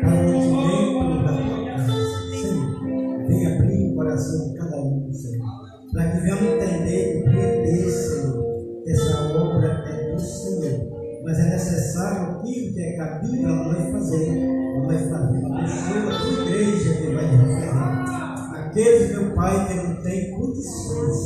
para 0.00 0.10
o 0.10 0.32
mantimento 0.32 1.24
da 1.24 1.32
tua 1.32 1.64
casa. 1.64 1.92
Senhor, 2.30 3.26
venha 3.26 3.54
abrir 3.54 3.90
o 3.90 3.94
coração 3.94 4.48
de 4.48 4.58
cada 4.58 4.76
um, 4.76 5.12
Senhor, 5.12 5.46
para 5.92 6.10
que 6.10 6.20
venhamos 6.20 6.42
entender 6.42 7.20
o 7.20 7.24
poder, 7.24 7.90
Senhor, 7.90 8.82
essa 8.86 9.38
obra 9.38 9.84
é 9.86 10.12
do 10.12 10.20
Senhor. 10.20 10.88
Mas 11.24 11.38
é 11.38 11.50
necessário 11.50 12.38
aquilo 12.38 12.72
que 12.72 12.80
é 12.80 12.96
cabível 12.96 13.48
a 13.48 13.64
nós 13.64 13.92
fazer, 13.92 14.30
a 14.30 14.80
nós 14.80 15.02
fazer. 15.02 15.46
A 15.46 16.20
tua 16.20 16.46
igreja 16.46 16.94
que 16.94 17.14
vai 17.14 17.26
referir. 17.26 17.68
Aqueles, 18.54 19.10
meu 19.10 19.34
Pai, 19.34 19.68
que 19.68 19.74
não 19.74 20.02
tem 20.02 20.30
condições, 20.32 21.16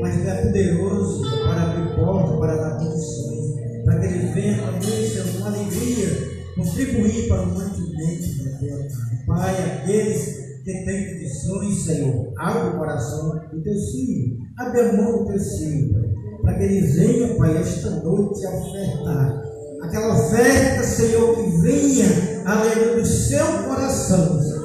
mas 0.00 0.16
que 0.16 0.28
é 0.28 0.42
poderoso 0.42 1.22
para 1.46 1.62
abrir 1.62 1.96
porta, 1.96 2.36
para 2.38 2.56
dar 2.56 2.78
condições, 2.78 3.54
para 3.84 3.98
que 4.00 4.06
ele 4.06 4.32
venha 4.32 4.58
Senhor, 4.58 4.74
com 4.74 5.17
alegria, 5.48 6.08
contribuir 6.56 7.28
para 7.28 7.42
o 7.42 7.54
mantimento 7.54 8.44
da 8.44 8.50
casa. 8.50 9.08
Pai, 9.26 9.82
aqueles 9.82 10.48
que 10.64 10.84
têm 10.84 11.14
condições, 11.14 11.84
Senhor, 11.84 12.32
abre 12.38 12.68
o 12.68 12.78
coração 12.78 13.30
do 13.52 13.62
teu 13.62 13.74
filho, 13.74 14.36
abre 14.58 14.80
a 14.80 14.92
mão 14.92 15.18
do 15.18 15.26
teu 15.26 15.38
filho, 15.38 15.94
para 16.42 16.54
que 16.54 16.62
ele 16.62 16.86
venha, 16.86 17.34
Pai, 17.36 17.56
esta 17.56 17.90
noite 17.90 18.46
a 18.46 18.50
ofertar. 18.50 19.42
Aquela 19.82 20.14
oferta, 20.14 20.82
Senhor, 20.82 21.36
que 21.36 21.50
venha 21.62 22.42
além 22.44 22.96
do 22.96 23.06
seu 23.06 23.46
coração, 23.64 24.40
Senhor. 24.42 24.58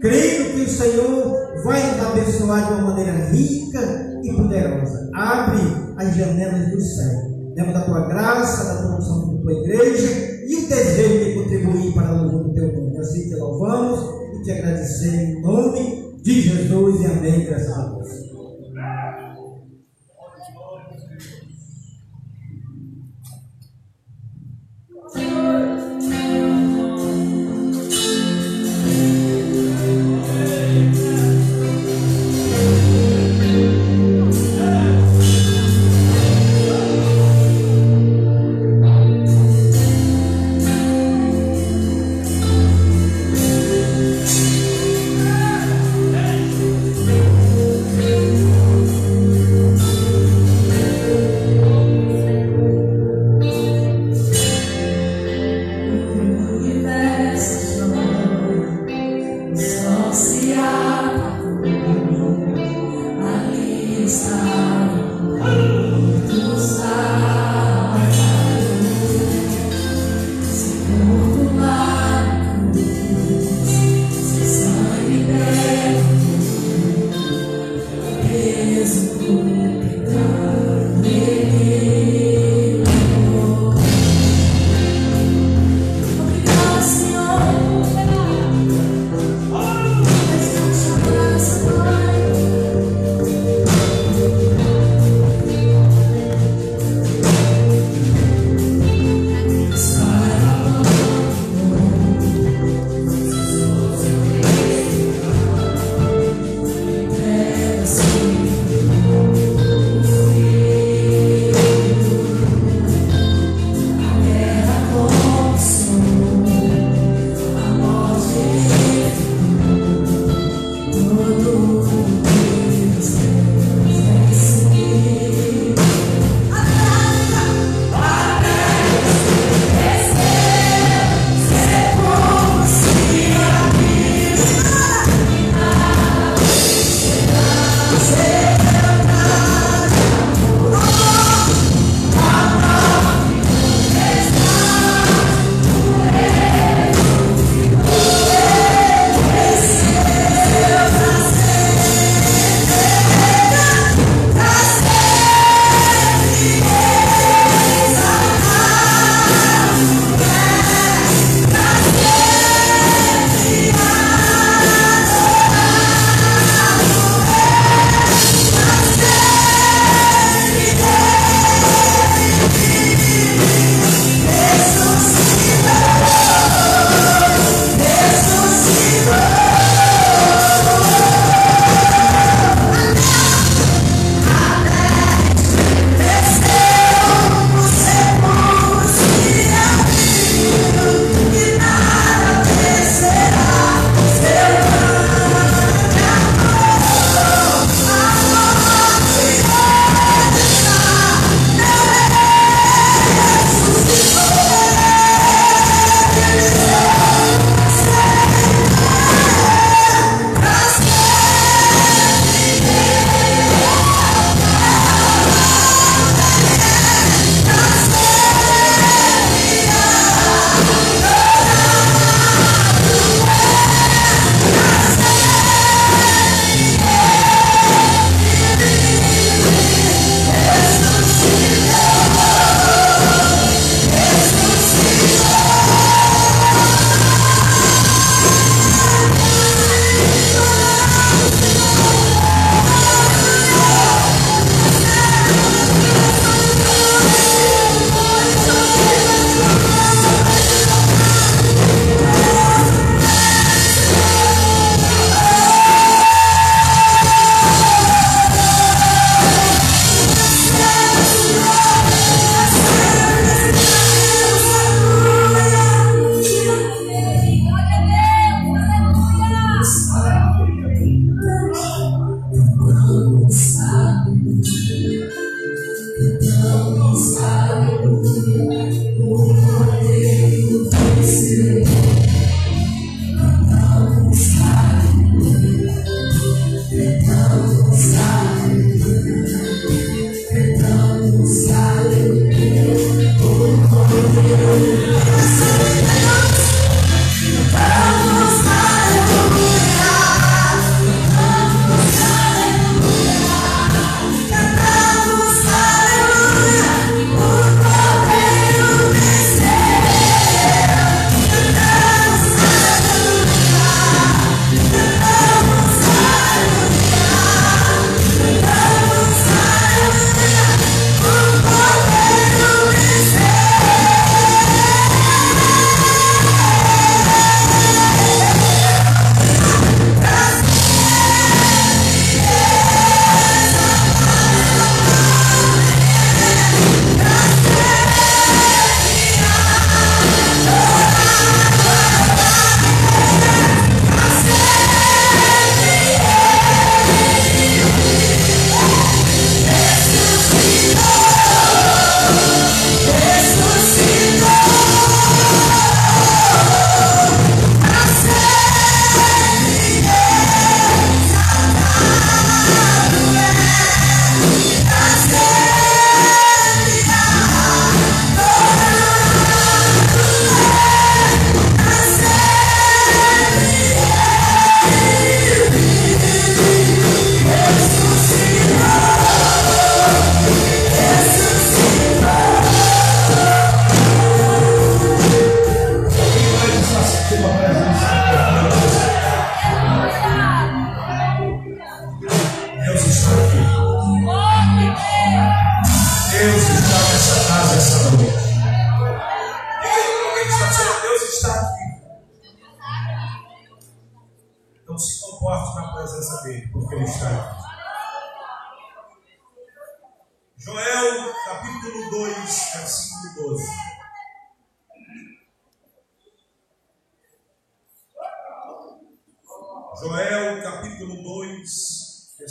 Crendo 0.00 0.54
que 0.54 0.62
o 0.62 0.68
Senhor 0.68 1.62
vai 1.62 1.90
nos 1.90 2.06
abençoar 2.06 2.66
de 2.66 2.72
uma 2.72 2.90
maneira 2.90 3.12
rica 3.26 4.20
e 4.22 4.32
poderosa. 4.32 5.10
Abre 5.14 5.60
as 5.98 6.16
janelas 6.16 6.70
do 6.70 6.80
céu. 6.80 7.39
Demos 7.60 7.74
da 7.74 7.82
tua 7.82 8.08
graça, 8.08 8.64
da 8.64 8.88
produção 8.88 9.34
da 9.34 9.42
tua 9.42 9.52
igreja 9.52 10.44
e 10.46 10.56
o 10.56 10.68
desejo 10.68 11.24
de 11.24 11.34
contribuir 11.34 11.92
para 11.92 12.14
o 12.14 12.22
louvor 12.22 12.44
do 12.44 12.54
teu 12.54 12.72
nome. 12.72 12.98
Assim 12.98 13.28
te 13.28 13.36
louvamos 13.36 14.00
e 14.34 14.42
te 14.42 14.52
agradecemos 14.52 15.14
em 15.14 15.42
nome 15.42 16.20
de 16.22 16.40
Jesus 16.40 17.00
e 17.02 17.04
amém. 17.04 17.44
Graças 17.44 17.76
a 17.76 17.92
Deus. 17.92 18.08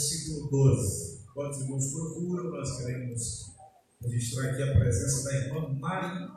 Versículo 0.00 0.48
12. 0.50 1.26
Quando 1.34 1.50
os 1.50 1.60
irmãos 1.60 1.92
procuram, 1.92 2.50
nós 2.50 2.78
queremos 2.78 3.54
registrar 4.02 4.50
aqui 4.50 4.62
a 4.62 4.78
presença 4.78 5.24
da 5.24 5.36
irmã 5.36 5.78
Mari, 5.78 6.32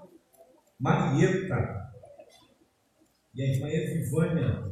Marieta 0.79 1.93
e 3.33 3.41
a 3.41 3.45
irmã 3.45 3.69
Evivânia, 3.69 4.71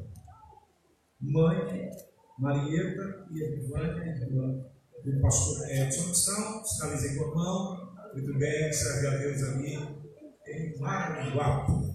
mãe 1.21 1.89
Marieta 2.37 3.27
e 3.31 3.41
Evivânia, 3.41 4.17
irmã 4.21 4.65
do 5.05 5.21
pastor 5.21 5.69
Edson 5.69 6.11
estão, 6.11 6.65
sinalizei 6.65 7.15
com 7.15 7.31
a 7.31 7.35
mão, 7.35 7.93
muito 8.13 8.37
bem, 8.37 8.73
serve 8.73 9.07
a 9.07 9.17
Deus 9.17 9.41
ali 9.43 9.77
em 10.47 10.79
Maranguape. 10.79 11.91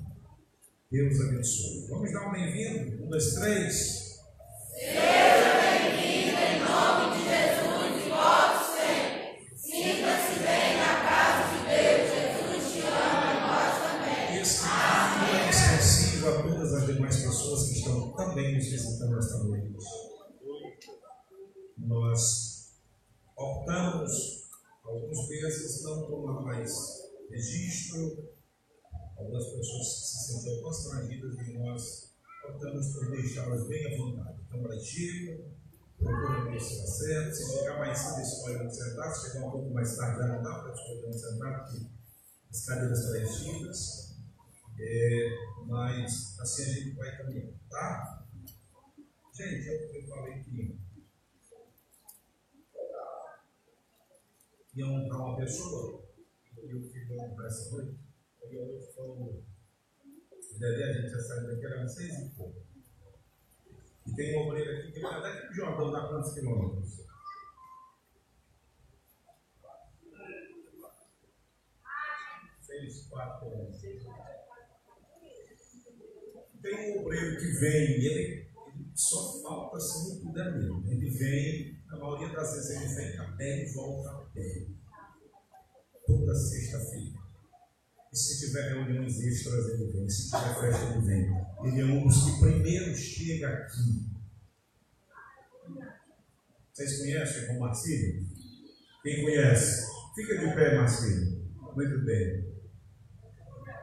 Deus 0.91 1.21
abençoe. 1.21 1.87
Vamos 1.89 2.13
dar 2.13 2.29
um 2.29 2.33
bem-vindo? 2.33 3.05
Um, 3.05 3.11
dois, 3.11 3.35
três. 3.35 4.23
Seja 4.71 5.36
também 18.99 19.17
nos 19.17 19.17
visitando 19.17 19.19
esta 19.19 19.39
noite. 19.45 19.77
Nós 21.79 22.73
optamos, 23.37 24.49
alguns 24.85 25.29
meses, 25.29 25.83
não 25.83 26.07
tomar 26.07 26.41
mais 26.43 26.73
registro. 27.31 28.31
Algumas 29.17 29.45
pessoas 29.47 29.87
se 29.87 30.33
sentiam 30.33 30.63
constrangidas 30.63 31.39
e 31.39 31.59
nós 31.59 32.13
optamos 32.49 32.93
por 32.93 33.11
deixá-las 33.11 33.67
bem 33.67 33.87
à 33.87 33.97
vontade. 33.99 34.39
Câmara 34.51 34.79
cheia, 34.79 35.45
procura 35.99 36.51
ver 36.51 36.61
se 36.61 36.79
dá 36.79 36.87
certo. 36.87 37.35
Se 37.35 37.59
chegar 37.59 37.79
mais 37.79 37.99
cedo, 37.99 38.21
escolhe 38.21 38.57
onde 38.59 38.77
sentar. 38.77 39.15
Se 39.15 39.33
chegar 39.33 39.47
um 39.47 39.51
pouco 39.51 39.71
mais 39.71 39.97
tarde, 39.97 40.19
já 40.19 40.27
não 40.27 40.43
dá 40.43 40.59
para 40.61 40.75
escolher 40.75 41.07
onde 41.07 41.21
sentar, 41.21 41.65
porque 41.65 41.87
as 42.51 42.65
cadeiras 42.65 42.99
estão 42.99 43.23
enchidas. 43.23 44.17
É, 44.79 45.29
mas 45.67 46.39
assim 46.39 46.63
a 46.63 46.67
gente 46.67 46.91
vai 46.97 47.17
caminhando, 47.17 47.55
tá? 47.71 48.26
Gente, 49.37 49.69
eu, 49.69 49.75
eu 49.93 50.09
falei 50.09 50.43
que 50.43 50.81
ia 54.75 54.87
honrar 54.87 55.27
uma 55.27 55.37
pessoa, 55.37 56.09
e 56.57 56.71
eu 56.71 56.83
fui 56.83 57.07
honrar 57.13 57.47
essa 57.47 57.71
noite, 57.77 57.99
e 58.51 58.59
a 58.59 58.65
noite 58.65 58.95
falou, 58.95 59.45
Dedé, 60.59 60.85
a 60.85 60.93
gente 60.95 61.11
já 61.11 61.21
saiu 61.21 61.49
daqui, 61.49 61.67
era 61.67 61.87
seis 61.87 62.19
e 62.19 62.31
pouco. 62.31 62.63
E 64.07 64.15
tem 64.15 64.37
uma 64.37 64.47
obreira 64.47 64.79
aqui 64.79 64.93
que 64.93 65.01
vai 65.01 65.19
até 65.19 65.49
que 65.49 65.61
o 65.61 65.91
dá 65.91 66.09
quantos 66.09 66.33
quilômetros? 66.33 67.05
Seis, 72.63 73.07
quatro 73.09 73.51
quilômetros. 73.51 73.83
Tem 76.63 76.75
um 76.75 77.01
obreiro 77.03 77.37
que 77.39 77.47
vem, 77.59 77.83
ele, 77.83 78.07
ele 78.07 78.46
só 78.97 79.43
falta 79.43 79.79
se 79.79 80.09
não 80.09 80.21
puder 80.21 80.57
mesmo. 80.57 80.83
Ele 80.91 81.11
vem, 81.11 81.79
na 81.87 81.99
maioria 81.99 82.35
das 82.35 82.55
vezes 82.55 82.71
ele 82.71 82.95
vem 82.95 83.19
a 83.19 83.37
pé 83.37 83.65
e 83.65 83.73
volta 83.75 84.11
a 84.11 84.21
pé. 84.33 84.67
Toda 86.07 86.35
sexta-feira. 86.35 87.19
E 88.11 88.17
se 88.17 88.47
tiver 88.47 88.73
reuniões 88.73 89.21
extras, 89.21 89.69
ele 89.69 89.93
vem. 89.93 90.09
Se 90.09 90.31
tiver 90.31 90.61
festa, 90.61 90.85
ele 90.95 91.07
vem. 91.07 91.47
Ele 91.65 91.81
é 91.81 91.85
um 91.85 92.07
dos 92.07 92.25
que 92.25 92.41
primeiro 92.41 92.97
chega 92.97 93.49
aqui. 93.49 94.07
Vocês 96.73 96.99
conhecem 96.99 97.57
o 97.57 97.61
Marcílio? 97.61 98.27
Quem 99.03 99.23
conhece? 99.23 99.87
Fica 100.15 100.39
de 100.39 100.55
pé, 100.55 100.77
Marcílio. 100.77 101.45
Muito 101.75 102.05
bem. 102.05 102.46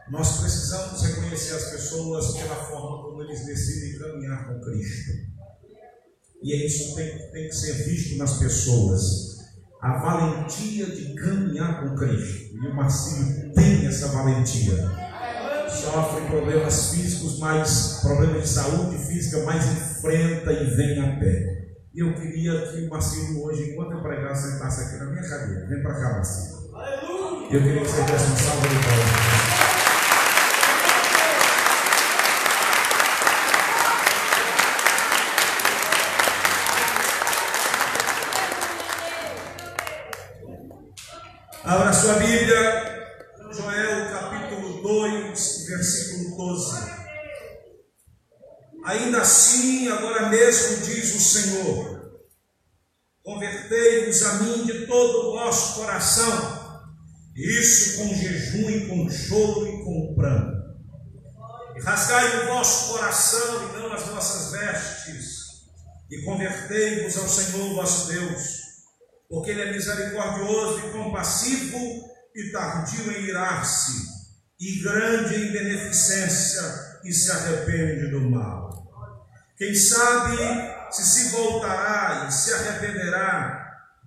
Nós 0.10 0.40
precisamos 0.40 1.02
reconhecer 1.02 1.56
as 1.56 1.72
pessoas 1.72 2.36
pela 2.36 2.56
forma 2.56 3.04
como 3.04 3.24
eles 3.24 3.46
decidem 3.46 4.00
caminhar 4.00 4.48
com 4.48 4.60
Cristo. 4.60 5.12
E 6.42 6.54
é 6.54 6.66
isso 6.66 6.94
tem, 6.96 7.18
tem 7.32 7.48
que 7.48 7.56
ser 7.56 7.74
visto 7.86 8.18
nas 8.18 8.38
pessoas. 8.38 9.34
A 9.82 9.98
valentia 9.98 10.86
de 10.88 11.16
caminhar 11.16 11.82
com 11.82 11.96
Cristo. 11.96 12.54
E 12.54 12.68
o 12.68 12.76
Marcílio 12.76 13.54
tem 13.54 13.86
essa 13.86 14.10
valentia. 14.10 14.92
Sofre 15.70 16.28
problemas 16.28 16.94
físicos, 16.94 17.40
mas 17.40 18.00
problemas 18.02 18.44
de 18.44 18.50
saúde 18.50 18.98
física, 18.98 19.44
mas 19.46 19.66
enfrenta 19.66 20.52
e 20.52 20.76
vem 20.76 21.00
a 21.00 21.20
pé. 21.20 21.64
E 21.94 22.00
eu 22.00 22.14
queria 22.14 22.72
que 22.72 22.86
o 22.86 22.90
Marcílio 22.90 23.44
hoje, 23.44 23.72
enquanto 23.72 23.94
eu 23.94 24.02
pregasse, 24.02 24.52
sentasse 24.52 24.82
aqui 24.82 24.98
na 24.98 25.12
minha 25.12 25.30
cadeira. 25.30 25.68
Vem 25.68 25.82
para 25.82 25.94
cá, 25.94 26.14
Marcílio. 26.14 26.64
Eu 27.52 27.62
queria 27.62 27.82
que 27.82 27.88
você 27.88 28.02
desse 28.04 28.32
um 28.32 28.38
salve 28.38 28.68
de 28.68 28.76
palmas. 28.76 29.64
Abra 41.66 41.94
sua 41.94 42.16
Bíblia, 42.16 43.16
Joel 43.54 44.12
capítulo 44.12 44.82
2, 44.82 45.66
versículo 45.70 46.36
12. 46.36 46.92
Ainda 48.94 49.22
assim, 49.22 49.88
agora 49.88 50.30
mesmo 50.30 50.86
diz 50.86 51.16
o 51.16 51.20
Senhor: 51.20 52.20
Convertei-vos 53.24 54.24
a 54.24 54.34
mim 54.36 54.66
de 54.66 54.86
todo 54.86 55.30
o 55.30 55.32
vosso 55.34 55.82
coração, 55.82 56.88
isso 57.36 57.98
com 57.98 58.14
jejum 58.14 58.70
e 58.70 58.88
com 58.88 59.10
choro 59.10 59.68
e 59.68 59.84
com 59.84 60.16
pranto. 60.16 60.64
E 61.76 61.82
rasgai 61.82 62.44
o 62.44 62.48
vosso 62.54 62.94
coração 62.94 63.70
e 63.70 63.80
não 63.80 63.92
as 63.92 64.04
vossas 64.04 64.52
vestes, 64.52 65.38
e 66.12 66.22
convertei-vos 66.24 67.18
ao 67.18 67.28
Senhor 67.28 67.76
vosso 67.76 68.12
Deus 68.12 68.64
porque 69.34 69.50
ele 69.50 69.62
é 69.62 69.72
misericordioso 69.72 70.78
e 70.78 70.92
compassivo 70.92 72.08
e 72.36 72.52
tardio 72.52 73.12
em 73.14 73.26
irar-se, 73.26 74.08
e 74.60 74.80
grande 74.84 75.36
em 75.36 75.52
beneficência, 75.52 76.62
e 77.04 77.12
se 77.12 77.32
arrepende 77.32 78.12
do 78.12 78.30
mal. 78.30 78.83
Quem 79.58 79.76
sabe 79.76 80.38
se 80.92 81.04
se 81.04 81.30
voltará 81.30 82.28
e 82.28 82.32
se 82.32 82.54
arrependerá, 82.54 83.64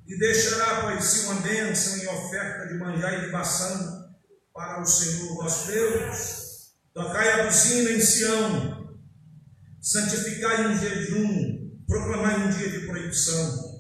e 0.06 0.18
deixará, 0.18 0.82
pois, 0.82 1.04
se 1.04 1.26
uma 1.26 1.40
bênção 1.40 1.98
em 1.98 2.06
oferta 2.06 2.68
de 2.68 2.74
manjar 2.74 3.14
e 3.14 3.26
libação 3.26 4.06
para 4.54 4.80
o 4.80 4.86
Senhor 4.86 5.34
vosso 5.34 5.66
Deus. 5.66 6.46
Tocai 6.94 7.40
a 7.40 7.44
buzina 7.44 7.90
em 7.90 8.00
Sião, 8.00 8.96
santificai 9.80 10.66
um 10.66 10.78
jejum, 10.78 11.70
proclamai 11.86 12.36
um 12.40 12.50
dia 12.50 12.70
de 12.70 12.86
proibição 12.86 13.76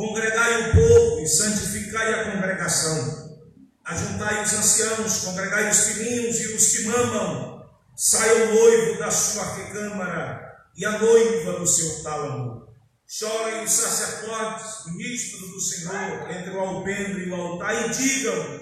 Congregai 0.00 0.70
o 0.70 0.72
povo 0.72 1.20
e 1.20 1.26
santificai 1.26 2.14
a 2.14 2.32
congregação. 2.32 3.38
Ajuntai 3.84 4.42
os 4.42 4.54
anciãos, 4.54 5.24
congregai 5.24 5.70
os 5.70 5.78
filhinhos 5.80 6.40
e 6.40 6.54
os 6.54 6.68
que 6.68 6.84
mamam. 6.86 7.68
Saia 7.94 8.46
o 8.46 8.54
noivo 8.54 8.98
da 8.98 9.10
sua 9.10 9.44
recâmara 9.56 10.49
e 10.76 10.84
a 10.84 10.98
noiva 10.98 11.58
do 11.58 11.66
seu 11.66 12.02
tálamo. 12.02 12.68
Chorem 13.06 13.64
os 13.64 13.72
sacerdotes, 13.72 14.86
ministros 14.94 15.50
do 15.50 15.60
Senhor, 15.60 16.30
entre 16.30 16.50
o 16.50 16.60
alpendre 16.60 17.24
e 17.24 17.30
o 17.30 17.34
altar, 17.34 17.86
e 17.86 17.90
digam: 17.90 18.60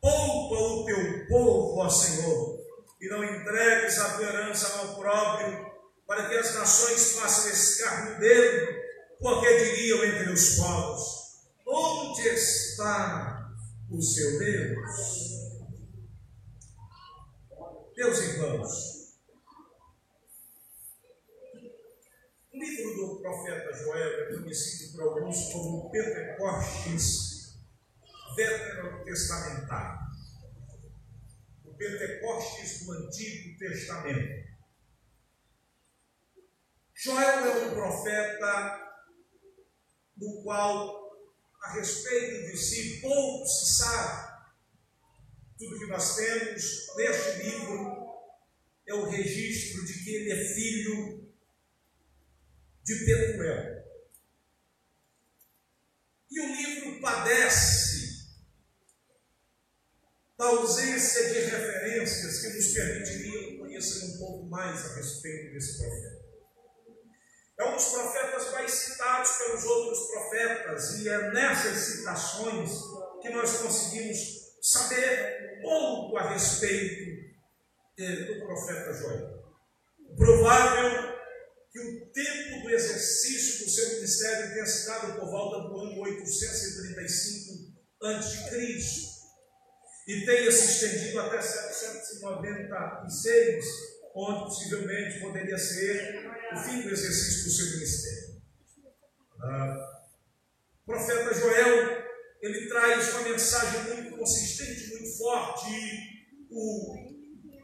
Poupa 0.00 0.54
o 0.54 0.84
teu 0.84 1.26
povo, 1.28 1.78
ó 1.78 1.88
Senhor, 1.88 2.56
e 3.00 3.08
não 3.08 3.24
entregues 3.24 3.98
a 3.98 4.16
tua 4.16 4.26
herança 4.26 4.78
ao 4.78 4.96
próprio, 4.96 5.66
para 6.06 6.28
que 6.28 6.34
as 6.36 6.54
nações 6.54 7.12
façam 7.12 7.50
escárnio 7.50 8.18
dele 8.20 8.80
porque 9.20 9.64
diriam 9.64 10.04
entre 10.04 10.32
os 10.32 10.56
povos: 10.56 11.00
Onde 11.66 12.28
está 12.28 13.52
o 13.90 14.00
seu 14.00 14.38
Deus? 14.38 15.40
Meus 17.96 18.18
irmãos, 18.18 18.89
o 22.60 22.62
livro 22.62 22.94
do 22.94 23.20
profeta 23.22 23.72
Joel 23.72 24.20
é 24.20 24.34
conhecido 24.34 24.92
por 24.92 25.02
alguns 25.02 25.50
como 25.50 25.90
Pentecostes 25.90 27.58
veterotestamentário. 28.36 29.98
O 31.64 31.74
Pentecostes 31.74 32.84
do 32.84 32.92
Antigo 32.92 33.58
Testamento 33.58 34.50
Joel 36.94 37.46
é 37.46 37.66
um 37.66 37.70
profeta 37.70 38.90
do 40.16 40.42
qual, 40.42 41.12
a 41.62 41.72
respeito 41.72 42.50
de 42.50 42.58
si, 42.58 43.00
pouco 43.00 43.46
se 43.46 43.78
sabe. 43.78 44.38
Tudo 45.58 45.78
que 45.78 45.86
nós 45.86 46.14
temos 46.14 46.94
neste 46.96 47.42
livro 47.42 48.20
é 48.86 48.94
o 48.94 49.08
registro 49.08 49.82
de 49.86 50.04
que 50.04 50.14
ele 50.14 50.32
é 50.32 50.54
filho 50.54 51.29
de 52.98 53.04
Petuel. 53.04 53.80
E 56.30 56.40
o 56.40 56.46
livro 56.46 57.00
padece 57.00 58.30
da 60.38 60.46
ausência 60.46 61.32
de 61.32 61.40
referências 61.40 62.40
que 62.40 62.48
nos 62.48 62.72
permitiriam 62.72 63.58
conhecer 63.58 64.06
um 64.06 64.18
pouco 64.18 64.46
mais 64.46 64.84
a 64.90 64.94
respeito 64.94 65.52
desse 65.52 65.78
profeta. 65.78 66.20
É 67.58 67.64
um 67.64 67.76
dos 67.76 67.88
profetas 67.88 68.52
mais 68.52 68.70
citados 68.70 69.30
pelos 69.32 69.64
outros 69.64 70.10
profetas, 70.10 70.98
e 71.00 71.08
é 71.08 71.30
nessas 71.32 71.76
citações 71.76 72.70
que 73.20 73.28
nós 73.28 73.58
conseguimos 73.58 74.18
saber 74.62 75.60
pouco 75.60 76.16
a 76.16 76.32
respeito 76.32 77.20
do 77.98 78.46
profeta 78.46 78.94
Joel. 78.94 79.44
Provável 80.16 81.09
que 81.80 81.88
o 81.88 82.06
tempo 82.12 82.62
do 82.62 82.70
exercício 82.70 83.64
do 83.64 83.70
seu 83.70 83.88
ministério 83.94 84.52
tenha 84.52 84.66
se 84.66 84.86
dado 84.86 85.18
por 85.18 85.30
volta 85.30 85.68
do 85.68 85.78
ano 85.78 85.98
835 86.00 87.72
a.C. 88.02 88.78
e 90.06 90.26
tenha 90.26 90.52
se 90.52 90.84
estendido 90.84 91.20
até 91.20 91.40
796, 91.40 93.64
onde 94.14 94.44
possivelmente 94.44 95.20
poderia 95.20 95.56
ser 95.56 96.30
o 96.52 96.58
fim 96.58 96.82
do 96.82 96.90
exercício 96.90 97.44
do 97.44 97.50
seu 97.50 97.70
ministério. 97.72 98.42
Ah, 99.42 100.02
o 100.82 100.92
profeta 100.92 101.34
Joel, 101.34 102.04
ele 102.42 102.68
traz 102.68 103.14
uma 103.14 103.22
mensagem 103.22 103.94
muito 103.94 104.16
consistente, 104.16 104.88
muito 104.88 105.16
forte, 105.16 105.70
o 106.50 106.94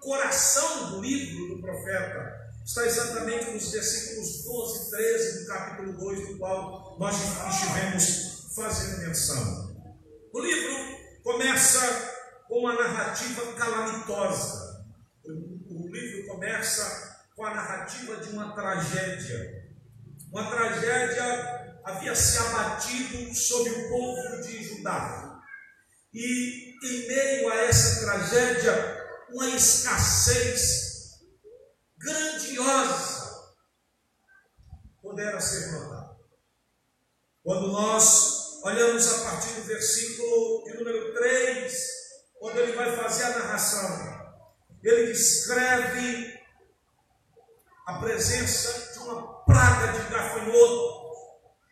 coração 0.01 0.93
do 0.93 1.03
livro 1.03 1.57
do 1.57 1.61
profeta 1.61 2.46
está 2.67 2.85
exatamente 2.85 3.53
nos 3.53 3.71
versículos 3.71 4.43
12 4.43 4.89
e 4.89 4.91
13 4.91 5.39
do 5.39 5.47
capítulo 5.47 5.93
2, 5.93 6.29
do 6.29 6.39
qual 6.39 6.97
nós 6.99 7.15
estivemos 7.15 8.55
fazendo 8.57 9.07
menção. 9.07 9.77
O 10.33 10.41
livro 10.41 11.23
começa 11.23 11.81
com 12.49 12.59
uma 12.59 12.75
narrativa 12.75 13.53
calamitosa. 13.53 14.85
O, 15.25 15.89
livro 15.89 16.27
começa 16.27 17.25
com 17.37 17.47
a 17.47 17.55
narrativa 17.55 18.17
de 18.17 18.31
uma 18.31 18.53
tragédia. 18.55 19.65
Uma 20.33 20.51
tragédia 20.51 21.81
havia 21.85 22.17
se 22.17 22.39
abatido 22.39 23.33
sobre 23.35 23.71
o 23.71 23.89
povo 23.89 24.43
de 24.43 24.65
Judá. 24.65 25.41
E 26.13 26.75
em 26.83 27.09
meio 27.09 27.49
a 27.49 27.57
essa 27.65 28.01
tragédia, 28.05 29.07
uma 29.33 29.49
escassez 29.51 30.86
grandiosa 31.99 33.27
pudera 35.01 35.41
ser 35.41 35.73
notada. 35.73 36.17
Quando 37.43 37.69
nós 37.69 38.61
olhamos 38.65 39.07
a 39.13 39.25
partir 39.25 39.53
do 39.55 39.63
versículo 39.63 40.65
de 40.65 40.79
número 40.79 41.15
3, 41.15 41.75
quando 42.41 42.59
ele 42.59 42.73
vai 42.73 42.97
fazer 42.97 43.25
a 43.25 43.39
narração, 43.39 44.37
ele 44.83 45.07
descreve 45.13 46.39
a 47.87 47.99
presença 48.01 48.93
de 48.93 48.99
uma 48.99 49.45
praga 49.45 49.93
de 49.93 50.09
gafanhoto 50.11 51.07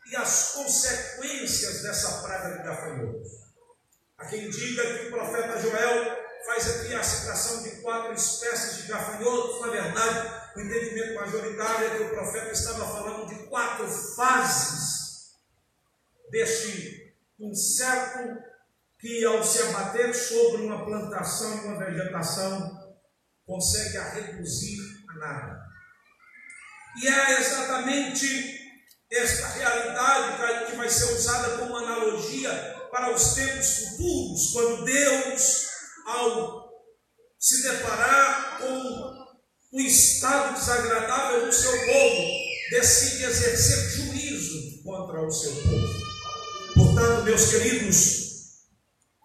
e 0.07 0.17
as 0.17 0.53
consequências 0.53 1.83
dessa 1.83 2.23
praga 2.23 2.57
de 2.57 2.63
gafanhoto. 2.63 3.23
Há 4.17 4.27
quem 4.27 4.49
diga 4.49 4.99
que 4.99 5.07
o 5.07 5.11
profeta 5.11 5.61
Joel 5.61 6.24
faz 6.45 6.69
aqui 6.69 6.95
a 6.95 7.03
citação 7.03 7.63
de 7.63 7.71
quatro 7.83 8.13
espécies 8.13 8.83
de 8.83 8.89
gafanhotos. 8.89 9.61
Na 9.61 9.69
verdade, 9.69 10.45
o 10.57 10.61
entendimento 10.61 11.15
majoritário 11.15 11.87
é 11.87 11.97
que 11.97 12.03
o 12.05 12.11
profeta 12.11 12.53
estava 12.53 12.87
falando 12.87 13.29
de 13.29 13.47
quatro 13.49 13.87
fases 13.89 15.33
deste 16.31 17.15
inseto 17.39 18.39
que, 18.99 19.25
ao 19.25 19.43
se 19.43 19.63
abater 19.63 20.15
sobre 20.15 20.63
uma 20.63 20.85
plantação 20.85 21.57
e 21.57 21.67
uma 21.67 21.79
vegetação, 21.79 22.97
consegue 23.47 23.99
a 23.99 24.11
reduzir 24.11 24.79
a 25.09 25.19
nada. 25.19 25.65
E 27.03 27.09
é 27.09 27.41
exatamente 27.41 28.61
esta 29.11 29.49
realidade 29.49 30.71
que 30.71 30.77
vai 30.77 30.89
ser 30.89 31.13
usada 31.13 31.59
como 31.59 31.77
analogia 31.77 32.51
para 32.91 33.13
os 33.13 33.35
tempos 33.35 33.79
futuros, 33.79 34.53
quando 34.53 34.85
Deus 34.85 35.74
ao 36.07 36.65
se 37.39 37.63
deparar 37.63 38.59
com 38.59 39.25
um 39.73 39.81
estado 39.81 40.55
desagradável 40.55 41.47
do 41.47 41.53
seu 41.53 41.73
povo, 41.73 42.23
decide 42.71 43.25
exercer 43.25 43.91
juízo 43.91 44.83
contra 44.83 45.21
o 45.21 45.31
seu 45.31 45.53
povo. 45.53 46.05
Portanto, 46.75 47.25
meus 47.25 47.51
queridos, 47.51 48.25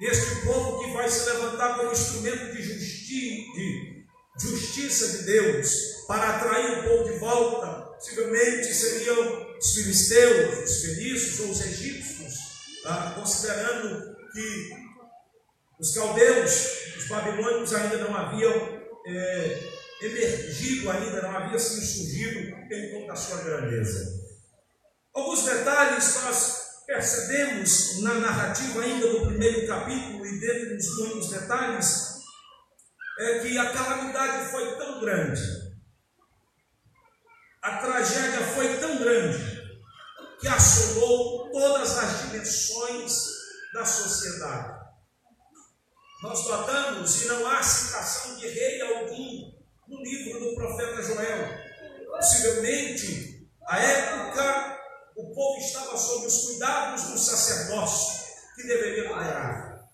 este 0.01 0.45
povo 0.45 0.84
que 0.84 0.91
vai 0.91 1.09
se 1.09 1.30
levantar 1.30 1.77
como 1.77 1.91
instrumento 1.91 2.53
de, 2.53 2.61
justi 2.61 3.45
de 3.53 4.05
justiça 4.41 5.17
de 5.17 5.23
Deus 5.23 6.05
para 6.07 6.38
atrair 6.38 6.80
o 6.80 6.84
povo 6.84 7.11
de 7.11 7.19
volta, 7.19 7.67
possivelmente 7.95 8.73
seriam 8.73 9.55
os 9.57 9.73
filisteus, 9.73 10.69
os 10.69 10.82
fenícios 10.82 11.39
ou 11.41 11.49
os 11.51 11.61
egípcios, 11.61 12.34
tá? 12.84 13.13
considerando 13.19 14.15
que 14.34 14.89
os 15.80 15.93
caldeus, 15.93 16.95
os 16.97 17.07
babilônicos 17.07 17.73
ainda 17.73 17.97
não 17.99 18.15
haviam 18.15 18.51
é, 19.05 19.59
emergido, 20.01 20.91
ainda 20.91 21.21
não 21.21 21.36
haviam 21.36 21.57
se 21.57 21.80
surgido 21.86 22.39
em 22.71 22.91
conta 22.91 23.07
da 23.07 23.15
sua 23.15 23.41
grandeza. 23.41 24.19
Alguns 25.13 25.43
detalhes 25.45 26.15
nós 26.23 26.69
percebemos 26.86 28.01
na 28.01 28.15
narrativa 28.15 28.82
ainda 28.82 29.07
do 29.07 29.27
primeiro 29.27 29.67
capítulo, 29.67 30.25
e 30.25 30.39
dentre 30.39 30.75
os 30.75 30.97
muitos 30.97 31.30
detalhes, 31.30 32.09
é 33.19 33.39
que 33.39 33.57
a 33.57 33.71
calamidade 33.71 34.51
foi 34.51 34.75
tão 34.77 34.99
grande, 34.99 35.41
a 37.61 37.77
tragédia 37.77 38.41
foi 38.53 38.77
tão 38.77 38.97
grande, 38.97 39.59
que 40.39 40.47
assolou 40.47 41.51
todas 41.51 41.97
as 41.97 42.21
dimensões 42.21 43.13
da 43.73 43.86
sociedade. 43.86 44.78
Nós 46.22 46.45
notamos, 46.49 47.22
e 47.22 47.28
não 47.28 47.47
há 47.47 47.63
citação 47.63 48.36
de 48.36 48.47
rei 48.49 48.82
algum 48.82 49.53
no 49.88 50.03
livro 50.03 50.39
do 50.39 50.55
profeta 50.55 51.01
Joel. 51.01 51.47
Possivelmente, 52.11 53.49
a 53.65 53.80
época, 53.80 54.82
o 55.15 55.34
povo 55.34 55.61
estava 55.61 55.97
sob 55.97 56.28
os 56.28 56.45
cuidados 56.45 57.03
do 57.03 57.17
sacerdócio, 57.17 58.26
que 58.53 58.67
deveria 58.67 59.07
tolerar. 59.07 59.88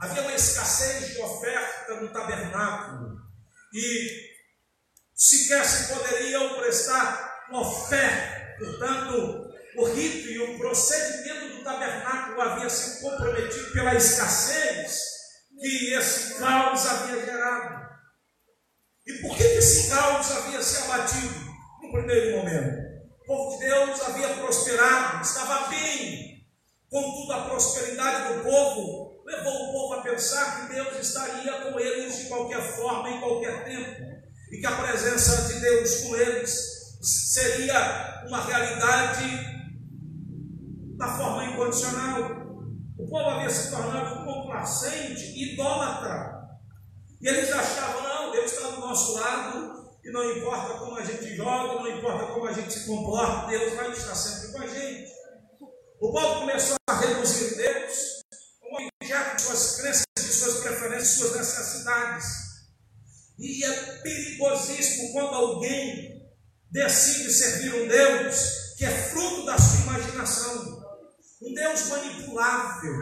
Havia 0.00 0.22
uma 0.22 0.34
escassez 0.34 1.12
de 1.12 1.20
oferta 1.20 2.00
no 2.00 2.08
tabernáculo, 2.10 3.20
e 3.74 4.30
sequer 5.14 5.62
se 5.66 5.92
poderiam 5.92 6.54
prestar 6.58 7.48
uma 7.50 7.60
oferta. 7.60 8.56
Portanto, 8.58 9.50
o 9.76 9.84
rito 9.84 10.28
e 10.28 10.38
o 10.38 10.58
procedimento 10.58 11.58
do 11.58 11.64
tabernáculo 11.64 12.40
havia 12.40 12.70
sido 12.70 13.02
comprometido 13.02 13.72
pela 13.72 13.94
escassez 13.94 15.15
que 15.60 15.94
esse 15.94 16.38
caos 16.38 16.86
havia 16.86 17.24
gerado. 17.24 17.86
E 19.06 19.12
por 19.14 19.36
que 19.36 19.42
esse 19.42 19.88
caos 19.88 20.30
havia 20.32 20.62
se 20.62 20.82
abatido 20.82 21.34
no 21.82 21.92
primeiro 21.92 22.38
momento? 22.38 22.86
O 23.22 23.26
povo 23.26 23.58
de 23.58 23.66
Deus 23.66 24.00
havia 24.02 24.28
prosperado, 24.34 25.22
estava 25.22 25.68
bem. 25.68 26.46
Contudo, 26.90 27.32
a 27.32 27.44
prosperidade 27.48 28.34
do 28.34 28.44
povo 28.44 29.22
levou 29.24 29.54
o 29.54 29.72
povo 29.72 29.94
a 29.94 30.02
pensar 30.02 30.68
que 30.68 30.74
Deus 30.74 30.96
estaria 31.00 31.52
com 31.60 31.78
eles 31.78 32.18
de 32.18 32.24
qualquer 32.26 32.62
forma, 32.62 33.10
em 33.10 33.20
qualquer 33.20 33.64
tempo. 33.64 34.16
E 34.52 34.58
que 34.58 34.66
a 34.66 34.76
presença 34.76 35.52
de 35.52 35.60
Deus 35.60 36.02
com 36.02 36.16
eles 36.16 36.76
seria 37.02 38.24
uma 38.28 38.44
realidade 38.44 39.56
da 40.96 41.08
forma 41.16 41.44
incondicional. 41.44 42.45
O 42.98 43.06
povo 43.08 43.28
havia 43.28 43.50
se 43.50 43.70
tornado 43.70 44.24
complacente, 44.24 45.38
idólatra. 45.38 46.48
E 47.20 47.28
eles 47.28 47.50
achavam, 47.52 48.02
não, 48.02 48.32
Deus 48.32 48.52
está 48.52 48.70
do 48.70 48.80
nosso 48.80 49.14
lado, 49.14 49.86
e 50.02 50.10
não 50.10 50.30
importa 50.30 50.78
como 50.78 50.96
a 50.96 51.04
gente 51.04 51.36
joga, 51.36 51.74
não 51.74 51.98
importa 51.98 52.26
como 52.32 52.46
a 52.46 52.52
gente 52.52 52.72
se 52.72 52.86
comporta, 52.86 53.48
Deus 53.48 53.74
vai 53.74 53.90
estar 53.90 54.14
sempre 54.14 54.52
com 54.52 54.62
a 54.62 54.66
gente. 54.66 55.10
O 56.00 56.12
povo 56.12 56.40
começou 56.40 56.76
a 56.88 56.98
reduzir 57.00 57.56
Deus 57.56 58.22
como 58.60 58.88
objeto 59.02 59.36
de 59.36 59.42
suas 59.42 59.76
crenças, 59.80 60.04
de 60.18 60.32
suas 60.32 60.60
preferências, 60.60 61.08
de 61.08 61.14
suas 61.16 61.36
necessidades. 61.36 62.26
E 63.38 63.64
é 63.64 63.72
perigosíssimo 64.02 65.12
quando 65.12 65.34
alguém 65.34 66.30
decide 66.70 67.32
servir 67.32 67.74
um 67.74 67.88
Deus 67.88 68.74
que 68.76 68.84
é 68.84 68.90
fruto 68.90 69.46
da 69.46 69.58
sua 69.58 69.80
imaginação, 69.80 70.75
um 71.42 71.54
Deus 71.54 71.88
manipulável, 71.88 72.94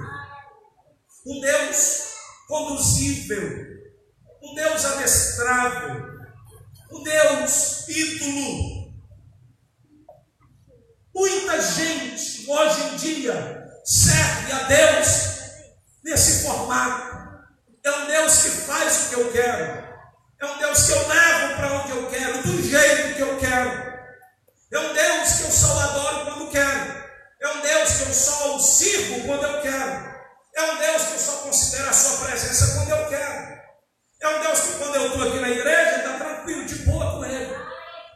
um 1.26 1.40
Deus 1.40 2.14
conduzível, 2.48 3.64
um 4.42 4.54
Deus 4.54 4.84
adestrável, 4.84 6.04
um 6.90 7.02
Deus 7.02 7.88
ídolo. 7.88 8.92
Muita 11.14 11.62
gente 11.62 12.50
hoje 12.50 12.82
em 12.82 12.96
dia 12.96 13.70
serve 13.84 14.52
a 14.52 14.62
Deus 14.64 15.06
nesse 16.02 16.44
formato. 16.44 17.14
É 17.84 17.90
um 17.90 18.06
Deus 18.06 18.42
que 18.42 18.50
faz 18.50 19.06
o 19.06 19.08
que 19.10 19.14
eu 19.20 19.32
quero. 19.32 19.84
É 20.40 20.46
um 20.46 20.58
Deus 20.58 20.86
que 20.86 20.92
eu 20.92 21.08
levo 21.08 21.56
para 21.56 21.72
onde 21.80 21.90
eu 21.92 22.10
quero, 22.10 22.42
do 22.42 22.62
jeito 22.62 23.14
que 23.14 23.22
eu 23.22 23.38
quero. 23.38 23.94
É 24.72 24.78
um 24.78 24.92
Deus 24.92 25.32
que 25.32 25.42
eu 25.44 25.52
só 25.52 25.78
adoro 25.78 26.24
quando 26.24 26.50
quero. 26.50 27.03
É 27.44 27.48
um 27.48 27.60
Deus 27.60 27.90
que 27.90 28.02
eu 28.04 28.14
só 28.14 28.56
o 28.56 28.58
sirvo 28.58 29.26
quando 29.26 29.44
eu 29.44 29.60
quero. 29.60 30.14
É 30.56 30.62
um 30.62 30.78
Deus 30.78 31.02
que 31.02 31.12
eu 31.12 31.18
só 31.18 31.32
considero 31.42 31.90
a 31.90 31.92
sua 31.92 32.26
presença 32.26 32.74
quando 32.74 32.88
eu 32.88 33.06
quero. 33.06 33.58
É 34.22 34.28
um 34.28 34.40
Deus 34.40 34.60
que 34.60 34.72
quando 34.78 34.96
eu 34.96 35.06
estou 35.08 35.28
aqui 35.28 35.40
na 35.40 35.50
igreja, 35.50 35.96
está 35.96 36.12
tranquilo, 36.24 36.64
de 36.64 36.74
boa 36.86 37.12
com 37.12 37.24
ele. 37.26 37.54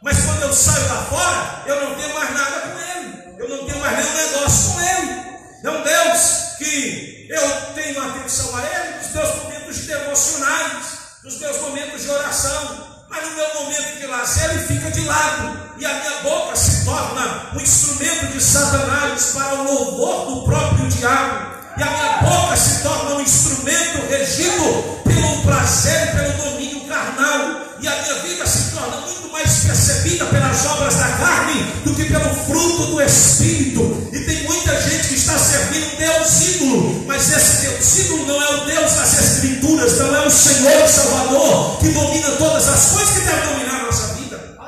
Mas 0.01 0.25
quando 0.25 0.41
eu 0.41 0.51
saio 0.51 0.87
lá 0.87 1.05
fora, 1.05 1.63
eu 1.67 1.79
não 1.79 1.95
tenho 1.95 2.15
mais 2.15 2.33
nada 2.33 2.59
com 2.59 2.79
ele. 2.79 3.35
Eu 3.37 3.49
não 3.49 3.67
tenho 3.67 3.79
mais 3.79 3.97
nenhum 3.97 4.17
negócio 4.17 4.73
com 4.73 4.81
ele. 4.81 5.39
É 5.63 5.69
um 5.69 5.83
Deus 5.83 6.57
que 6.57 7.27
eu 7.29 7.73
tenho 7.75 8.01
atenção 8.01 8.57
a 8.57 8.65
ele 8.65 8.97
nos 8.97 9.13
meus 9.13 9.35
momentos 9.35 9.77
devocionais, 9.85 10.85
nos 11.23 11.39
meus 11.39 11.57
momentos 11.57 12.01
de 12.01 12.09
oração. 12.09 12.88
Mas 13.09 13.27
no 13.27 13.35
meu 13.35 13.53
momento 13.55 13.99
de 13.99 14.07
lazer 14.07 14.51
ele 14.51 14.67
fica 14.67 14.91
de 14.91 15.01
lado. 15.05 15.59
E 15.77 15.85
a 15.85 15.93
minha 15.93 16.21
boca 16.23 16.55
se 16.55 16.85
torna 16.85 17.49
um 17.55 17.59
instrumento 17.59 18.27
de 18.33 18.41
Satanás 18.41 19.31
para 19.33 19.55
o 19.55 19.63
louvor 19.63 20.35
do 20.35 20.43
próprio 20.43 20.87
diabo. 20.89 21.49
E 21.77 21.83
a 21.83 21.89
minha 21.89 22.17
boca 22.17 22.57
se 22.57 22.83
torna 22.83 23.15
um 23.15 23.21
instrumento 23.21 24.09
regido 24.09 25.01
pelo 25.05 25.41
prazer 25.43 26.09
e 26.09 26.17
pelo 26.17 26.51
domínio 26.51 26.87
carnal. 26.87 27.61
E 27.79 27.87
a 27.87 27.95
minha 28.01 28.15
vida 28.15 28.45
se 28.45 28.75
torna 28.75 28.97
muito 28.97 29.31
mais 29.31 29.63
percebida 29.63 30.25
pelas 30.25 30.65
obras 30.65 30.95
da 30.95 31.07
carne 31.07 31.63
do 31.85 31.95
que 31.95 32.05
pelo 32.05 32.35
fruto 32.35 32.85
do 32.87 33.01
Espírito. 33.01 34.09
E 34.11 34.19
tem 34.19 34.38
muita 34.69 34.81
gente 34.81 35.07
que 35.07 35.15
está 35.15 35.37
servindo 35.37 35.93
um 35.93 35.97
Deus 35.97 36.41
ídolo, 36.41 37.05
mas 37.07 37.29
esse 37.31 37.67
Deus 37.67 37.97
ídolo 37.97 38.25
não 38.27 38.41
é 38.41 38.49
o 38.49 38.65
Deus 38.65 38.93
das 38.93 39.19
Escrituras, 39.19 39.97
não 39.97 40.15
é 40.15 40.27
o 40.27 40.29
Senhor 40.29 40.87
Salvador 40.87 41.79
que 41.79 41.89
domina 41.89 42.35
todas 42.37 42.67
as 42.67 42.91
coisas 42.91 43.17
que 43.17 43.25
deve 43.25 43.47
dominar 43.47 43.79
a 43.79 43.83
nossa 43.83 44.13
vida. 44.13 44.59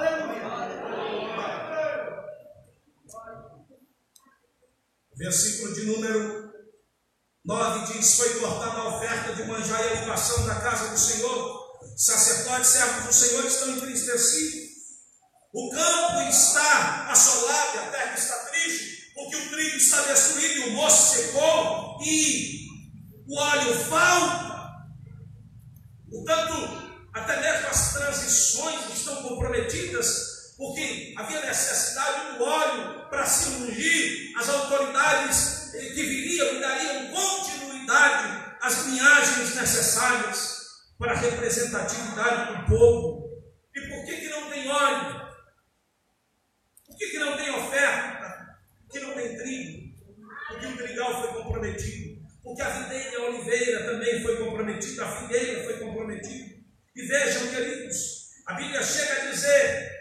Versículo 5.15 5.75
de 5.75 5.85
número 5.85 6.51
9 7.45 7.93
diz: 7.93 8.15
Foi 8.15 8.39
cortada 8.39 8.77
a 8.79 8.97
oferta 8.97 9.35
de 9.35 9.43
manjar 9.43 9.85
e 9.85 9.89
a 9.89 10.01
libação 10.01 10.47
da 10.47 10.55
casa 10.55 10.87
do 10.89 10.97
Senhor. 10.97 11.61
Sacerdotes, 11.95 12.67
servos 12.67 13.05
do 13.05 13.13
Senhor 13.13 13.45
estão 13.45 13.69
entristecidos. 13.69 14.71
O 15.53 15.69
campo 15.69 16.21
está 16.29 17.07
assolado, 17.11 17.79
a 17.79 17.91
terra 17.91 18.15
está 18.17 18.35
triste, 18.45 18.90
porque 19.31 19.37
o 19.37 19.49
trigo 19.49 19.77
está 19.77 20.01
destruído 20.03 20.67
o 20.67 20.71
moço 20.71 21.15
secou 21.15 21.99
e 22.03 22.67
o 23.27 23.37
óleo 23.39 23.73
falta. 23.85 24.51
Portanto, 26.09 27.07
até 27.13 27.39
mesmo 27.39 27.67
as 27.69 27.93
transições 27.93 28.93
estão 28.93 29.23
comprometidas, 29.23 30.53
porque 30.57 31.13
havia 31.17 31.41
necessidade 31.41 32.37
do 32.37 32.43
óleo 32.43 33.09
para 33.09 33.25
se 33.25 33.49
ungir 33.49 34.33
as 34.37 34.49
autoridades 34.49 35.71
que 35.71 36.03
viriam 36.03 36.55
e 36.55 36.59
dariam 36.59 37.11
continuidade 37.11 38.57
às 38.61 38.85
linhagens 38.85 39.55
necessárias 39.55 40.59
para 40.99 41.13
a 41.13 41.17
representatividade 41.17 42.57
do 42.57 42.65
povo. 42.65 43.31
E 43.73 43.81
por 43.87 44.05
que, 44.05 44.17
que 44.17 44.29
não 44.29 44.49
tem 44.49 44.67
óleo? 44.67 45.21
Por 46.85 46.97
que, 46.97 47.07
que 47.07 47.19
não 47.19 47.37
tem 47.37 47.49
oferta? 47.49 48.10
Que 48.91 48.99
não 48.99 49.13
tem 49.13 49.37
trigo? 49.37 49.91
Porque 50.49 50.65
o 50.67 50.77
trigal 50.77 51.21
foi 51.21 51.41
comprometido. 51.41 52.21
Porque 52.43 52.61
a 52.61 52.69
videira 52.69 53.19
a 53.19 53.29
oliveira 53.29 53.85
também 53.85 54.21
foi 54.21 54.37
comprometida, 54.37 55.05
a 55.05 55.21
figueira 55.21 55.63
foi 55.63 55.79
comprometida. 55.79 56.55
E 56.95 57.01
vejam, 57.03 57.47
queridos, 57.47 58.31
a 58.47 58.53
Bíblia 58.53 58.83
chega 58.83 59.13
a 59.13 59.31
dizer 59.31 59.91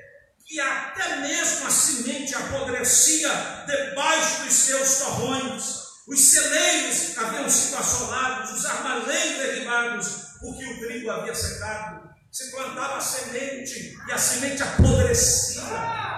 que 0.44 0.58
até 0.58 1.16
mesmo 1.18 1.66
a 1.66 1.70
semente 1.70 2.34
apodrecia 2.34 3.30
debaixo 3.66 4.42
dos 4.42 4.52
seus 4.52 4.98
torrões. 4.98 5.80
Os 6.08 6.20
celeiros 6.20 7.16
haviam 7.18 7.48
sido 7.48 7.76
assolados, 7.76 8.50
os 8.50 8.64
armazéns 8.64 9.38
derribados, 9.38 10.08
porque 10.40 10.64
o 10.64 10.80
trigo 10.80 11.10
havia 11.10 11.34
secado. 11.34 12.10
Se 12.32 12.50
plantava 12.50 12.96
a 12.96 13.00
semente 13.00 13.96
e 14.08 14.12
a 14.12 14.18
semente 14.18 14.62
apodrecia, 14.62 15.62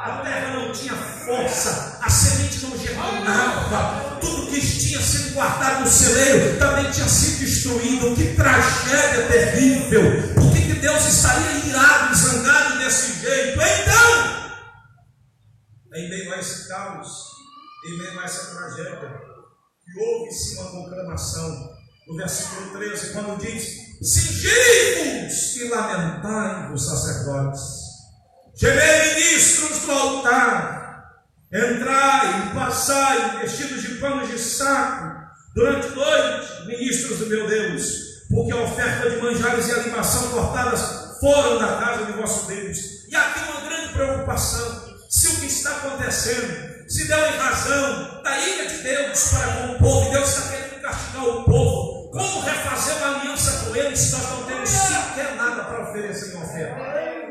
a 0.03 0.17
terra 0.17 0.57
não 0.57 0.73
tinha 0.73 0.97
força, 0.97 1.97
a 2.03 2.11
semente 2.11 2.67
não 2.67 2.77
germinava, 2.77 4.19
tudo 4.21 4.51
que 4.51 4.61
tinha 4.61 5.01
sido 5.01 5.35
guardado 5.35 5.83
no 5.83 5.87
celeiro 5.87 6.59
também 6.59 6.91
tinha 6.91 7.09
sido 7.09 7.39
destruído. 7.39 8.17
Que 8.17 8.35
tragédia 8.35 9.29
terrível! 9.29 10.35
Por 10.35 10.53
que, 10.53 10.63
que 10.63 10.81
Deus 10.81 11.05
estaria 11.07 11.53
irado 11.69 12.13
e 12.13 12.17
zangado 12.17 12.79
desse 12.79 13.21
jeito? 13.21 13.61
Então, 13.61 14.53
em 15.95 16.11
meio 16.11 16.35
a 16.35 16.39
esse 16.39 16.69
caos, 16.69 17.09
em 17.87 17.99
meio 17.99 18.19
a 18.19 18.25
essa 18.25 18.57
tragédia, 18.57 19.21
que 19.85 20.01
houve-se 20.01 20.59
uma 20.59 20.83
proclamação 20.83 21.77
no 22.09 22.17
versículo 22.17 22.73
13, 22.73 23.13
quando 23.13 23.41
diz: 23.41 23.65
Singei-vos 24.03 25.57
e 25.59 25.69
lamentai-vos, 25.69 26.87
sacerdotes, 26.87 27.82
gemei 28.63 29.15
ministros 29.17 29.81
do 29.81 29.91
altar, 29.91 31.15
entrai 31.53 32.55
passai 32.55 33.41
vestidos 33.41 33.83
de 33.83 33.97
panos 33.97 34.31
de 34.31 34.39
saco 34.39 35.21
durante 35.53 35.89
noite, 35.89 36.67
ministros 36.67 37.19
do 37.19 37.27
meu 37.27 37.49
Deus, 37.49 37.93
porque 38.31 38.53
a 38.53 38.63
oferta 38.63 39.11
de 39.11 39.17
manjares 39.17 39.67
e 39.67 39.73
a 39.73 39.79
libação 39.79 40.31
cortadas 40.31 41.19
foram 41.19 41.59
da 41.59 41.77
casa 41.79 42.05
de 42.05 42.13
vosso 42.13 42.47
Deus. 42.47 42.79
E 43.09 43.17
aqui 43.17 43.41
uma 43.51 43.69
grande 43.69 43.93
preocupação: 43.95 44.97
se 45.11 45.27
o 45.27 45.41
que 45.41 45.47
está 45.47 45.71
acontecendo 45.79 46.89
se 46.89 47.09
deu 47.09 47.19
em 47.19 47.37
razão 47.39 48.23
da 48.23 48.39
ira 48.39 48.67
de 48.69 48.77
Deus 48.77 49.31
para 49.31 49.53
com 49.57 49.73
o 49.73 49.79
povo, 49.79 50.13
Deus 50.13 50.29
está 50.29 50.51
querendo 50.53 50.81
castigar 50.81 51.25
o 51.25 51.45
povo. 51.45 52.11
Como 52.13 52.43
refazer 52.43 52.97
uma 52.99 53.19
aliança 53.19 53.65
com 53.65 53.75
ele 53.75 53.97
se 53.97 54.13
nós 54.13 54.31
não 54.31 54.45
temos 54.45 54.69
sequer 54.69 55.35
nada 55.35 55.65
para 55.65 55.91
oferecer 55.91 56.37
em 56.37 56.43
oferta? 56.43 57.22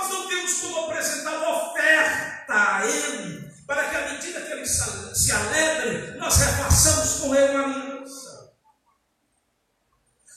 Nós 0.00 0.08
não 0.08 0.28
temos 0.28 0.60
como 0.60 0.86
apresentar 0.86 1.36
uma 1.36 1.70
oferta 1.72 2.54
a 2.54 2.86
ele, 2.86 3.52
para 3.66 3.86
que 3.86 3.96
à 3.96 4.12
medida 4.12 4.40
que 4.40 4.52
ele 4.52 4.64
se 4.64 5.30
alegre, 5.30 6.12
nós 6.16 6.38
refaçamos 6.38 7.20
com 7.20 7.34
ele 7.34 7.54
uma 7.54 7.64
aliança. 7.64 8.54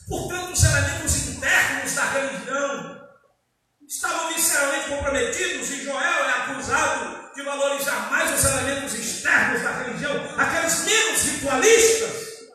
Portanto, 0.06 0.52
os 0.52 0.64
elementos 0.64 1.16
internos 1.28 1.94
da 1.94 2.04
religião 2.10 3.08
estavam 3.88 4.34
visceralmente 4.34 4.88
comprometidos 4.90 5.70
e 5.70 5.84
Joel 5.84 6.24
é 6.24 6.32
acusado 6.42 7.32
de 7.34 7.42
valorizar 7.42 8.10
mais 8.10 8.38
os 8.38 8.44
elementos 8.44 8.92
externos 8.92 9.62
da 9.62 9.82
religião, 9.82 10.14
aqueles 10.38 10.84
menos 10.84 11.22
ritualistas, 11.22 12.48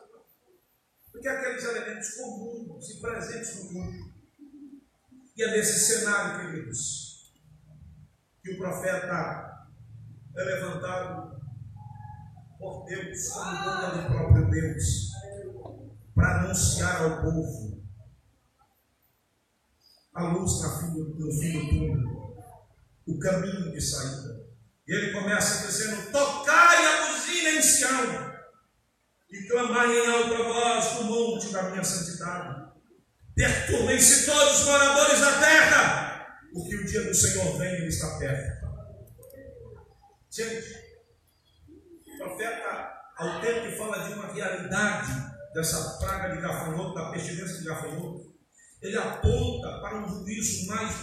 do 1.12 1.20
que 1.20 1.28
aqueles 1.28 1.64
elementos 1.64 2.14
comuns 2.14 2.88
e 2.88 3.00
presentes 3.00 3.56
no 3.56 3.72
mundo. 3.72 4.10
E 5.36 5.42
é 5.42 5.50
nesse 5.50 5.80
cenário, 5.80 6.38
queridos, 6.40 6.99
que 8.42 8.52
o 8.52 8.58
profeta 8.58 9.66
é 10.36 10.44
levantado 10.44 11.40
por 12.58 12.84
Deus, 12.86 13.28
como 13.28 13.58
boca 13.58 13.86
do 13.96 14.06
próprio 14.06 14.50
Deus, 14.50 15.10
para 16.14 16.40
anunciar 16.40 17.02
ao 17.02 17.22
povo 17.22 17.80
a 20.14 20.24
luz 20.24 20.62
no 20.62 20.70
fim 20.78 20.92
do, 20.92 21.26
no 21.26 21.32
fim 21.32 21.94
do 21.94 22.20
o 23.06 23.18
caminho 23.18 23.72
de 23.72 23.80
saída. 23.80 24.46
E 24.86 24.92
ele 24.92 25.12
começa 25.12 25.66
dizendo: 25.66 26.10
Tocai 26.10 26.84
a 26.84 27.06
buzina 27.06 27.50
em 27.50 27.62
Sião, 27.62 28.30
e 29.30 29.48
clamai 29.48 29.96
em 29.96 30.06
alta 30.06 30.42
voz 30.42 30.94
no 30.94 31.04
monte 31.04 31.52
da 31.52 31.70
minha 31.70 31.84
santidade. 31.84 32.70
Perturbem-se 33.34 34.26
todos 34.26 34.60
os 34.60 34.66
moradores 34.66 35.20
da 35.20 35.40
terra, 35.40 35.89
dia 36.90 37.04
do 37.04 37.14
Senhor 37.14 37.56
vem 37.56 37.74
ele 37.74 37.86
está 37.86 38.18
perto. 38.18 38.66
Gente, 40.28 40.66
o 42.06 42.18
profeta, 42.18 42.92
ao 43.16 43.40
tempo 43.40 43.68
que 43.68 43.76
fala 43.76 44.08
de 44.08 44.14
uma 44.14 44.32
realidade 44.32 45.12
dessa 45.54 45.98
praga 45.98 46.34
de 46.34 46.42
gafanhoto, 46.42 46.94
da 46.94 47.10
pestilência 47.10 47.58
de 47.58 47.64
gafanhoto, 47.64 48.34
ele 48.82 48.96
aponta 48.96 49.80
para 49.80 49.98
um 49.98 50.08
juízo 50.08 50.66
mais 50.66 50.94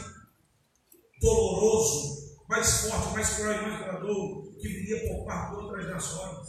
horroroso, 1.24 2.38
mais 2.50 2.82
forte, 2.82 3.14
mais 3.14 3.30
cruel 3.36 3.62
mais 3.62 3.80
duradouro, 3.80 4.58
que 4.60 4.68
viria 4.68 5.08
por 5.08 5.26
parte 5.26 5.52
de 5.52 5.64
outras 5.64 5.88
nações, 5.88 6.48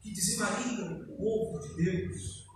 que 0.00 0.12
dizimaria 0.12 0.84
o 0.84 1.16
povo 1.16 1.60
de 1.60 1.84
Deus. 1.84 2.46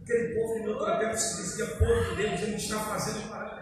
Aquele 0.00 0.34
povo 0.34 0.58
em 0.58 0.68
outro 0.68 0.98
tempo 0.98 1.16
se 1.16 1.36
dizia 1.36 1.66
povo 1.76 2.10
de 2.10 2.16
Deus, 2.16 2.40
ele 2.40 2.56
está 2.56 2.80
fazendo 2.80 3.28
parada. 3.28 3.61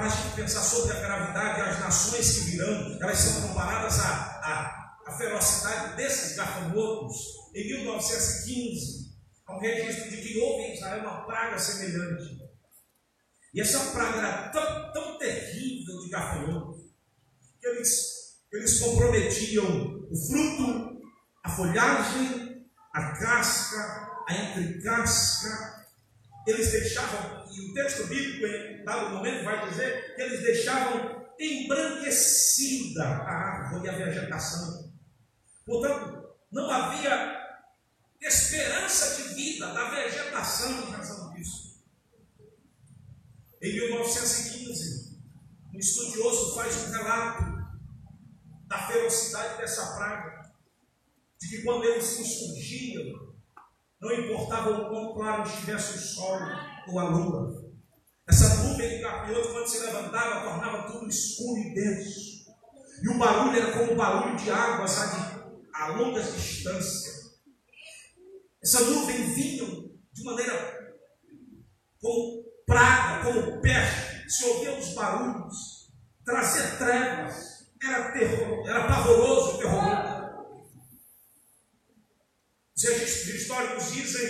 Para 0.00 0.08
a 0.08 0.16
gente 0.16 0.34
pensar 0.34 0.62
sobre 0.62 0.96
a 0.96 1.00
gravidade, 1.00 1.60
as 1.60 1.78
nações 1.78 2.32
que 2.32 2.50
virão, 2.52 2.98
elas 3.02 3.18
são 3.18 3.48
comparadas 3.48 4.00
à, 4.00 4.06
à, 4.08 4.98
à 5.06 5.12
ferocidade 5.12 5.94
desses 5.94 6.36
gafanhotos. 6.36 7.18
Em 7.54 7.66
1915, 7.66 9.14
há 9.46 9.56
um 9.56 9.60
registro 9.60 10.08
de 10.08 10.16
que 10.22 10.38
houve 10.38 10.62
em 10.62 10.72
Israel 10.72 11.02
uma 11.02 11.26
praga 11.26 11.58
semelhante. 11.58 12.34
E 13.52 13.60
essa 13.60 13.90
praga 13.90 14.18
era 14.20 14.48
tão, 14.48 14.92
tão 14.94 15.18
terrível 15.18 16.00
de 16.00 16.08
gafanhotos 16.08 16.80
que 17.60 17.66
eles, 17.66 18.38
eles 18.54 18.80
comprometiam 18.80 19.66
o 20.10 20.16
fruto, 20.16 20.98
a 21.44 21.50
folhagem, 21.50 22.66
a 22.94 23.18
casca, 23.18 24.24
a 24.26 24.34
entrecasca. 24.34 25.84
Eles 26.46 26.72
deixavam, 26.72 27.44
e 27.54 27.70
o 27.70 27.74
texto 27.74 28.06
bíblico, 28.06 28.46
em 28.46 28.69
dado 28.84 29.16
momento, 29.16 29.44
vai 29.44 29.68
dizer 29.68 30.14
que 30.14 30.22
eles 30.22 30.42
deixavam 30.42 31.26
embranquecida 31.38 33.04
a 33.04 33.30
árvore 33.30 33.86
e 33.86 33.88
a 33.88 33.96
vegetação. 33.96 34.92
Portanto, 35.64 36.34
não 36.52 36.70
havia 36.70 37.40
esperança 38.20 39.16
de 39.16 39.34
vida 39.34 39.72
da 39.72 39.90
vegetação 39.90 40.70
em 40.70 40.90
razão 40.90 41.32
disso. 41.32 41.82
Em 43.62 43.74
1915, 43.74 45.20
um 45.74 45.78
estudioso 45.78 46.54
faz 46.54 46.76
um 46.76 46.92
relato 46.92 47.60
da 48.66 48.78
ferocidade 48.86 49.58
dessa 49.58 49.96
praga, 49.96 50.52
de 51.40 51.48
que 51.48 51.62
quando 51.62 51.84
eles 51.84 52.18
insurgiam, 52.18 53.34
não 54.00 54.12
importava 54.12 54.70
o 54.70 54.88
quão 54.88 55.14
claro 55.14 55.42
estivesse 55.42 55.96
o 55.96 56.00
sol 56.00 56.38
ou 56.88 56.98
a 56.98 57.04
lua, 57.04 57.59
essa 58.30 58.62
nuvem 58.62 59.00
gafanhoto, 59.00 59.52
quando 59.52 59.66
se 59.66 59.80
levantava, 59.80 60.48
tornava 60.48 60.92
tudo 60.92 61.10
escuro 61.10 61.58
e 61.58 61.74
denso. 61.74 62.46
E 63.02 63.08
o 63.08 63.18
barulho 63.18 63.58
era 63.58 63.72
como 63.72 63.92
o 63.92 63.96
barulho 63.96 64.36
de 64.36 64.50
água, 64.50 64.86
sabe, 64.86 65.42
a 65.74 65.88
longas 65.88 66.32
distâncias. 66.36 67.40
Essa 68.62 68.80
nuvem 68.82 69.34
vinha 69.34 69.64
de 70.12 70.22
maneira 70.22 70.94
como 72.00 72.44
praga, 72.64 73.24
como 73.24 73.60
peste, 73.60 74.30
se 74.30 74.44
ouviam 74.44 74.78
os 74.78 74.94
barulhos, 74.94 75.92
trazia 76.24 76.76
trevas, 76.76 77.68
era 77.82 78.12
terror, 78.12 78.68
era 78.68 78.86
pavoroso, 78.86 79.58
terroroso. 79.58 80.20
Os 82.76 82.84
registros 82.84 83.34
históricos 83.34 83.92
dizem 83.92 84.28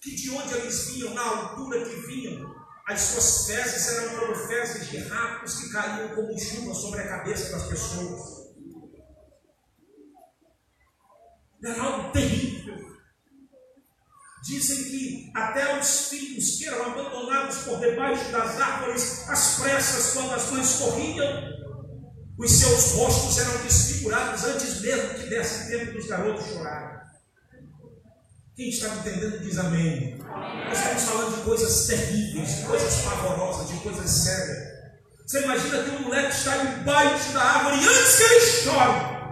que 0.00 0.14
de 0.14 0.30
onde 0.30 0.54
eles 0.54 0.90
vinham, 0.90 1.14
na 1.14 1.22
altura 1.22 1.84
que 1.84 1.96
vinham, 2.06 2.61
as 2.86 3.00
suas 3.00 3.46
fezes 3.46 3.88
eram 3.88 4.18
como 4.18 4.34
fezes 4.34 4.90
de 4.90 4.98
ratos 5.08 5.54
que 5.54 5.70
caíam 5.70 6.14
como 6.14 6.38
chuva 6.38 6.74
sobre 6.74 7.00
a 7.00 7.08
cabeça 7.08 7.52
das 7.52 7.66
pessoas. 7.68 8.42
Era 11.64 11.80
algo 11.80 12.12
terrível. 12.12 12.76
Dizem 14.44 14.84
que 14.84 15.32
até 15.36 15.78
os 15.78 16.08
filhos 16.08 16.58
que 16.58 16.66
eram 16.66 16.86
abandonados 16.86 17.58
por 17.58 17.78
debaixo 17.78 18.32
das 18.32 18.60
árvores, 18.60 19.28
às 19.28 19.60
pressas, 19.60 20.12
quando 20.14 20.32
as 20.32 20.50
mães 20.50 20.74
corriam, 20.74 21.52
os 22.36 22.50
seus 22.50 22.92
rostos 22.94 23.38
eram 23.38 23.62
desfigurados 23.62 24.42
antes 24.42 24.80
mesmo 24.80 25.14
que 25.14 25.28
desse 25.28 25.70
tempo 25.70 25.92
dos 25.92 26.06
garotos 26.08 26.46
chorarem. 26.46 26.91
Quem 28.54 28.68
está 28.68 28.88
entendendo 28.88 29.40
diz 29.40 29.56
amém. 29.58 30.18
Nós 30.18 30.78
estamos 30.78 31.02
falando 31.04 31.36
de 31.36 31.42
coisas 31.42 31.86
terríveis, 31.86 32.56
de 32.56 32.62
coisas 32.64 33.02
pavorosas, 33.02 33.68
de 33.68 33.76
coisas 33.78 34.10
sérias. 34.10 34.58
Você 35.26 35.42
imagina 35.42 35.82
que 35.82 35.90
um 35.90 36.02
moleque 36.02 36.36
está 36.36 36.62
embaixo 36.62 37.32
da 37.32 37.42
árvore 37.42 37.82
e 37.82 37.88
antes 37.88 38.16
que 38.16 38.22
ele 38.22 38.40
chore, 38.40 39.22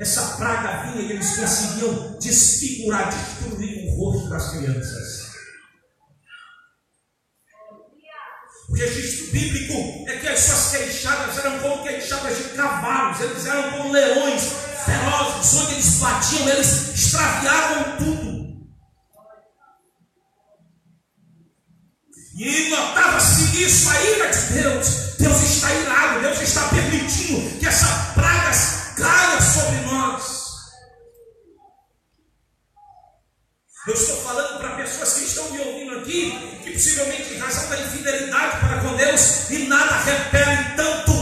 essa 0.00 0.36
praga 0.38 0.90
vinha 0.90 1.02
e 1.02 1.12
eles 1.12 1.36
conseguiam 1.36 2.18
desfigurar, 2.18 3.10
destruir 3.10 3.88
o 3.88 3.96
rosto 3.96 4.30
das 4.30 4.50
crianças. 4.52 5.32
O 8.70 8.74
registro 8.74 9.32
bíblico 9.32 10.08
é 10.08 10.16
que 10.16 10.28
as 10.28 10.40
suas 10.40 10.70
queixadas 10.70 11.36
eram 11.44 11.58
como 11.60 11.82
queixadas 11.82 12.38
de 12.38 12.44
cavalos, 12.56 13.20
eles 13.20 13.44
eram 13.44 13.70
como 13.72 13.92
leões 13.92 14.44
ferozes, 14.86 15.60
onde 15.60 15.74
eles 15.74 15.98
batiam, 15.98 16.48
eles 16.48 16.94
extraviavam 16.94 17.98
tudo. 17.98 18.41
E 22.42 22.70
notava-se 22.70 23.62
isso, 23.62 23.88
a 23.88 24.02
ira 24.02 24.26
de 24.26 24.40
Deus. 24.54 24.88
Deus 25.16 25.42
está 25.42 25.72
irado, 25.72 26.22
Deus 26.22 26.40
está 26.40 26.68
permitindo 26.70 27.56
que 27.60 27.64
essa 27.64 27.86
praga 28.14 28.50
caia 28.96 29.40
sobre 29.40 29.78
nós. 29.82 30.42
Eu 33.86 33.94
estou 33.94 34.16
falando 34.22 34.58
para 34.58 34.74
pessoas 34.74 35.12
que 35.12 35.24
estão 35.24 35.52
me 35.52 35.60
ouvindo 35.60 35.98
aqui, 36.00 36.60
que 36.64 36.72
possivelmente 36.72 37.32
em 37.32 37.38
razão 37.38 37.68
da 37.68 37.78
infidelidade 37.78 38.58
para 38.58 38.80
com 38.80 38.96
Deus, 38.96 39.48
e 39.50 39.68
nada 39.68 39.98
repele 39.98 40.76
tanto 40.76 41.12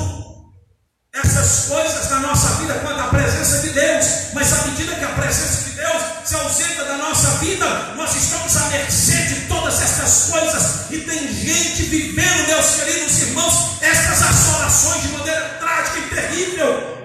essas 1.12 1.66
coisas 1.66 1.99
nossa 2.40 2.56
vida 2.56 2.74
quanto 2.80 2.98
a 2.98 3.08
presença 3.08 3.58
de 3.60 3.70
Deus. 3.70 4.06
Mas 4.32 4.52
à 4.52 4.66
medida 4.68 4.94
que 4.94 5.04
a 5.04 5.08
presença 5.08 5.68
de 5.68 5.76
Deus 5.76 6.02
se 6.24 6.34
ausenta 6.34 6.84
da 6.86 6.96
nossa 6.96 7.28
vida, 7.38 7.66
nós 7.96 8.16
estamos 8.16 8.56
à 8.56 8.68
mercê 8.68 9.16
de 9.26 9.40
todas 9.46 9.74
essas 9.82 10.30
coisas. 10.30 10.90
E 10.90 11.00
tem 11.00 11.28
gente 11.28 11.82
vivendo, 11.82 12.46
meus 12.46 12.76
queridos 12.76 13.22
irmãos, 13.24 13.82
essas 13.82 14.22
assolações 14.22 15.02
de 15.02 15.08
maneira 15.08 15.48
trágica 15.60 15.98
e 15.98 16.08
terrível. 16.08 17.00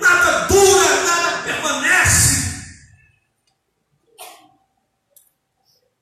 Nada 0.00 0.46
dura, 0.46 1.02
nada 1.04 1.42
permanece. 1.42 2.36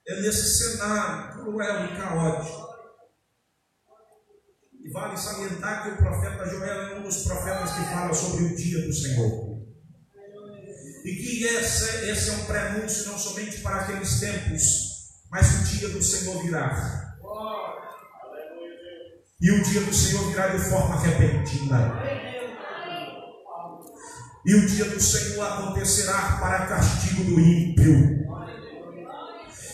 É 0.07 0.21
nesse 0.21 0.59
cenário 0.59 1.33
cruel 1.33 1.87
e 1.87 1.97
caótico. 1.97 2.74
Vale 4.95 5.17
salientar 5.17 5.83
que 5.83 5.89
o 5.91 5.97
profeta 5.97 6.49
Joel 6.49 6.83
é 6.83 6.99
um 7.01 7.03
dos 7.03 7.25
profetas 7.25 7.73
que 7.73 7.83
fala 7.93 8.15
sobre 8.15 8.45
o 8.45 8.55
dia 8.55 8.81
do 8.87 8.93
Senhor. 8.93 9.59
E 11.05 11.17
que 11.17 11.45
esse, 11.45 12.11
esse 12.11 12.31
é 12.31 12.33
um 12.35 12.45
prenúncio 12.45 13.11
não 13.11 13.19
somente 13.19 13.61
para 13.61 13.81
aqueles 13.81 14.21
tempos, 14.21 14.63
mas 15.33 15.53
o 15.53 15.65
dia 15.65 15.89
do 15.89 16.01
Senhor 16.01 16.41
virá. 16.45 17.17
E 19.41 19.51
o 19.51 19.65
dia 19.65 19.81
do 19.81 19.93
Senhor 19.93 20.29
virá 20.29 20.47
de 20.47 20.61
forma 20.61 21.01
repentina. 21.01 22.01
E 24.47 24.55
o 24.55 24.67
dia 24.69 24.85
do 24.85 25.01
Senhor 25.01 25.45
acontecerá 25.45 26.39
para 26.41 26.67
castigo 26.67 27.25
do 27.25 27.41
ímpio. 27.41 28.25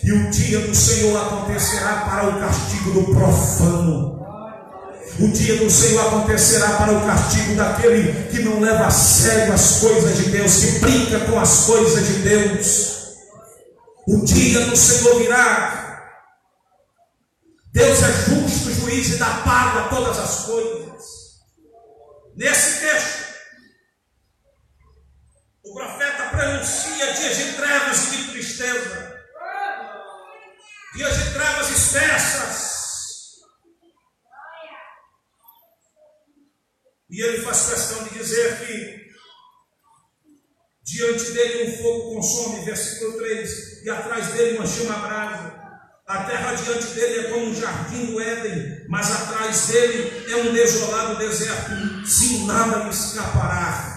E 0.02 0.12
o 0.12 0.30
dia 0.30 0.60
do 0.60 0.74
Senhor 0.74 1.14
acontecerá 1.14 2.06
para 2.06 2.28
o 2.30 2.40
castigo 2.40 2.92
do 2.92 3.04
profano. 3.14 4.19
O 5.18 5.28
dia 5.32 5.56
do 5.56 5.70
Senhor 5.70 6.06
acontecerá 6.06 6.76
para 6.78 6.92
o 6.92 7.04
castigo 7.04 7.54
daquele 7.56 8.28
que 8.30 8.42
não 8.42 8.60
leva 8.60 8.86
a 8.86 8.90
sério 8.90 9.52
as 9.52 9.80
coisas 9.80 10.16
de 10.16 10.30
Deus, 10.30 10.56
que 10.56 10.78
brinca 10.78 11.20
com 11.20 11.38
as 11.38 11.66
coisas 11.66 12.06
de 12.06 12.14
Deus. 12.22 13.00
O 14.06 14.24
dia 14.24 14.60
do 14.66 14.76
Senhor 14.76 15.18
virá. 15.18 15.80
Deus 17.72 18.02
é 18.02 18.12
justo, 18.12 18.72
juiz 18.72 19.10
e 19.10 19.16
dá 19.16 19.42
paga 19.44 19.80
a 19.80 19.88
todas 19.88 20.18
as 20.18 20.44
coisas. 20.46 21.04
Nesse 22.36 22.80
texto, 22.80 23.30
o 25.64 25.74
profeta 25.74 26.30
pronuncia 26.30 27.12
dias 27.12 27.36
de 27.36 27.52
trevas 27.52 28.06
e 28.06 28.16
de 28.16 28.30
tristeza, 28.30 29.14
dias 30.94 31.16
de 31.16 31.32
trevas 31.32 31.70
espessas 31.70 32.79
E 37.10 37.20
ele 37.20 37.42
faz 37.42 37.70
questão 37.70 38.04
de 38.04 38.10
dizer 38.10 38.66
que 38.66 39.10
diante 40.84 41.30
dele 41.32 41.70
um 41.70 41.82
fogo 41.82 42.14
consome, 42.14 42.64
versículo 42.64 43.18
3, 43.18 43.84
e 43.84 43.90
atrás 43.90 44.28
dele 44.28 44.58
uma 44.58 44.66
chama 44.66 44.94
brasa. 44.98 45.60
A 46.06 46.24
terra 46.24 46.54
diante 46.54 46.86
dele 46.88 47.26
é 47.26 47.30
como 47.30 47.46
um 47.46 47.54
jardim 47.54 48.06
do 48.06 48.20
Éden, 48.20 48.86
mas 48.88 49.10
atrás 49.12 49.66
dele 49.66 50.24
é 50.28 50.36
um 50.36 50.52
desolado 50.52 51.18
deserto, 51.18 52.06
sem 52.06 52.46
nada 52.46 52.84
lhe 52.84 52.90
escapará. 52.90 53.89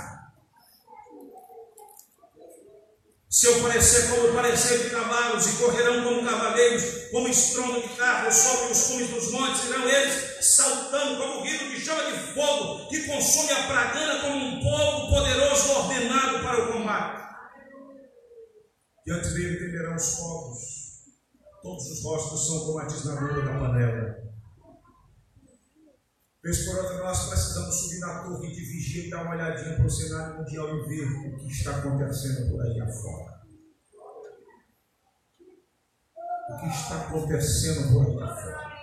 Seu 3.34 3.64
parecer 3.64 4.12
como 4.12 4.32
parecer 4.32 4.84
de 4.84 4.90
cavalos, 4.92 5.48
e 5.48 5.58
correrão 5.58 6.04
como 6.04 6.24
cavaleiros, 6.24 7.10
como 7.10 7.28
estrondo 7.28 7.82
de 7.82 7.88
carros 7.96 8.36
sobre 8.36 8.72
os 8.72 8.84
cumes 8.84 9.10
dos 9.10 9.32
montes, 9.32 9.66
irão 9.66 9.90
eles 9.90 10.46
saltando 10.46 11.18
como 11.18 11.40
o 11.40 11.42
grito 11.42 11.68
de 11.68 11.82
chama 11.84 12.12
de 12.12 12.32
fogo, 12.36 12.88
que 12.90 13.08
consome 13.08 13.52
a 13.54 13.66
pradana 13.66 14.22
como 14.22 14.36
um 14.36 14.62
povo 14.62 15.10
poderoso 15.10 15.72
ordenado 15.72 16.44
para 16.44 16.64
o 16.64 16.74
combate. 16.74 17.24
Diante 19.04 19.30
dele 19.30 19.58
temerão 19.58 19.96
os 19.96 20.16
povos, 20.16 20.60
todos 21.64 21.90
os 21.90 22.04
rostos 22.04 22.46
são 22.46 22.60
como 22.68 22.80
a 22.82 22.86
tisnadura 22.86 23.42
da 23.42 23.60
panela. 23.60 24.33
Vez 26.44 26.66
por 26.66 26.76
outra, 26.76 26.98
nós 26.98 27.30
precisamos 27.30 27.74
subir 27.74 28.00
na 28.00 28.20
torre 28.20 28.52
de 28.52 28.60
vigia 28.60 29.08
e 29.08 29.10
dar 29.10 29.24
uma 29.24 29.36
olhadinha 29.36 29.78
para 29.78 29.86
o 29.86 29.90
cenário 29.90 30.40
mundial 30.40 30.68
e 30.76 30.88
ver 30.90 31.08
o 31.08 31.38
que 31.38 31.48
está 31.48 31.78
acontecendo 31.78 32.52
por 32.52 32.62
aí 32.62 32.82
afora. 32.82 33.44
O 36.50 36.60
que 36.60 36.68
está 36.68 37.00
acontecendo 37.00 37.94
por 37.94 38.06
aí 38.06 38.22
afora. 38.22 38.74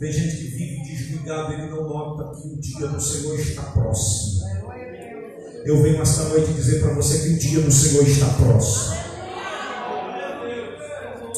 Tem 0.00 0.12
gente 0.12 0.36
que 0.36 0.48
vive 0.48 0.82
desligado 0.82 1.52
e 1.52 1.70
não 1.70 1.88
nota 1.88 2.40
que 2.40 2.48
o 2.48 2.60
dia 2.60 2.88
do 2.88 3.00
Senhor 3.00 3.38
está 3.38 3.62
próximo. 3.70 4.44
Eu 5.64 5.80
venho 5.80 6.02
esta 6.02 6.24
noite 6.24 6.52
dizer 6.52 6.80
para 6.80 6.94
você 6.94 7.20
que 7.20 7.34
o 7.34 7.38
dia 7.38 7.60
do 7.60 7.70
Senhor 7.70 8.04
está 8.06 8.26
próximo. 8.34 8.96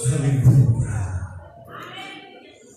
Aleluia. 0.07 0.68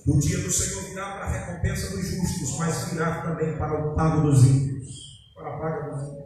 O 0.07 0.19
dia 0.19 0.39
do 0.39 0.51
Senhor 0.51 0.83
virá 0.89 1.11
para 1.11 1.25
a 1.25 1.29
recompensa 1.29 1.91
dos 1.91 2.07
justos, 2.07 2.57
mas 2.57 2.85
virá 2.91 3.21
também 3.21 3.55
para 3.57 3.85
o 3.85 3.95
pago 3.95 4.21
dos 4.21 4.43
ímpios. 4.43 5.31
Para 5.35 5.55
a 5.55 5.59
paga 5.59 5.89
dos 5.91 6.09
ímpios. 6.09 6.21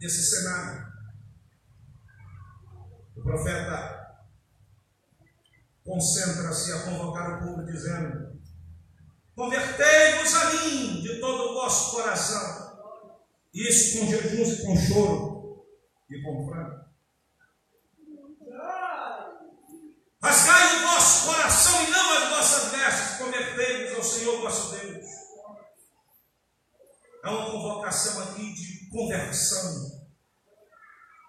Nesse 0.00 0.22
cenário, 0.22 0.86
o 3.16 3.22
profeta 3.22 4.02
concentra-se 5.84 6.72
a 6.72 6.82
convocar 6.82 7.38
o 7.38 7.46
povo, 7.46 7.64
dizendo: 7.64 8.40
Convertei-vos 9.34 10.34
a 10.34 10.50
mim 10.52 11.00
de 11.02 11.20
todo 11.20 11.50
o 11.50 11.54
vosso 11.54 11.96
coração. 11.96 12.72
Isso 13.52 13.98
com 13.98 14.06
jejuns 14.06 14.48
e 14.48 14.62
com 14.64 14.76
choro 14.76 15.66
e 16.10 16.22
com 16.22 16.46
pranto. 16.46 16.81
Rasgai 20.22 20.76
o 20.76 20.82
vosso 20.82 21.26
coração 21.26 21.82
e 21.82 21.90
não 21.90 22.18
as 22.18 22.28
vossas 22.28 22.70
vestes, 22.70 23.18
convertei-vos 23.18 23.96
ao 23.96 24.04
Senhor 24.04 24.40
vosso 24.40 24.70
Deus. 24.70 25.04
É 27.24 27.28
uma 27.28 27.50
convocação 27.50 28.22
aqui 28.22 28.52
de 28.54 28.88
conversão, 28.88 30.00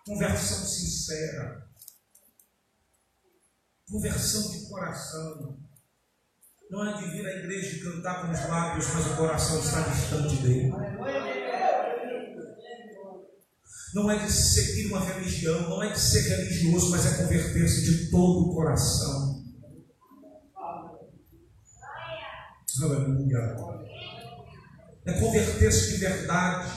conversão 0.06 0.60
sincera, 0.60 1.68
conversão 3.90 4.52
de 4.52 4.70
coração. 4.70 5.60
Não 6.70 6.88
é 6.88 6.98
de 6.98 7.10
vir 7.10 7.26
à 7.26 7.32
igreja 7.32 7.76
e 7.76 7.84
cantar 7.84 8.22
com 8.22 8.32
os 8.32 8.50
lábios, 8.50 8.88
mas 8.94 9.06
o 9.08 9.16
coração 9.16 9.60
está 9.60 9.82
distante 9.82 10.36
dele. 10.38 10.72
Não 13.94 14.10
é 14.10 14.18
de 14.18 14.32
seguir 14.32 14.88
uma 14.88 15.00
religião, 15.00 15.70
não 15.70 15.84
é 15.84 15.92
de 15.92 16.00
ser 16.00 16.22
religioso, 16.22 16.90
mas 16.90 17.06
é 17.06 17.24
converter-se 17.24 17.84
de 17.84 18.10
todo 18.10 18.50
o 18.50 18.56
coração. 18.56 19.44
Aleluia. 22.82 23.56
É 25.06 25.14
converter-se 25.20 25.94
de 25.94 25.98
verdade. 25.98 26.72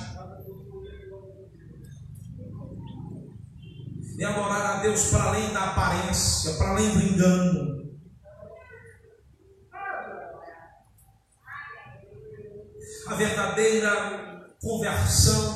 É 4.18 4.24
adorar 4.24 4.78
a 4.78 4.82
Deus 4.82 5.10
para 5.10 5.24
além 5.24 5.52
da 5.52 5.70
aparência, 5.70 6.54
para 6.54 6.70
além 6.70 6.90
do 6.90 7.02
engano. 7.02 7.76
A 13.08 13.14
verdadeira 13.14 14.54
conversão 14.60 15.55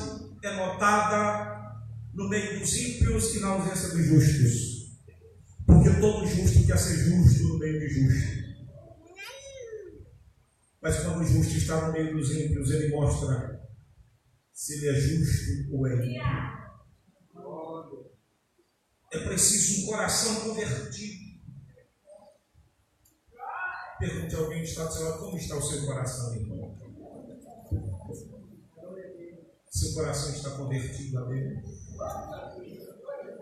é 0.51 0.57
notada 0.57 1.81
no 2.13 2.29
meio 2.29 2.59
dos 2.59 2.77
ímpios 2.77 3.35
e 3.35 3.41
na 3.41 3.49
ausência 3.49 3.91
dos 3.91 4.05
justos. 4.05 4.81
Porque 5.67 6.01
todo 6.01 6.27
justo 6.27 6.67
quer 6.67 6.79
ser 6.79 6.97
justo 6.97 7.49
no 7.49 7.59
meio 7.59 7.79
de 7.79 7.89
justo. 7.89 8.41
Mas 10.83 10.99
quando 11.01 11.21
o 11.21 11.25
justo 11.25 11.57
está 11.57 11.87
no 11.87 11.93
meio 11.93 12.17
dos 12.17 12.31
ímpios, 12.35 12.71
ele 12.71 12.89
mostra 12.95 13.61
se 14.53 14.75
ele 14.75 14.89
é 14.89 15.01
justo 15.01 15.75
ou 15.75 15.87
é 15.87 15.95
ímpio. 15.95 16.61
É 19.13 19.19
preciso 19.19 19.83
um 19.83 19.87
coração 19.87 20.35
convertido. 20.41 21.31
Pergunte 23.99 24.35
a 24.35 24.39
alguém 24.39 24.63
que 24.63 24.69
está 24.69 24.85
do 24.85 24.95
seu 24.95 25.05
lado, 25.05 25.19
como 25.19 25.37
está 25.37 25.57
o 25.57 25.63
seu 25.63 25.85
coração, 25.85 26.35
irmão? 26.35 26.60
Seu 29.81 29.95
coração 29.95 30.35
está 30.35 30.51
convertido 30.51 31.19
a 31.19 31.23
Deus? 31.23 31.65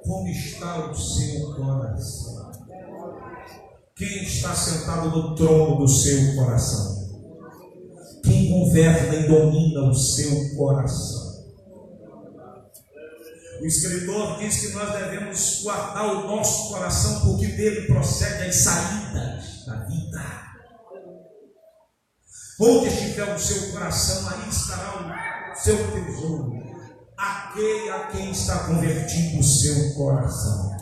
Como 0.04 0.28
está 0.28 0.88
o 0.88 0.94
seu 0.94 1.52
coração? 1.56 2.52
Quem 3.96 4.22
está 4.22 4.54
sentado 4.54 5.10
no 5.10 5.34
trono 5.34 5.78
do 5.78 5.88
seu 5.88 6.36
coração? 6.36 7.08
Quem 8.22 8.50
governa 8.50 9.16
e 9.16 9.26
domina 9.26 9.90
o 9.90 9.92
seu 9.92 10.56
coração? 10.56 11.44
O 13.60 13.66
escritor 13.66 14.38
diz 14.38 14.60
que 14.60 14.72
nós 14.74 14.92
devemos 14.92 15.62
guardar 15.64 16.06
o 16.06 16.28
nosso 16.28 16.68
coração, 16.68 17.20
porque 17.22 17.48
dele 17.48 17.88
procede 17.88 18.44
as 18.44 18.54
saídas 18.54 19.64
da 19.66 19.74
vida. 19.86 20.48
Onde 22.60 22.86
estiver 22.86 23.34
o 23.34 23.38
seu 23.40 23.72
coração, 23.72 24.28
aí 24.28 24.48
estará 24.48 25.00
o 25.00 25.37
seu 25.62 25.76
tesouro. 25.90 26.52
Aquele 27.16 27.90
a 27.90 28.06
quem 28.06 28.30
está 28.30 28.58
convertido 28.60 29.40
o 29.40 29.42
seu 29.42 29.94
coração. 29.94 30.76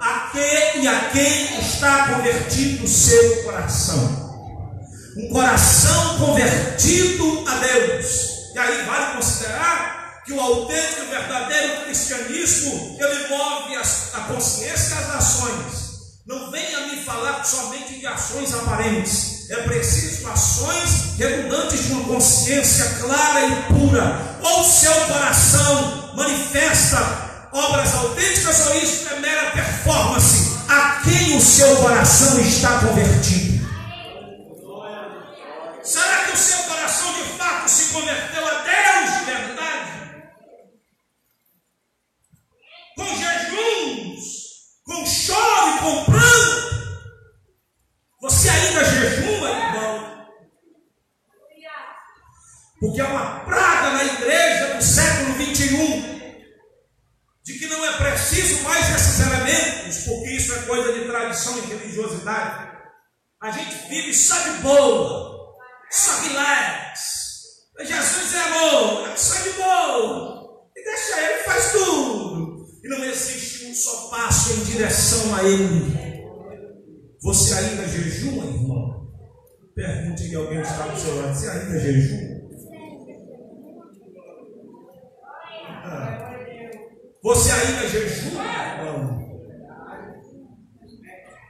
Aquele 0.00 0.88
a 0.88 1.10
quem 1.10 1.60
está 1.60 2.14
convertido 2.14 2.84
o 2.84 2.88
seu 2.88 3.42
coração. 3.44 4.28
Um 5.16 5.28
coração 5.30 6.18
convertido 6.18 7.44
a 7.46 7.54
Deus. 7.56 8.54
E 8.54 8.58
aí 8.58 8.86
vale 8.86 9.16
considerar 9.16 10.22
que 10.24 10.32
o 10.32 10.40
autêntico 10.40 11.02
e 11.02 11.06
verdadeiro 11.06 11.84
cristianismo 11.84 12.96
ele 12.98 13.28
move 13.28 13.76
a 13.76 14.20
consciência 14.32 14.94
e 14.94 14.98
as 14.98 15.10
ações. 15.16 15.88
Não 16.26 16.50
venha 16.50 16.86
me 16.86 17.02
falar 17.02 17.44
somente 17.44 17.98
de 17.98 18.06
ações 18.06 18.54
aparentes. 18.54 19.37
É 19.50 19.62
preciso 19.62 20.28
ações 20.28 21.16
redundantes 21.16 21.86
de 21.86 21.92
uma 21.92 22.04
consciência 22.04 22.84
clara 23.00 23.46
e 23.46 23.62
pura. 23.62 24.38
Ou 24.42 24.62
seu 24.62 24.92
coração 25.06 26.12
manifesta 26.14 27.48
obras 27.50 27.94
autênticas, 27.94 28.66
ou 28.66 28.76
isso 28.76 29.08
é 29.08 29.20
mera 29.20 29.50
performance. 29.52 30.58
A 30.68 31.00
quem 31.02 31.34
o 31.38 31.40
seu 31.40 31.76
coração 31.76 32.38
está 32.40 32.80
convertido? 32.80 33.66
Será 35.82 36.24
que 36.24 36.34
o 36.34 36.36
seu 36.36 36.58
coração 36.64 37.14
de 37.14 37.22
fato 37.38 37.70
se 37.70 37.94
converteu 37.94 38.46
a 38.46 38.50
Deus 38.50 39.18
de 39.18 39.24
verdade? 39.24 39.90
Com 42.94 43.06
jejuns, 43.06 44.24
com 44.84 45.06
choro 45.06 45.74
e 45.74 45.78
com 45.78 46.04
pranto. 46.04 46.67
Você 48.20 48.48
ainda 48.48 48.84
jejuma, 48.84 49.48
irmão? 49.48 50.28
Porque 52.80 53.00
é 53.00 53.04
uma 53.04 53.40
praga 53.40 53.90
na 53.90 54.04
igreja 54.04 54.74
do 54.74 54.82
século 54.82 55.34
21 55.34 56.18
de 57.44 57.58
que 57.58 57.66
não 57.66 57.84
é 57.84 57.96
preciso 57.96 58.62
mais 58.62 58.94
esses 58.94 59.20
elementos, 59.20 59.98
porque 60.04 60.30
isso 60.30 60.52
é 60.52 60.62
coisa 60.62 60.92
de 60.92 61.06
tradição 61.06 61.58
e 61.58 61.66
religiosidade. 61.66 62.76
A 63.40 63.50
gente 63.52 63.88
vive 63.88 64.12
só 64.12 64.36
de 64.38 64.50
boa, 64.62 65.56
só 65.90 66.20
relax. 66.20 67.00
Jesus 67.80 68.34
é 68.34 68.40
amor, 68.40 69.16
só 69.16 69.40
de 69.42 69.50
boa. 69.50 70.60
E 70.76 70.84
deixa 70.84 71.20
ele, 71.20 71.44
faz 71.44 71.72
tudo. 71.72 72.66
E 72.82 72.88
não 72.88 73.04
existe 73.04 73.66
um 73.66 73.74
só 73.74 74.08
passo 74.08 74.52
em 74.54 74.64
direção 74.64 75.34
a 75.36 75.44
ele. 75.44 75.97
Você 77.20 77.54
ainda 77.54 77.88
jejuma, 77.88 78.44
irmão? 78.44 79.08
Pergunte 79.74 80.28
que 80.28 80.34
alguém 80.34 80.60
está 80.60 80.86
do 80.86 80.98
seu 80.98 81.16
lado. 81.16 81.34
Você 81.34 81.48
ainda 81.48 81.78
jejuma? 81.78 82.38
Você 87.22 87.50
ainda 87.50 87.88
jejuma? 87.88 88.44
Não. 88.84 89.18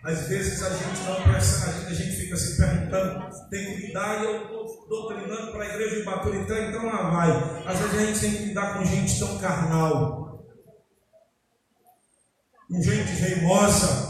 Às 0.04 0.26
vezes 0.28 0.62
a 0.62 0.70
gente 0.70 1.02
não 1.06 1.22
presta, 1.22 1.68
a 1.68 1.72
gente, 1.72 1.86
a 1.86 1.94
gente 1.94 2.16
fica 2.16 2.36
se 2.36 2.56
perguntando, 2.56 3.28
tem 3.50 3.64
que 3.66 3.86
lidar, 3.88 4.22
e 4.22 4.24
eu 4.24 4.42
estou 4.42 4.88
doutrinando 4.88 5.52
para 5.52 5.64
a 5.64 5.68
igreja 5.68 5.96
de 5.96 6.02
Baturitã, 6.04 6.58
então 6.66 6.86
lá 6.86 7.10
vai. 7.10 7.30
Às 7.66 7.78
vezes 7.78 7.94
a 7.94 8.06
gente 8.06 8.20
tem 8.20 8.30
que 8.32 8.44
lidar 8.44 8.78
com 8.78 8.84
gente 8.86 9.18
tão 9.18 9.36
carnal, 9.38 10.46
com 12.70 12.82
gente 12.82 13.12
reimosa, 13.20 14.07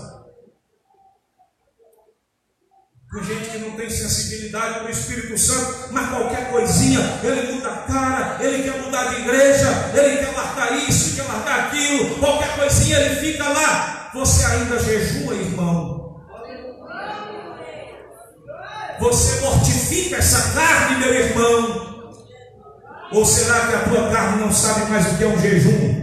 com 3.10 3.22
gente 3.22 3.48
que 3.48 3.59
não 3.59 3.70
tem 3.70 3.89
sensibilidade 3.89 4.80
para 4.80 4.89
o 4.89 4.90
Espírito 4.90 5.39
Santo, 5.39 5.93
mas 5.93 6.10
qualquer 6.10 6.51
coisinha, 6.51 7.01
ele 7.22 7.52
muda 7.52 7.70
a 7.70 7.76
cara, 7.78 8.44
ele 8.44 8.62
quer 8.62 8.82
mudar 8.82 9.05
de 9.05 9.22
igreja, 9.22 9.68
ele 9.94 10.18
quer 10.18 10.36
largar 10.36 10.76
isso, 10.86 11.16
quer 11.16 11.22
largar 11.22 11.66
aquilo, 11.66 12.18
qualquer 12.18 12.55
coisinha 12.56 12.98
ele 12.98 13.16
fica 13.16 13.48
lá. 13.48 14.10
Você 14.12 14.44
ainda 14.44 14.78
jejua, 14.78 15.35
irmão? 15.35 15.98
Você 19.01 19.40
mortifica 19.40 20.16
essa 20.16 20.52
carne, 20.52 20.98
meu 20.98 21.14
irmão? 21.14 21.89
Ou 23.12 23.24
será 23.24 23.68
que 23.68 23.74
a 23.74 23.85
tua 23.85 24.10
carne 24.10 24.43
não 24.43 24.52
sabe 24.52 24.90
mais 24.90 25.12
o 25.12 25.16
que 25.16 25.24
é 25.24 25.26
um 25.28 25.39
jejum? 25.39 25.98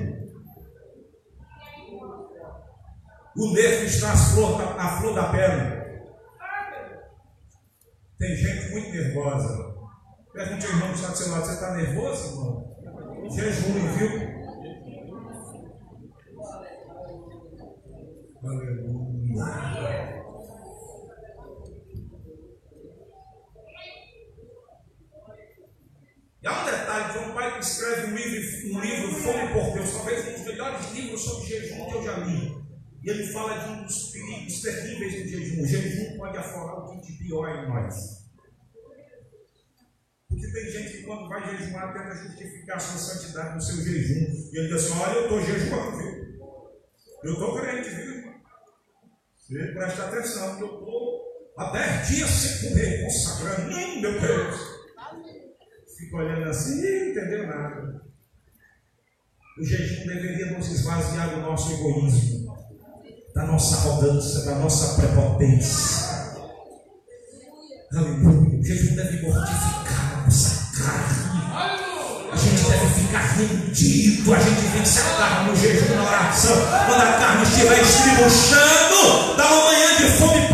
O 3.38 3.54
nervo 3.54 3.86
está 3.86 4.12
à 4.12 4.18
flor 4.18 4.76
à 4.80 4.98
flor 4.98 5.14
da 5.14 5.24
pele. 5.26 5.75
Tem 8.18 8.36
gente 8.36 8.72
muito 8.72 8.92
nervosa. 8.92 9.76
Pergunte 10.32 10.66
ao 10.66 10.72
irmão 10.72 10.90
que 10.90 10.96
está 10.96 11.10
do 11.10 11.18
seu 11.18 11.32
lado, 11.32 11.46
você 11.46 11.54
está 11.54 11.76
nervoso, 11.76 12.28
irmão? 12.32 12.76
Jejum, 13.30 13.74
viu? 13.98 14.36
Aleluia. 18.44 20.16
E 26.42 26.48
há 26.48 26.62
um 26.62 26.66
detalhe, 26.66 27.14
João 27.14 27.34
Pai 27.34 27.54
que 27.54 27.66
escreve 27.66 28.12
um 28.12 28.16
livro, 28.16 28.78
um 28.78 28.80
livro 28.80 29.12
Fome 29.16 29.48
por 29.52 29.74
Deus, 29.74 29.92
talvez 29.94 30.28
um 30.28 30.32
dos 30.34 30.46
melhores 30.46 30.92
livros 30.94 31.22
sobre 31.22 31.48
jejum 31.48 31.86
que 31.86 31.96
eu 31.96 32.04
já 32.04 32.18
li. 32.18 32.45
E 33.06 33.10
ele 33.12 33.28
fala 33.28 33.56
de 33.60 33.70
um 33.70 33.84
dos 33.84 34.10
perigos 34.10 34.62
terríveis 34.62 35.14
do 35.14 35.30
jejum. 35.30 35.62
O 35.62 35.68
jejum 35.68 36.18
pode 36.18 36.38
aforar 36.40 36.80
o 36.80 36.90
que 36.90 37.06
de 37.06 37.14
pior 37.20 37.48
em 37.50 37.70
nós. 37.70 38.26
Porque 40.28 40.48
tem 40.52 40.72
gente 40.72 40.98
que 40.98 41.04
quando 41.04 41.30
vai 41.30 41.56
jejuar 41.56 41.94
tenta 41.94 42.16
justificar 42.16 42.78
a 42.78 42.80
sua 42.80 42.98
santidade 42.98 43.54
no 43.54 43.62
seu 43.62 43.76
jejum. 43.76 44.50
E 44.52 44.58
ele 44.58 44.68
diz 44.70 44.86
assim, 44.86 45.00
olha, 45.00 45.14
eu 45.14 45.24
estou 45.24 45.42
jejuando, 45.44 45.98
viu? 45.98 46.40
Eu 47.26 47.34
estou 47.34 47.60
crente, 47.60 47.90
viu? 47.90 48.34
Você 49.38 49.66
presta 49.68 50.06
atenção, 50.06 50.60
eu 50.60 50.80
estou 50.80 51.54
há 51.60 51.72
10 51.74 52.08
dias 52.08 52.30
sem 52.32 52.70
comer, 52.70 53.04
consagrando. 53.04 53.72
Hum, 53.72 54.02
meu 54.02 54.20
Deus! 54.20 54.56
Fica 55.96 56.18
olhando 56.18 56.50
assim, 56.50 56.82
não 56.82 57.12
entendeu 57.12 57.46
nada. 57.46 58.02
O 59.60 59.64
jejum 59.64 60.08
deveria 60.08 60.58
nos 60.58 60.68
esvaziar 60.72 61.30
do 61.36 61.42
nosso 61.42 61.72
egoísmo 61.72 62.45
da 63.36 63.44
nossa 63.44 63.76
arrogância, 63.76 64.46
da 64.46 64.56
nossa 64.56 64.96
prepotência. 64.96 66.06
Aleluia. 67.94 68.60
O 68.60 68.64
jejum 68.64 68.96
deve 68.96 69.22
mortificar 69.28 70.20
a 70.20 70.24
nossa 70.24 70.72
carne. 70.78 72.32
A 72.32 72.38
gente 72.38 72.64
deve 72.64 72.88
ficar 72.94 73.36
rendido. 73.36 74.34
A 74.34 74.40
gente 74.40 74.68
vence 74.68 75.00
a 75.00 75.18
carne 75.18 75.50
no 75.50 75.56
jejum, 75.56 75.96
na 75.96 76.04
oração. 76.04 76.56
Quando 76.88 77.02
a 77.02 77.14
carne 77.14 77.44
estiver 77.44 77.82
estribuchando, 77.82 79.36
dá 79.36 79.46
uma 79.46 79.66
manhã 79.66 79.98
de 79.98 80.04
fome 80.18 80.45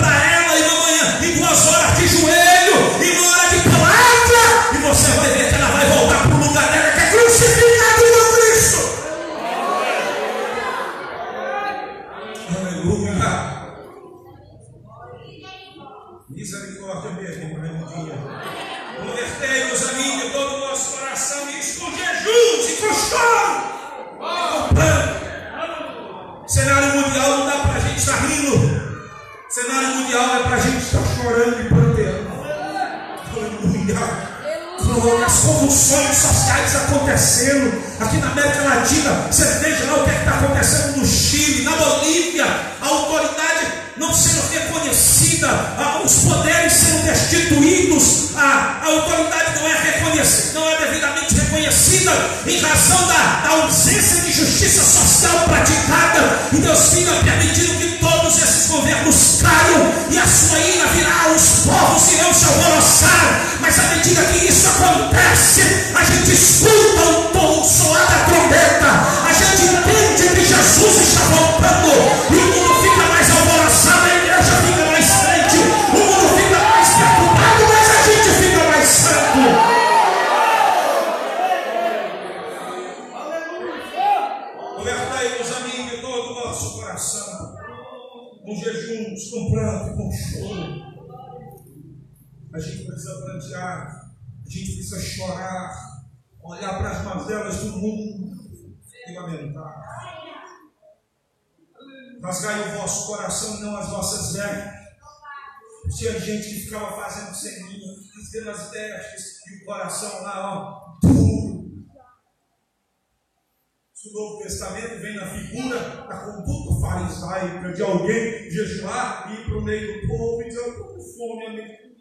Novo 114.72 114.81
Testamento 114.81 115.02
vem 115.02 115.15
na 115.15 115.27
figura 115.27 115.80
da 116.07 116.18
conduta 116.26 116.81
farisaica 116.81 117.73
de 117.73 117.81
alguém 117.81 118.49
jejuar 118.49 119.31
e 119.31 119.41
ir 119.41 119.45
para 119.45 119.57
o 119.57 119.61
meio 119.61 120.02
do 120.02 120.07
povo 120.07 120.41
e 120.41 120.45
dizer: 120.45 120.60
Eu 120.60 120.69
estou 120.72 120.95
com 120.95 121.02
fome, 121.02 121.45
amigo 121.48 121.91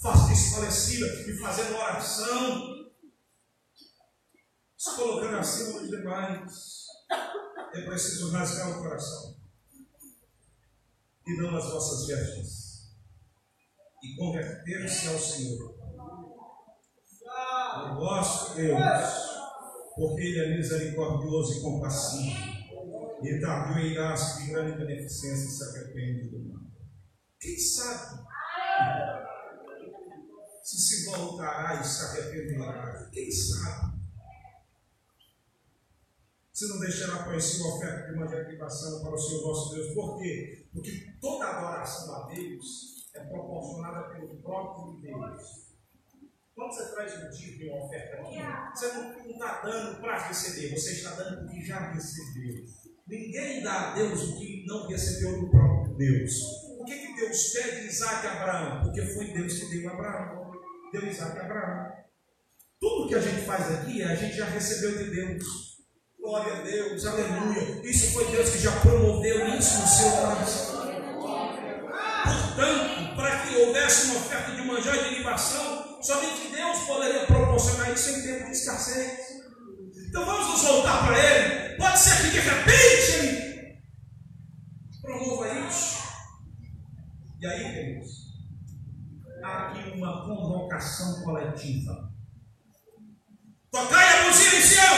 faça 0.00 0.32
isso 0.32 0.54
falecida 0.54 1.06
e 1.30 1.36
fazendo 1.36 1.76
oração, 1.76 2.90
se 4.76 4.96
colocando 4.96 5.36
acima 5.36 5.80
dos 5.80 5.90
demais. 5.90 6.86
É 7.74 7.82
preciso 7.82 8.32
rasgar 8.32 8.70
o 8.70 8.82
coração. 8.82 9.36
E 11.26 11.36
não 11.36 11.54
as 11.56 11.70
vossas 11.70 12.06
vestes. 12.06 12.90
E 14.02 14.16
converter-se 14.16 15.08
ao 15.08 15.18
Senhor. 15.18 15.78
O 17.92 17.94
vosso 17.94 18.54
Deus, 18.54 19.29
porque 19.94 20.22
Ele 20.22 20.38
é 20.38 20.56
misericordioso 20.56 21.58
e 21.58 21.62
compassivo. 21.62 22.60
E 23.22 23.40
tardio 23.40 23.86
em 23.86 23.94
graça 23.94 24.40
de 24.40 24.50
grande 24.50 24.78
beneficência 24.78 25.50
se 25.50 25.78
arrepende 25.78 26.30
do 26.30 26.48
mal. 26.48 26.62
Quem 27.38 27.58
sabe? 27.58 28.30
se 30.62 30.78
se 30.78 31.10
voltará 31.10 31.80
e 31.80 31.84
se 31.84 32.04
arrependerá. 32.04 33.08
Quem 33.12 33.30
sabe? 33.30 33.98
Se 36.52 36.68
não 36.68 36.78
deixará 36.78 37.24
conhecer 37.24 37.62
a 37.62 37.74
oferta 37.74 38.06
de 38.08 38.16
uma 38.16 38.28
de 38.28 38.36
activação 38.36 39.02
para 39.02 39.14
o 39.14 39.18
Senhor 39.18 39.42
vosso 39.42 39.74
Deus. 39.74 39.94
Por 39.94 40.18
quê? 40.18 40.68
Porque 40.72 41.16
toda 41.20 41.46
adoração 41.46 42.14
a 42.14 42.26
Deus 42.28 43.10
é 43.14 43.24
proporcionada 43.24 44.14
pelo 44.14 44.40
próprio 44.42 45.00
Deus. 45.00 45.69
Quando 46.60 46.74
você 46.74 46.94
traz 46.94 47.14
um 47.16 47.30
tipo 47.30 47.58
de 47.58 47.70
uma 47.70 47.86
oferta 47.86 48.16
aqui, 48.16 48.36
você 48.74 48.92
não 48.92 49.30
está 49.30 49.62
dando 49.62 49.98
para 49.98 50.28
receber, 50.28 50.78
você 50.78 50.92
está 50.92 51.12
dando 51.12 51.46
porque 51.46 51.64
já 51.64 51.90
recebeu. 51.90 52.66
Ninguém 53.08 53.62
dá 53.62 53.92
a 53.92 53.94
Deus 53.94 54.22
o 54.24 54.38
que 54.38 54.66
não 54.66 54.86
recebeu 54.86 55.40
do 55.40 55.50
próprio 55.50 55.94
Deus. 55.96 56.32
O 56.78 56.84
Deus 56.84 57.52
quer 57.52 57.80
de 57.80 57.86
Isaac 57.86 58.26
e 58.26 58.28
Abraão? 58.28 58.82
Porque 58.82 59.00
foi 59.00 59.28
Deus 59.28 59.54
que 59.54 59.70
deu 59.70 59.88
a 59.88 59.94
Abraão. 59.94 60.50
Deu 60.92 61.06
Isaac 61.06 61.34
e 61.34 61.40
Abraão. 61.40 61.92
Tudo 62.78 63.08
que 63.08 63.14
a 63.14 63.20
gente 63.20 63.46
faz 63.46 63.80
aqui, 63.80 64.02
a 64.02 64.14
gente 64.14 64.36
já 64.36 64.44
recebeu 64.44 64.98
de 64.98 65.10
Deus. 65.10 65.44
Glória 66.20 66.58
a 66.58 66.60
Deus, 66.60 67.06
aleluia. 67.06 67.80
Isso 67.82 68.12
foi 68.12 68.30
Deus 68.30 68.50
que 68.50 68.58
já 68.58 68.78
promoveu 68.80 69.48
isso 69.56 69.80
no 69.80 69.86
seu 69.86 70.10
coração. 70.10 70.80
Portanto, 72.22 73.16
para 73.16 73.46
que 73.46 73.56
houvesse 73.56 74.10
uma 74.10 74.20
oferta 74.20 74.52
de 74.52 74.60
manjar 74.60 74.94
e 74.94 75.08
de 75.08 75.14
libação, 75.20 75.79
somente 76.00 76.48
Deus 76.48 76.78
poderia 76.86 77.26
proporcionar 77.26 77.92
isso 77.92 78.10
em 78.10 78.22
tempo 78.22 78.46
de 78.46 78.52
escassez. 78.52 79.40
Então 80.08 80.24
vamos 80.24 80.48
nos 80.48 80.62
voltar 80.62 81.06
para 81.06 81.18
Ele. 81.18 81.76
Pode 81.76 81.98
ser 81.98 82.22
que 82.22 82.30
de 82.30 82.40
repente 82.40 83.12
Ele 83.12 83.82
promova 85.02 85.48
isso. 85.68 86.00
E 87.40 87.46
aí, 87.46 87.72
queridos, 87.72 88.34
há 89.42 89.68
aqui 89.68 89.90
uma 89.90 90.24
convocação 90.26 91.22
coletiva. 91.22 92.10
Tocai 93.70 94.18
a 94.18 94.28
buzina 94.28 94.56
em 94.56 94.62
Sião, 94.62 94.94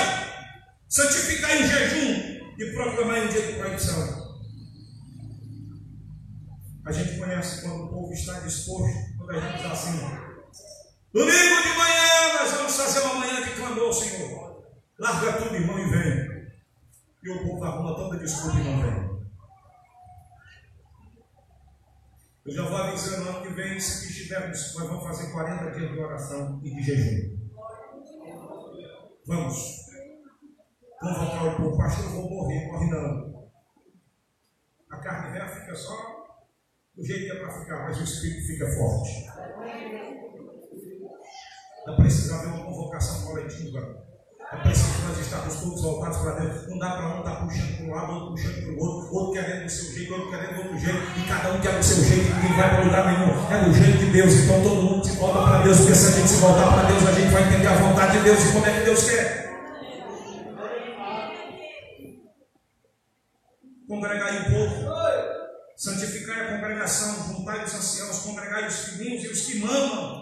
santificai 0.88 1.62
em 1.62 1.66
jejum 1.66 2.54
e 2.58 2.72
proclamai 2.72 3.26
um 3.26 3.28
dia 3.28 3.46
de 3.46 3.58
proibição. 3.58 4.22
A 6.84 6.90
gente 6.90 7.18
conhece 7.18 7.62
quando 7.62 7.84
o 7.84 7.88
povo 7.88 8.12
está 8.12 8.40
disposto, 8.40 9.16
quando 9.16 9.30
a 9.30 9.40
gente 9.40 9.62
diz 9.62 9.66
assim: 9.70 10.22
Domingo 11.12 11.62
de 11.62 11.76
manhã 11.76 12.39
nós 12.39 12.52
vamos 12.52 12.74
fazer 12.74 13.01
uma 13.01 13.14
manhã 13.16 13.43
de 13.43 13.55
clamor, 13.55 13.93
Senhor. 13.93 14.64
Larga 14.98 15.43
tudo, 15.43 15.55
irmão, 15.55 15.78
e 15.78 15.90
vem. 15.90 16.52
E 17.22 17.30
o 17.30 17.43
povo 17.43 17.62
arruma 17.64 17.94
toda 17.94 18.16
desculpa 18.16 18.59
e 18.59 18.64
não 18.64 18.80
vem. 18.80 19.12
Eu 22.47 22.52
já 22.52 22.62
vou 22.62 22.76
avisando 22.78 23.28
ano 23.28 23.43
que 23.43 23.52
vem, 23.52 23.78
se 23.78 24.09
estivermos, 24.09 24.74
nós 24.74 24.89
vamos 24.89 25.05
fazer 25.05 25.32
40 25.32 25.70
dias 25.72 25.93
de 25.93 25.98
oração 25.98 26.60
e 26.64 26.74
de 26.74 26.82
jejum. 26.82 27.39
Vamos. 29.26 29.82
Convocar 30.98 31.47
o 31.47 31.56
povo, 31.56 31.76
pastor, 31.76 32.06
eu 32.06 32.10
vou 32.12 32.30
morrer, 32.30 32.66
morre 32.68 32.90
não. 32.90 33.51
A 34.90 34.97
carne 34.97 35.32
velha 35.32 35.48
fica 35.48 35.74
só 35.74 35.94
do 36.97 37.05
jeito 37.05 37.26
que 37.26 37.32
é 37.32 37.40
para 37.40 37.60
ficar, 37.60 37.82
mas 37.84 38.01
o 38.01 38.05
espírito 38.05 38.47
fica 38.47 38.66
forte. 38.66 39.26
Não 41.86 41.96
precisa 41.96 42.36
haver 42.36 42.48
uma 42.48 42.64
convocação 42.64 43.22
coletiva. 43.22 44.02
É 44.52 44.56
preciso 44.56 45.02
nós 45.09 45.18
estarmos 45.18 45.56
todos 45.56 45.82
voltados 45.82 46.18
para 46.18 46.32
dentro. 46.40 46.70
Não 46.70 46.78
dá 46.78 46.90
para 46.90 47.16
um 47.16 47.18
estar 47.18 47.36
puxando 47.36 47.76
para 47.76 47.86
um 47.86 47.90
lado, 47.90 48.12
outro 48.12 48.30
puxando 48.30 48.62
para 48.62 48.72
o 48.72 48.78
outro, 48.78 49.14
outro 49.14 49.32
querendo 49.32 49.64
do 49.64 49.70
seu 49.70 49.92
jeito, 49.92 50.12
outro 50.12 50.30
querendo 50.30 50.54
do 50.54 50.62
outro 50.62 50.78
jeito, 50.78 50.98
e 51.18 51.26
cada 51.26 51.52
um 51.52 51.60
quer 51.60 51.78
do 51.78 51.82
seu 51.82 52.04
jeito, 52.04 52.34
ninguém 52.34 52.56
vai 52.56 52.70
para 52.70 52.84
lugar 52.84 53.06
nenhum. 53.06 53.50
É 53.50 53.64
do 53.64 53.72
jeito 53.72 53.98
de 53.98 54.12
Deus, 54.12 54.32
então 54.32 54.62
todo 54.62 54.82
mundo 54.82 55.06
se 55.06 55.16
volta 55.16 55.42
para 55.42 55.62
Deus, 55.62 55.78
porque 55.78 55.94
se 55.94 56.06
a 56.06 56.10
gente 56.10 56.28
se 56.28 56.36
voltar 56.36 56.72
para 56.72 56.88
Deus, 56.88 57.09
a 57.09 57.12
gente 57.12 57.32
vai 57.32 57.48
entender 57.48 57.66
a 57.66 57.76
vontade 57.76 58.18
de 58.18 58.24
Deus 58.24 58.44
e 58.44 58.52
como 58.52 58.66
é 58.66 58.78
que 58.78 58.84
Deus 58.84 59.10
quer. 59.10 59.42
Congregar 63.88 64.34
o 64.34 64.44
povo, 64.50 64.92
santificar 65.76 66.38
a 66.38 66.56
congregação, 66.56 67.34
juntar 67.34 67.64
os 67.64 67.74
anciãos, 67.74 68.18
congregar 68.20 68.68
os 68.68 68.78
filhinhos 68.80 69.24
e 69.24 69.28
os 69.28 69.40
que 69.46 69.59
mamam. 69.59 70.22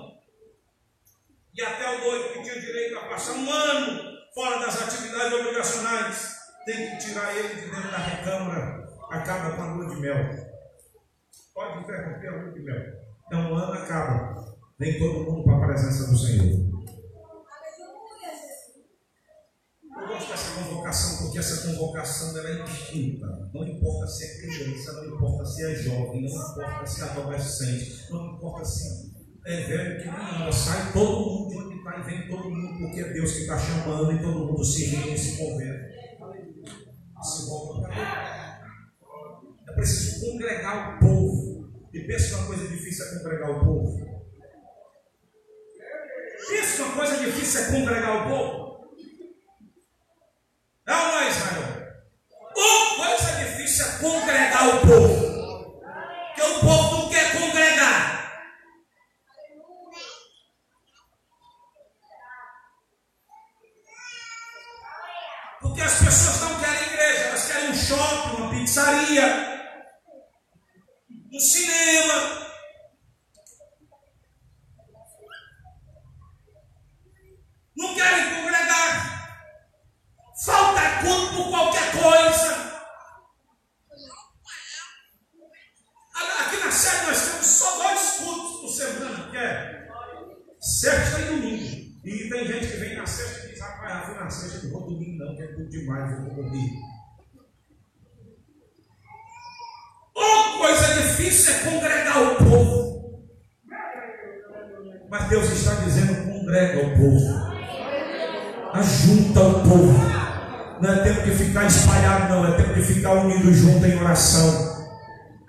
E 1.60 1.62
até 1.62 1.94
o 1.94 2.00
noivo 2.00 2.32
que 2.32 2.42
tinha 2.42 2.58
direito 2.58 2.96
a 2.96 3.02
passar 3.02 3.32
um 3.32 3.52
ano 3.52 4.18
fora 4.34 4.64
das 4.64 4.80
atividades 4.80 5.34
obrigacionais, 5.34 6.36
tem 6.64 6.90
que 6.92 7.04
tirar 7.04 7.36
ele 7.36 7.54
de 7.54 7.70
dentro 7.70 7.90
da 7.90 7.98
recâmara, 7.98 8.88
acaba 9.10 9.54
com 9.54 9.62
a 9.62 9.74
lua 9.74 9.94
de 9.94 10.00
mel. 10.00 10.16
Pode 11.54 11.80
interromper 11.80 12.28
a 12.28 12.36
lua 12.36 12.52
de 12.52 12.60
mel. 12.60 12.80
Então 13.26 13.52
o 13.52 13.54
ano 13.56 13.74
acaba. 13.74 14.56
Vem 14.78 14.98
todo 14.98 15.30
mundo 15.30 15.44
para 15.44 15.56
a 15.56 15.66
presença 15.66 16.10
do 16.10 16.16
Senhor. 16.16 16.70
Eu 20.00 20.08
gosto 20.08 20.30
dessa 20.30 20.62
convocação 20.62 21.18
porque 21.18 21.38
essa 21.40 21.68
convocação 21.68 22.38
ela 22.38 22.48
é 22.48 22.60
indistinta. 22.62 23.26
Não 23.52 23.66
importa 23.66 24.06
se 24.06 24.24
é 24.24 24.40
criança, 24.40 24.92
não 24.94 25.14
importa 25.14 25.44
se 25.44 25.62
é 25.62 25.74
jovem, 25.74 26.22
não 26.22 26.30
importa 26.30 26.86
se 26.86 27.02
é 27.02 27.04
adolescente, 27.04 28.10
não 28.10 28.34
importa 28.34 28.64
se 28.64 28.86
é 28.86 29.09
velho 29.42 30.02
que 30.02 30.06
não 30.06 30.52
sai 30.52 30.92
todo 30.92 31.20
mundo 31.20 31.48
de 31.50 31.56
onde 31.56 31.76
está 31.76 31.98
e 31.98 32.02
vem 32.02 32.28
todo 32.28 32.50
mundo, 32.50 32.78
porque 32.78 33.00
é 33.00 33.12
Deus 33.12 33.32
que 33.32 33.40
está 33.40 33.58
chamando 33.58 34.12
e 34.12 34.22
todo 34.22 34.46
mundo 34.46 34.64
se 34.64 34.84
rende 34.86 35.14
e 35.14 35.18
se 35.18 35.38
converte. 35.38 36.00
Se 37.22 37.46
para 37.82 37.96
Ele. 37.96 38.60
É 39.68 39.72
preciso 39.72 40.26
congregar 40.26 40.96
o 40.96 41.00
povo. 41.00 41.70
E 41.92 42.00
pensa 42.00 42.36
uma 42.38 42.46
coisa 42.46 42.68
difícil 42.68 43.04
é 43.04 43.18
congregar 43.18 43.50
o 43.50 43.64
povo. 43.64 44.10
Pensa 46.48 46.82
uma 46.84 46.94
coisa 46.94 47.16
difícil 47.18 47.60
é 47.60 47.70
congregar 47.70 48.26
o 48.26 48.30
povo. 48.30 48.70
É 50.86 50.92
ou 50.92 50.98
não 50.98 51.18
é, 51.20 51.28
Israel? 51.28 51.90
Uma 52.56 53.06
coisa 53.06 53.44
difícil 53.44 53.86
é 53.86 53.98
congregar 53.98 54.68
o 54.68 54.80
povo. 54.80 55.80
Porque 56.26 56.42
o 56.42 56.60
povo 56.60 56.96
não 56.96 57.10
quer 57.10 57.32
congregar. 57.32 58.20
Porque 65.60 65.79
as 65.90 65.98
pessoas 65.98 66.40
não 66.42 66.60
querem 66.60 66.82
igreja, 66.86 67.20
elas 67.24 67.46
querem 67.46 67.70
um 67.70 67.74
shopping, 67.74 68.36
uma 68.36 68.50
pizzaria, 68.50 69.60
um 71.32 71.40
cinema. 71.40 72.48
Não 77.76 77.94
querem 77.94 78.34
congregar. 78.34 79.10
Falta 80.44 81.02
culto 81.02 81.34
por 81.34 81.50
qualquer 81.50 81.92
coisa. 81.92 82.70
Aqui 86.40 86.56
na 86.58 86.70
série 86.70 87.06
nós 87.06 87.20
temos 87.20 87.46
só 87.46 87.76
dois 87.82 88.10
cultos 88.18 88.60
por 88.60 88.68
semana, 88.68 89.30
que 89.30 89.36
é 89.36 89.88
sexta 90.60 91.20
e 91.20 91.24
domingo. 91.24 91.79
E 92.02 92.30
tem 92.30 92.46
gente 92.46 92.66
que 92.66 92.76
vem 92.78 92.96
na 92.96 93.06
sexta 93.06 93.46
e 93.46 93.50
diz, 93.50 93.60
rapaz, 93.60 94.00
eu 94.00 94.06
fui 94.06 94.24
na 94.24 94.30
sexta, 94.30 94.66
não 94.66 94.72
vou 94.72 94.88
domingo 94.88 95.24
não, 95.24 95.36
que 95.36 95.42
é 95.42 95.46
culto 95.48 95.70
demais, 95.70 96.12
eu 96.12 96.24
vou 96.24 96.34
dormir. 96.34 96.70
Uma 100.16 100.58
coisa 100.58 100.94
difícil 100.94 101.54
é 101.54 101.58
congregar 101.58 102.22
o 102.22 102.36
povo. 102.36 102.90
Mas 105.10 105.28
Deus 105.28 105.50
está 105.50 105.74
dizendo, 105.84 106.24
congrega 106.24 106.86
o 106.86 106.96
povo. 106.96 107.50
Ajunta 108.72 109.40
o 109.40 109.54
povo. 109.62 110.20
Não 110.80 110.92
é 110.94 111.02
tempo 111.02 111.22
de 111.22 111.32
ficar 111.32 111.66
espalhado, 111.66 112.32
não. 112.32 112.46
É 112.46 112.56
tempo 112.56 112.74
de 112.74 112.82
ficar 112.82 113.12
unido 113.12 113.52
junto 113.52 113.84
em 113.84 113.98
oração. 113.98 114.88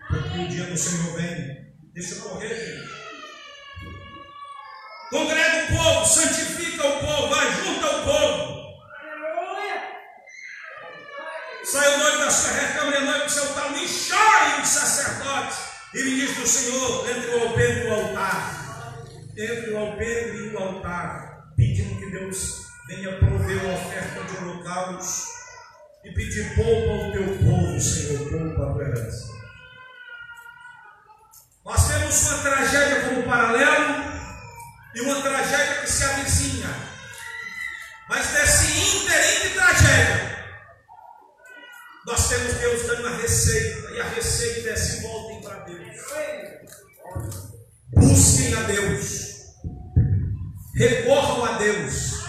Porque 0.09 0.39
o 0.39 0.47
dia 0.47 0.65
do 0.65 0.75
Senhor 0.75 1.15
vem. 1.15 1.71
Deixa 1.93 2.15
eu 2.15 2.21
correr, 2.21 2.49
gente. 2.49 3.00
Congrega 5.11 5.65
o 5.65 5.77
povo, 5.77 6.05
santifica 6.05 6.87
o 6.87 6.99
povo, 7.01 7.35
ajunta 7.35 7.87
o 7.97 8.03
povo. 8.05 8.61
Sai 11.65 11.95
o 11.95 11.97
noivo 11.97 12.17
da 12.19 12.31
sua 12.31 12.53
recâmara 12.53 12.97
e 12.97 13.05
noivo 13.05 13.25
do 13.25 13.29
seu 13.29 13.53
tal, 13.53 13.71
me 13.71 13.85
chore 13.85 14.61
os 14.61 14.69
sacerdotes. 14.69 15.57
E 15.93 16.01
diz 16.01 16.37
do 16.37 16.47
Senhor, 16.47 17.09
entre 17.09 17.29
o 17.29 17.43
alpendre 17.43 17.83
e 17.83 17.89
o 17.89 17.93
altar. 17.93 18.93
Entre 19.37 19.73
o 19.73 19.77
alpendre 19.79 20.37
e 20.37 20.55
o 20.55 20.57
altar. 20.57 21.51
Pedindo 21.57 21.99
que 21.99 22.09
Deus 22.11 22.67
venha 22.87 23.17
prover 23.17 23.65
uma 23.65 23.73
oferta 23.73 24.23
de 24.23 24.37
holocaustos. 24.37 25.25
E 26.05 26.11
pedir 26.13 26.55
poupa 26.55 26.89
ao 26.89 27.11
teu 27.11 27.37
povo, 27.37 27.81
Senhor, 27.81 28.29
poupa 28.29 28.63
a 28.63 28.73
tua 28.73 28.83
herança. 28.83 29.27
Nós 31.65 31.87
temos 31.89 32.31
uma 32.31 32.37
tragédia 32.43 33.09
como 33.09 33.23
paralelo 33.23 34.10
e 34.93 35.01
uma 35.01 35.21
tragédia 35.21 35.81
que 35.81 35.89
se 35.89 36.03
avizinha. 36.03 36.69
Mas 38.09 38.33
nesse 38.33 38.97
ínterim 38.97 39.53
tragédia, 39.53 40.45
nós 42.05 42.29
temos 42.29 42.53
Deus 42.55 42.81
dando 42.87 43.07
a 43.07 43.17
receita, 43.17 43.91
e 43.91 44.01
a 44.01 44.09
receita 44.09 44.69
é 44.69 44.75
se 44.75 45.01
voltem 45.01 45.41
para 45.41 45.59
Deus. 45.65 45.97
Busquem 47.93 48.53
a 48.55 48.61
Deus. 48.63 49.31
Recorram 50.75 51.45
a 51.45 51.57
Deus. 51.57 52.21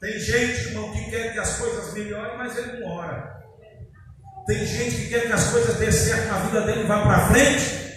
Tem 0.00 0.18
gente, 0.20 0.68
irmão, 0.68 0.92
que 0.92 1.10
quer 1.10 1.32
que 1.32 1.38
as 1.38 1.56
coisas 1.56 1.92
melhorem, 1.92 2.38
mas 2.38 2.56
ele 2.56 2.80
não 2.80 2.96
ora. 2.96 3.38
Tem 4.46 4.64
gente 4.64 4.96
que 4.96 5.08
quer 5.08 5.26
que 5.26 5.32
as 5.32 5.50
coisas 5.50 5.76
dê 5.76 5.90
certo 5.90 6.28
na 6.28 6.38
vida 6.38 6.60
dele 6.62 6.84
e 6.84 6.86
vá 6.86 7.02
para 7.02 7.28
frente, 7.28 7.87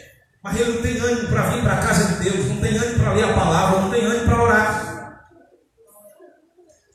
mas 0.43 0.59
ele 0.59 0.73
não 0.73 0.81
tem 0.81 0.97
ânimo 0.99 1.27
para 1.27 1.49
vir 1.49 1.61
para 1.61 1.73
a 1.73 1.77
casa 1.77 2.13
de 2.13 2.23
Deus, 2.23 2.47
não 2.47 2.57
tem 2.57 2.77
ânimo 2.77 2.99
para 2.99 3.13
ler 3.13 3.23
a 3.23 3.33
palavra, 3.33 3.81
não 3.81 3.89
tem 3.91 4.05
ânimo 4.05 4.25
para 4.25 4.43
orar. 4.43 4.91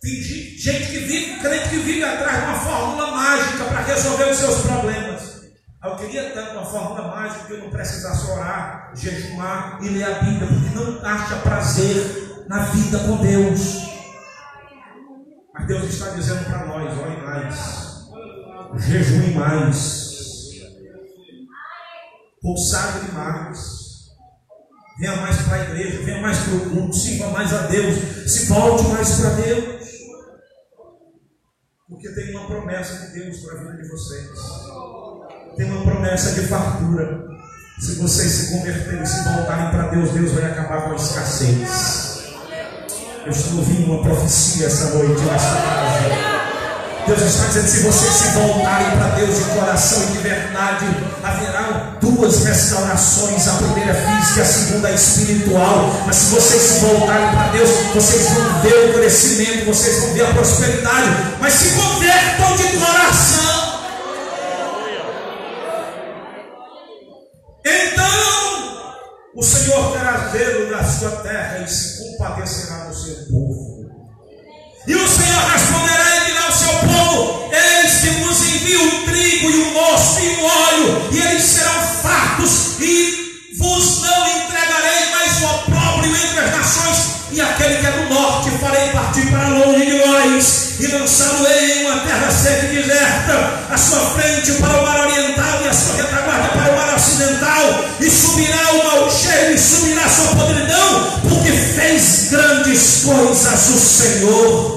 Tem 0.02 0.12
gente 0.12 0.86
que 0.86 0.98
vive, 0.98 1.40
crente 1.40 1.68
que 1.68 1.76
vive 1.76 2.04
atrás 2.04 2.38
de 2.38 2.44
uma 2.44 2.58
fórmula 2.58 3.10
mágica 3.12 3.64
para 3.64 3.82
resolver 3.82 4.30
os 4.30 4.36
seus 4.36 4.60
problemas. 4.62 5.36
Eu 5.84 5.96
queria 5.96 6.30
tanto 6.30 6.52
uma 6.52 6.64
fórmula 6.64 7.08
mágica 7.08 7.46
que 7.46 7.52
eu 7.52 7.58
não 7.58 7.70
precisasse 7.70 8.30
orar, 8.30 8.92
jejuar 8.94 9.78
e 9.80 9.88
ler 9.88 10.04
a 10.04 10.18
Bíblia, 10.20 10.48
porque 10.48 10.74
não 10.74 11.04
acha 11.04 11.36
prazer 11.36 12.44
na 12.48 12.64
vida 12.66 12.98
com 12.98 13.16
Deus. 13.18 13.86
Mas 15.54 15.66
Deus 15.66 15.84
está 15.84 16.10
dizendo 16.10 16.44
para 16.44 16.66
nós: 16.66 16.98
ore 16.98 17.16
mais, 17.22 18.84
jejue 18.84 19.34
mais, 19.34 20.05
consagre 22.46 23.10
mais. 23.12 23.84
Venha 24.98 25.16
mais 25.16 25.36
para 25.42 25.56
a 25.56 25.64
igreja, 25.64 26.02
venha 26.04 26.22
mais 26.22 26.38
para 26.38 26.54
o 26.54 26.70
culto, 26.70 26.96
sirva 26.96 27.30
mais 27.30 27.52
a 27.52 27.66
Deus, 27.66 27.98
se 28.26 28.46
volte 28.46 28.84
mais 28.84 29.20
para 29.20 29.30
Deus. 29.30 29.86
Porque 31.88 32.08
tem 32.10 32.30
uma 32.34 32.46
promessa 32.46 33.06
de 33.06 33.20
Deus 33.20 33.38
para 33.38 33.54
a 33.54 33.62
vida 33.62 33.82
de 33.82 33.88
vocês. 33.88 34.30
Tem 35.56 35.70
uma 35.70 35.82
promessa 35.84 36.40
de 36.40 36.46
fartura. 36.46 37.26
Se 37.78 37.96
vocês 37.96 38.30
se 38.30 38.56
converterem 38.56 39.04
se 39.04 39.22
voltarem 39.22 39.70
para 39.70 39.88
Deus, 39.88 40.10
Deus 40.12 40.32
vai 40.32 40.50
acabar 40.50 40.84
com 40.84 40.92
a 40.92 40.96
escassez. 40.96 42.24
Eu 43.26 43.30
estou 43.30 43.58
ouvindo 43.58 43.92
uma 43.92 44.02
profecia 44.02 44.66
essa 44.66 44.94
noite 44.94 45.20
nesta 45.22 45.56
casa. 45.56 46.35
Deus 47.06 47.22
está 47.22 47.46
dizendo: 47.46 47.68
se 47.68 47.80
vocês 47.82 48.12
se 48.12 48.28
voltarem 48.30 48.90
para 48.98 49.08
Deus 49.10 49.38
de 49.38 49.44
coração 49.44 50.02
e 50.02 50.06
de 50.06 50.18
verdade, 50.18 50.86
haverá 51.22 51.96
duas 52.00 52.44
restaurações: 52.44 53.46
a 53.46 53.52
primeira 53.52 53.94
física 53.94 54.42
a 54.42 54.44
segunda 54.44 54.90
espiritual. 54.90 56.02
Mas 56.06 56.16
se 56.16 56.34
vocês 56.34 56.62
se 56.62 56.80
voltarem 56.80 57.30
para 57.30 57.48
Deus, 57.52 57.70
vocês 57.94 58.28
vão 58.30 58.62
ver 58.62 58.90
o 58.90 58.94
crescimento, 58.94 59.66
vocês 59.66 60.00
vão 60.00 60.14
ver 60.14 60.26
a 60.26 60.34
prosperidade. 60.34 61.08
Mas 61.40 61.52
se 61.52 61.70
convertam 61.70 62.56
de 62.56 62.78
coração. 62.78 63.46
Então, 67.64 68.96
o 69.34 69.42
Senhor 69.42 69.92
terá 69.92 70.28
zelo 70.32 70.70
na 70.70 70.84
sua 70.84 71.10
terra 71.22 71.58
e 71.64 71.68
se 71.68 71.98
compadecerá 71.98 72.84
do 72.86 72.94
seu 72.94 73.14
povo. 73.30 73.76
E 74.86 74.94
o 74.94 75.08
Senhor 75.08 75.44
responderá 75.50 76.16
e 76.16 76.26
dirá 76.26 76.44
ao 76.46 76.52
e 80.20 80.36
o 80.36 80.44
óleo, 80.44 81.08
e 81.10 81.18
eles 81.20 81.42
serão 81.42 81.82
fartos, 82.02 82.78
e 82.80 83.50
vos 83.58 84.00
não 84.02 84.28
entregarei 84.28 85.10
mais 85.10 85.42
o 85.42 85.46
opróbrio 85.46 86.14
entre 86.14 86.38
as 86.40 86.50
nações, 86.56 86.98
e 87.32 87.40
aquele 87.40 87.78
que 87.78 87.86
é 87.86 87.90
do 87.90 88.14
norte 88.14 88.50
farei 88.60 88.90
partir 88.90 89.26
para 89.30 89.48
longe 89.48 89.84
de 89.84 89.98
vós, 89.98 90.74
e 90.78 90.86
lançá-lo-ei 90.86 91.72
em 91.72 91.86
uma 91.86 92.00
terra 92.00 92.30
seca 92.30 92.66
e 92.66 92.82
deserta, 92.82 93.66
a 93.70 93.76
sua 93.76 94.00
frente 94.10 94.52
para 94.52 94.80
o 94.80 94.82
mar 94.86 95.00
oriental 95.00 95.62
e 95.64 95.68
a 95.68 95.72
sua 95.72 95.96
retaguarda 95.96 96.48
para 96.48 96.72
o 96.72 96.76
mar 96.76 96.94
ocidental, 96.94 97.84
e 98.00 98.10
subirá 98.10 98.72
o 98.72 98.84
mau 98.84 99.10
cheiro, 99.10 99.54
e 99.54 99.58
subirá 99.58 100.04
a 100.04 100.08
sua 100.08 100.36
podridão, 100.36 101.20
porque 101.28 101.52
fez 101.52 102.28
grandes 102.30 103.02
coisas 103.04 103.68
o 103.68 103.78
Senhor. 103.78 104.75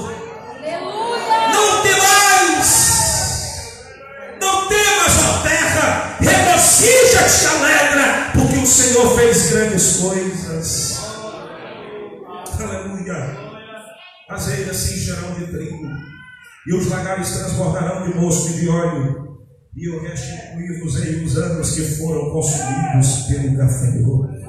Regozija-te, 6.80 7.46
alegra, 7.46 8.30
porque 8.32 8.56
o 8.56 8.66
Senhor 8.66 9.14
fez 9.16 9.50
grandes 9.50 9.96
coisas. 9.96 11.00
Aleluia. 12.58 13.50
As 14.28 14.48
eiras 14.48 14.76
se 14.76 14.94
encherão 14.94 15.34
de 15.34 15.46
trigo, 15.46 15.88
e 16.66 16.74
os 16.74 16.88
lagares 16.88 17.30
transbordarão 17.30 18.04
de 18.04 18.16
mosto 18.16 18.50
e 18.50 18.60
de 18.60 18.68
óleo, 18.68 19.38
e 19.76 19.88
eu 19.88 20.02
restituir-vos-ei 20.02 21.24
os 21.24 21.36
anos 21.36 21.70
que 21.72 21.82
foram 21.96 22.30
consumidos 22.30 23.26
pelo 23.28 23.56
gafanhoto. 23.56 24.40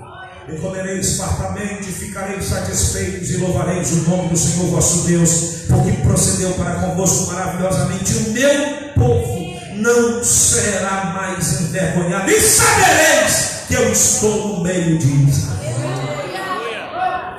E 0.49 0.59
comereis 0.59 1.17
fartamente, 1.17 1.85
ficareis 1.85 2.45
satisfeitos 2.45 3.29
e 3.31 3.37
louvareis 3.37 3.91
o 3.91 4.09
nome 4.09 4.29
do 4.29 4.37
Senhor 4.37 4.67
vosso 4.67 5.07
Deus, 5.07 5.65
porque 5.67 5.91
procedeu 6.01 6.51
para 6.53 6.81
convosco 6.81 7.31
maravilhosamente. 7.31 8.13
O 8.15 8.31
meu 8.31 8.93
povo 8.95 9.40
não 9.81 10.23
será 10.23 11.05
mais 11.05 11.61
envergonhado, 11.61 12.29
e 12.29 12.39
sabereis 12.39 13.65
que 13.67 13.73
eu 13.73 13.91
estou 13.91 14.47
no 14.47 14.63
meio 14.63 14.97
de 14.97 15.29
Israel. 15.29 15.61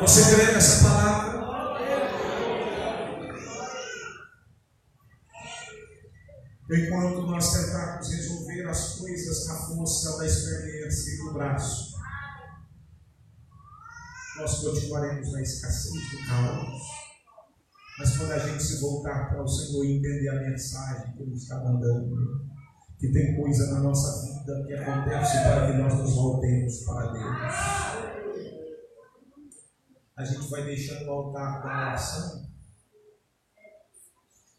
Você 0.00 0.34
crê 0.34 0.52
nessa 0.52 0.82
palavra? 0.82 1.32
Enquanto 6.70 7.26
nós 7.26 7.52
tentarmos 7.52 8.10
resolver 8.10 8.66
as 8.68 8.94
coisas 8.94 9.46
na 9.46 9.54
força 9.54 10.16
da 10.18 10.26
experiência 10.26 11.10
e 11.12 11.18
do 11.18 11.34
braço, 11.34 11.92
nós 14.38 14.54
continuaremos 14.60 15.32
na 15.32 15.42
escassez 15.42 15.92
do 15.92 16.26
caos. 16.26 17.01
Mas 18.02 18.16
quando 18.16 18.32
a 18.32 18.38
gente 18.40 18.60
se 18.60 18.80
voltar 18.80 19.28
para 19.28 19.44
o 19.44 19.46
Senhor 19.46 19.84
e 19.84 19.98
entender 19.98 20.28
a 20.28 20.50
mensagem 20.50 21.12
que 21.12 21.22
Ele 21.22 21.34
está 21.34 21.62
mandando, 21.62 22.50
que 22.98 23.12
tem 23.12 23.36
coisa 23.36 23.70
na 23.74 23.78
nossa 23.78 24.26
vida 24.26 24.64
que 24.66 24.74
acontece 24.74 25.40
para 25.44 25.70
que 25.70 25.78
nós 25.78 25.94
nos 25.94 26.12
voltemos 26.12 26.80
para 26.80 27.12
Deus, 27.12 27.52
a 30.16 30.24
gente 30.24 30.50
vai 30.50 30.64
deixando 30.64 31.06
o 31.06 31.12
altar 31.12 31.62
da 31.62 31.68
oração 31.68 32.50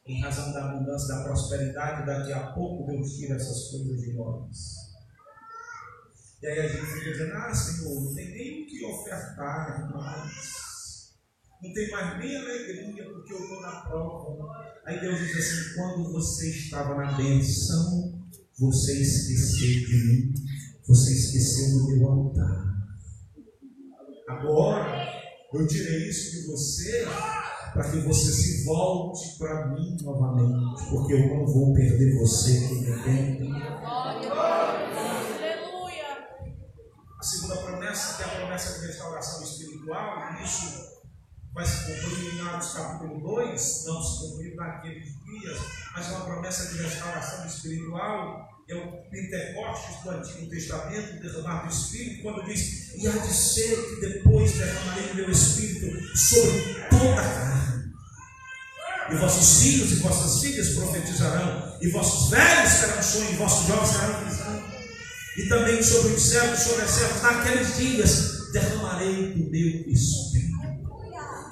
em 0.05 0.21
razão 0.21 0.53
da 0.53 0.69
abundância 0.69 1.13
da 1.13 1.23
prosperidade, 1.25 2.05
daqui 2.05 2.31
a 2.31 2.53
pouco 2.53 2.89
Deus 2.89 3.11
tira 3.17 3.35
essas 3.35 3.71
coisas 3.71 3.99
de 4.03 4.13
nós. 4.13 4.93
E 6.41 6.47
aí 6.47 6.59
a 6.59 6.67
gente 6.69 6.85
fica 6.85 7.11
dizendo, 7.11 7.33
ah 7.33 7.53
Senhor, 7.53 8.03
não 8.03 8.15
tem 8.15 8.31
nem 8.31 8.63
o 8.63 8.67
que 8.67 8.85
ofertar 8.85 9.91
mais. 9.93 10.72
Não 11.63 11.73
tem 11.73 11.89
mais 11.91 12.19
nem 12.19 12.35
alegria 12.35 13.09
porque 13.09 13.33
eu 13.33 13.39
estou 13.39 13.61
na 13.61 13.71
prova. 13.71 14.73
Aí 14.85 14.99
Deus 14.99 15.17
diz 15.17 15.37
assim, 15.37 15.75
quando 15.75 16.11
você 16.11 16.49
estava 16.49 16.93
na 16.95 17.13
benção, 17.13 18.21
você 18.59 18.99
esqueceu 18.99 19.87
de 19.87 20.05
mim. 20.05 20.33
Você 20.85 21.13
esqueceu 21.13 21.79
do 21.79 21.87
meu 21.87 22.11
altar. 22.11 22.73
Agora, 24.27 25.09
eu 25.53 25.65
tirei 25.65 26.09
isso 26.09 26.31
de 26.31 26.47
você 26.47 27.07
para 27.71 27.89
que 27.89 27.99
você 27.99 28.31
se 28.33 28.65
volte 28.65 29.37
para 29.37 29.67
mim 29.67 29.95
novamente, 30.01 30.83
porque 30.89 31.13
eu 31.13 31.27
não 31.27 31.45
vou 31.45 31.73
perder 31.73 32.19
você 32.19 32.67
que 32.67 32.75
me 32.75 33.03
tem. 33.03 33.53
A 37.17 37.21
segunda 37.21 37.55
promessa, 37.55 38.17
que 38.17 38.23
é 38.23 38.25
a 38.25 38.39
promessa 38.39 38.79
de 38.81 38.87
restauração 38.87 39.43
espiritual, 39.43 40.43
isso 40.43 40.92
vai 41.53 41.65
se 41.65 41.85
cumprir 41.85 42.33
em 42.33 42.41
Atos 42.47 42.73
capítulo 42.73 43.19
2, 43.19 43.83
não 43.85 44.01
se 44.01 44.19
cumprir 44.19 44.55
naqueles 44.55 45.05
dias, 45.23 45.59
mas 45.95 46.07
uma 46.09 46.21
promessa 46.21 46.73
de 46.73 46.81
restauração 46.81 47.45
espiritual, 47.45 48.49
é 48.67 48.75
o 48.75 48.91
Pentecostes 49.11 50.03
do 50.03 50.09
Antigo 50.09 50.49
Testamento, 50.49 51.21
derramar 51.21 51.63
do 51.63 51.69
Espírito, 51.69 52.23
quando 52.23 52.45
diz, 52.45 52.95
e 52.95 53.07
há 53.07 53.11
de 53.11 53.33
ser 53.33 53.75
que 53.75 54.01
depois 54.01 54.53
derramarei 54.53 55.11
o 55.11 55.15
meu 55.15 55.29
Espírito 55.29 56.17
sobre 56.17 56.61
toda 56.89 57.21
a 57.21 57.23
carne. 57.23 57.93
E 59.11 59.15
vossos 59.15 59.61
filhos 59.61 59.91
e 59.91 59.95
vossas 59.95 60.41
filhas 60.41 60.69
profetizarão, 60.69 61.77
e 61.81 61.89
vossos 61.89 62.29
velhos 62.31 62.73
terão 62.79 63.03
sonho, 63.03 63.31
e 63.31 63.35
vossos 63.35 63.67
jovens 63.67 63.91
terão 63.91 64.25
visão. 64.25 64.63
E 65.37 65.49
também 65.49 65.83
sobre 65.83 66.13
os 66.13 66.23
servos, 66.23 66.59
sobre 66.59 66.83
as 66.83 66.91
servas, 66.91 67.21
naqueles 67.21 67.77
dias 67.77 68.51
derramarei 68.53 69.33
o 69.33 69.51
meu 69.51 69.91
Espírito. 69.91 70.52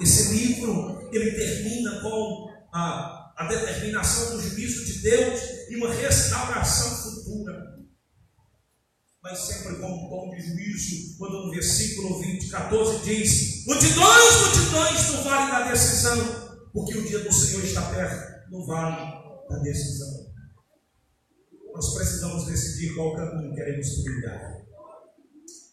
Esse 0.02 0.32
livro, 0.32 1.08
ele 1.12 1.30
termina 1.30 2.00
com 2.00 2.50
a, 2.72 3.34
a 3.36 3.46
determinação 3.46 4.36
do 4.36 4.42
juízo 4.42 4.84
de 4.84 4.98
Deus 4.98 5.40
e 5.68 5.76
uma 5.76 5.94
restauração 5.94 6.90
futura. 7.02 7.72
Mas 9.22 9.38
sempre 9.38 9.76
com 9.76 9.86
um 9.86 10.08
tom 10.08 10.34
de 10.34 10.42
juízo, 10.42 11.16
quando 11.18 11.46
no 11.46 11.52
versículo 11.52 12.20
20, 12.20 12.48
14 12.48 13.04
diz: 13.04 13.64
Multidões, 13.64 14.40
multidões 14.40 15.12
no 15.12 15.22
vale 15.22 15.52
da 15.52 15.70
decisão, 15.70 16.68
porque 16.72 16.98
o 16.98 17.06
dia 17.06 17.20
do 17.20 17.32
Senhor 17.32 17.64
está 17.64 17.82
perto, 17.82 18.50
no 18.50 18.66
vale 18.66 18.96
da 19.48 19.58
decisão. 19.58 20.32
Nós 21.72 21.94
precisamos 21.94 22.46
decidir 22.46 22.96
qual 22.96 23.14
caminho 23.14 23.54
queremos 23.54 24.02
trilhar. 24.02 24.62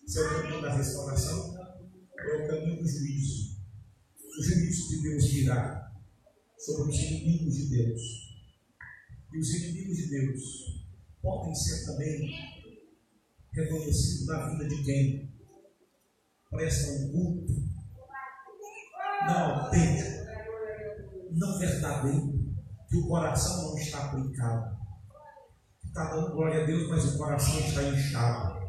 Se 0.06 0.20
é 0.20 0.22
o 0.22 0.30
caminho 0.30 0.62
da 0.62 0.76
restauração 0.76 1.50
ou 1.50 2.42
é 2.42 2.46
o 2.46 2.48
caminho 2.48 2.84
do 2.84 2.88
juízo. 2.88 3.49
O 4.40 4.42
juízo 4.42 4.88
de 4.88 5.02
Deus 5.02 5.26
virá 5.26 5.92
sobre 6.58 6.92
os 6.94 6.98
inimigos 6.98 7.56
de 7.56 7.66
Deus. 7.76 8.02
E 9.34 9.38
os 9.38 9.54
inimigos 9.54 9.98
de 9.98 10.10
Deus 10.10 10.42
podem 11.22 11.54
ser 11.54 11.86
também 11.86 12.32
reconhecidos 13.52 14.28
na 14.28 14.50
vida 14.50 14.68
de 14.70 14.84
quem 14.84 15.34
presta 16.50 16.92
um 16.92 17.12
culto 17.12 17.54
não 19.28 19.56
autêntico, 19.56 20.26
não 21.32 21.60
verdadeiro, 21.60 22.56
que 22.90 22.98
o 22.98 23.08
coração 23.10 23.72
não 23.72 23.78
está 23.78 24.06
aplicado 24.06 24.80
está 25.90 26.16
dando 26.16 26.32
glória 26.32 26.64
a 26.64 26.66
Deus, 26.66 26.88
mas 26.88 27.14
o 27.14 27.18
coração 27.18 27.60
está 27.60 27.84
inchado. 27.84 28.60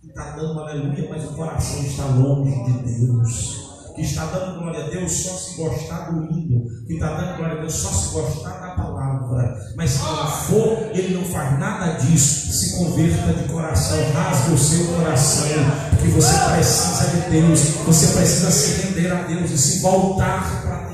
Que 0.00 0.08
está 0.08 0.34
dando 0.34 0.60
aleluia, 0.60 1.08
mas 1.08 1.24
o 1.24 1.36
coração 1.36 1.84
está 1.84 2.06
longe 2.06 2.64
de 2.64 3.06
Deus. 3.06 3.69
Que 3.94 4.02
está 4.02 4.26
dando 4.26 4.60
glória 4.60 4.84
a 4.84 4.88
Deus 4.88 5.12
só 5.12 5.30
se 5.36 5.56
gostar 5.56 6.10
do 6.10 6.24
hino. 6.24 6.64
Que 6.86 6.94
está 6.94 7.14
dando 7.14 7.36
glória 7.36 7.56
a 7.56 7.60
Deus 7.60 7.72
só 7.72 7.90
se 7.90 8.12
gostar 8.12 8.60
da 8.60 8.74
palavra. 8.74 9.56
Mas 9.76 9.90
se 9.90 9.98
não 10.02 10.26
for, 10.26 10.90
ele 10.92 11.14
não 11.14 11.24
faz 11.24 11.58
nada 11.58 11.98
disso. 11.98 12.52
Se 12.52 12.78
converta 12.78 13.32
de 13.32 13.48
coração, 13.48 13.98
rasga 14.12 14.52
o 14.52 14.58
seu 14.58 14.86
coração. 14.94 15.48
Porque 15.90 16.08
você 16.08 16.38
precisa 16.54 17.10
de 17.10 17.30
Deus. 17.30 17.60
Você 17.86 18.06
precisa 18.16 18.50
se 18.50 18.82
render 18.82 19.12
a 19.12 19.22
Deus 19.22 19.50
e 19.50 19.58
se 19.58 19.80
voltar 19.80 20.62
para 20.62 20.88
Deus. 20.88 20.90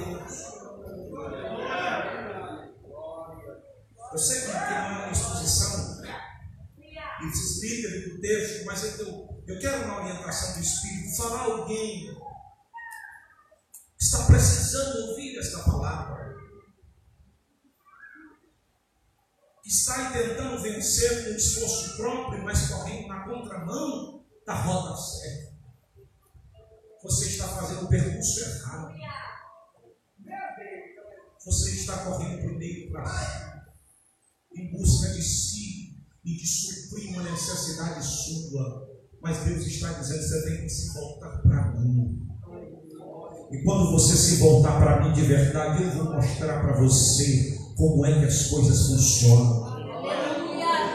Eu 4.12 4.18
sei 4.18 4.40
que 4.40 4.50
aqui 4.50 4.72
uma 4.72 5.12
exposição 5.12 5.96
e 7.22 7.28
explica 7.28 7.88
do 8.08 8.20
texto, 8.20 8.64
mas 8.66 8.98
eu, 8.98 9.42
eu 9.46 9.58
quero 9.58 9.84
uma 9.84 10.02
orientação 10.02 10.54
do 10.54 10.60
Espírito, 10.60 11.16
falar 11.16 11.44
alguém 11.44 12.14
está 13.98 14.26
precisando 14.26 15.10
ouvir 15.10 15.38
esta 15.38 15.62
palavra. 15.64 16.36
Está 19.64 20.12
tentando 20.12 20.62
vencer 20.62 21.24
com 21.24 21.30
esforço 21.30 21.96
próprio, 21.96 22.44
mas 22.44 22.68
correndo 22.68 23.08
na 23.08 23.24
contramão 23.24 24.24
da 24.46 24.54
rota 24.54 24.96
certa. 24.96 25.56
Você 27.02 27.26
está 27.26 27.48
fazendo 27.48 27.84
o 27.84 27.88
percurso 27.88 28.40
errado. 28.40 28.96
Você 31.44 31.70
está 31.70 32.04
correndo 32.04 32.42
para 32.42 32.52
o 32.52 32.58
meio 32.58 32.90
prazo 32.90 33.46
em 34.56 34.72
busca 34.72 35.12
de 35.12 35.22
si 35.22 36.04
e 36.24 36.36
de 36.36 36.46
suprir 36.46 37.10
uma 37.10 37.22
necessidade 37.22 38.04
sua. 38.04 38.88
Mas 39.20 39.44
Deus 39.44 39.64
está 39.66 39.92
dizendo: 39.92 40.22
você 40.22 40.44
tem 40.44 40.62
que 40.62 40.68
se 40.68 40.92
voltar 40.92 41.42
para 41.42 41.72
mim. 41.72 42.26
E 43.50 43.62
quando 43.62 43.92
você 43.92 44.16
se 44.16 44.36
voltar 44.36 44.72
para 44.78 45.04
mim 45.04 45.12
de 45.12 45.22
verdade, 45.22 45.84
eu 45.84 45.90
vou 45.90 46.14
mostrar 46.14 46.60
para 46.60 46.76
você 46.80 47.56
como 47.76 48.04
é 48.04 48.18
que 48.18 48.24
as 48.24 48.46
coisas 48.46 48.88
funcionam. 48.88 49.76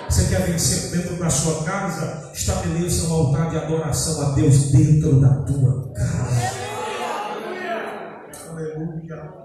Você 0.09 0.25
quer 0.25 0.41
vencer 0.45 0.91
dentro 0.91 1.15
da 1.17 1.29
sua 1.29 1.63
casa? 1.63 2.29
Estabeleça 2.33 3.07
um 3.07 3.13
altar 3.13 3.49
de 3.49 3.57
adoração 3.57 4.21
a 4.21 4.35
Deus 4.35 4.71
dentro 4.71 5.21
da 5.21 5.33
tua 5.43 5.93
casa. 5.93 6.51
Aleluia. 8.49 9.41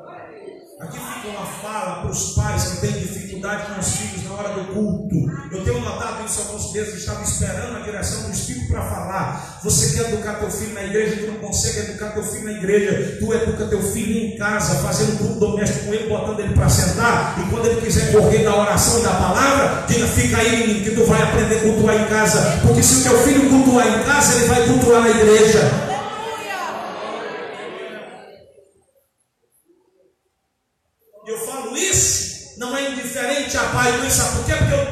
Aqui 0.80 0.98
fica 0.98 1.28
uma 1.28 1.46
fala 1.46 2.00
para 2.02 2.10
os 2.10 2.34
pais 2.34 2.68
que 2.72 2.80
têm 2.80 2.92
dificuldade 2.92 3.72
com 3.72 3.80
os 3.80 3.96
filhos 3.96 4.24
na 4.24 4.34
hora 4.34 4.54
do 4.54 4.74
culto. 4.74 5.16
Eu 5.52 5.64
tenho 5.64 5.78
isso 6.26 6.40
alguns 6.40 6.72
meses, 6.72 6.94
estava 6.94 7.22
esperando 7.22 7.76
a 7.76 7.80
direção 7.80 8.22
do 8.24 8.32
Espírito 8.32 8.66
para 8.68 8.82
falar. 8.82 9.60
Você 9.62 9.94
quer 9.96 10.12
educar 10.12 10.34
teu 10.34 10.50
filho 10.50 10.74
na 10.74 10.82
igreja, 10.82 11.16
tu 11.16 11.32
não 11.32 11.38
consegue 11.38 11.78
educar 11.78 12.10
teu 12.10 12.22
filho 12.22 12.44
na 12.44 12.52
igreja. 12.52 13.16
Tu 13.18 13.32
educa 13.32 13.66
teu 13.66 13.82
filho 13.82 14.18
em 14.18 14.36
casa, 14.36 14.74
fazendo 14.76 15.18
culto 15.18 15.40
doméstico 15.40 15.86
com 15.86 15.94
ele, 15.94 16.08
botando 16.08 16.40
ele 16.40 16.54
para 16.54 16.68
sentar. 16.68 17.36
E 17.38 17.50
quando 17.50 17.66
ele 17.66 17.80
quiser 17.80 18.12
correr 18.12 18.44
da 18.44 18.56
oração 18.56 18.98
e 18.98 19.02
da 19.02 19.10
palavra, 19.10 19.84
diga, 19.86 20.06
fica 20.06 20.36
aí, 20.38 20.66
menino, 20.66 20.84
que 20.84 20.94
tu 20.94 21.04
vai 21.04 21.22
aprender 21.22 21.56
a 21.56 21.60
cultuar 21.60 21.96
em 21.96 22.06
casa. 22.06 22.60
Porque 22.62 22.82
se 22.82 23.00
o 23.00 23.02
teu 23.02 23.18
filho 23.22 23.48
cultuar 23.48 23.86
em 23.86 24.02
casa, 24.04 24.36
ele 24.36 24.46
vai 24.46 24.66
cultuar 24.66 25.02
na 25.02 25.10
igreja. 25.10 25.86
pai 33.76 34.06
e 34.06 34.10
sabe 34.10 34.36
por 34.36 34.44
quê? 34.46 34.54
Porque 34.54 34.74
eu 34.74 34.85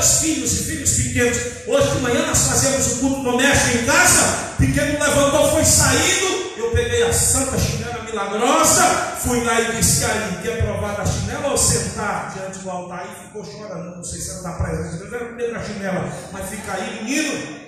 dois 0.00 0.20
filhos 0.20 0.52
e 0.52 0.64
filhos 0.64 0.92
pequenos. 0.94 1.38
Hoje 1.66 1.90
de 1.90 2.00
manhã 2.00 2.26
nós 2.26 2.46
fazemos 2.48 2.92
o 2.92 3.00
culto 3.00 3.22
doméstico 3.22 3.78
em 3.78 3.84
casa. 3.84 4.54
Pequeno 4.56 4.98
levantou, 4.98 5.50
foi 5.50 5.64
saindo. 5.64 6.50
Eu 6.56 6.70
peguei 6.70 7.02
a 7.02 7.12
santa 7.12 7.58
chinela 7.58 8.02
milagrosa, 8.04 8.82
fui 9.18 9.44
lá 9.44 9.60
e 9.60 9.76
disse 9.76 10.04
aí, 10.04 10.38
quer 10.42 10.62
provar 10.62 10.96
da 10.96 11.04
chinela 11.04 11.48
ou 11.48 11.56
sentar 11.56 12.32
diante 12.34 12.58
do 12.60 12.70
altar? 12.70 13.06
E 13.06 13.26
ficou 13.26 13.44
chorando. 13.44 13.96
Não 13.96 14.04
sei 14.04 14.20
se 14.20 14.30
era 14.30 14.42
da 14.42 14.52
presença 14.52 14.92
de 14.92 14.98
Deus, 14.98 15.12
era 15.12 15.24
comer 15.26 15.52
da 15.52 15.62
chinela. 15.62 16.12
Mas 16.32 16.48
fica 16.48 16.72
aí, 16.72 17.02
menino. 17.02 17.60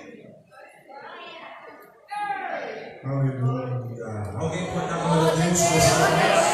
Aleluia. 3.05 4.33
Alguém 4.39 4.65
pode 4.71 4.87
dar 4.87 4.97
glória 4.97 5.31
a 5.31 5.35
Deus 5.35 5.59
com 5.59 5.77
esse 5.77 5.93
negócio? 5.99 6.53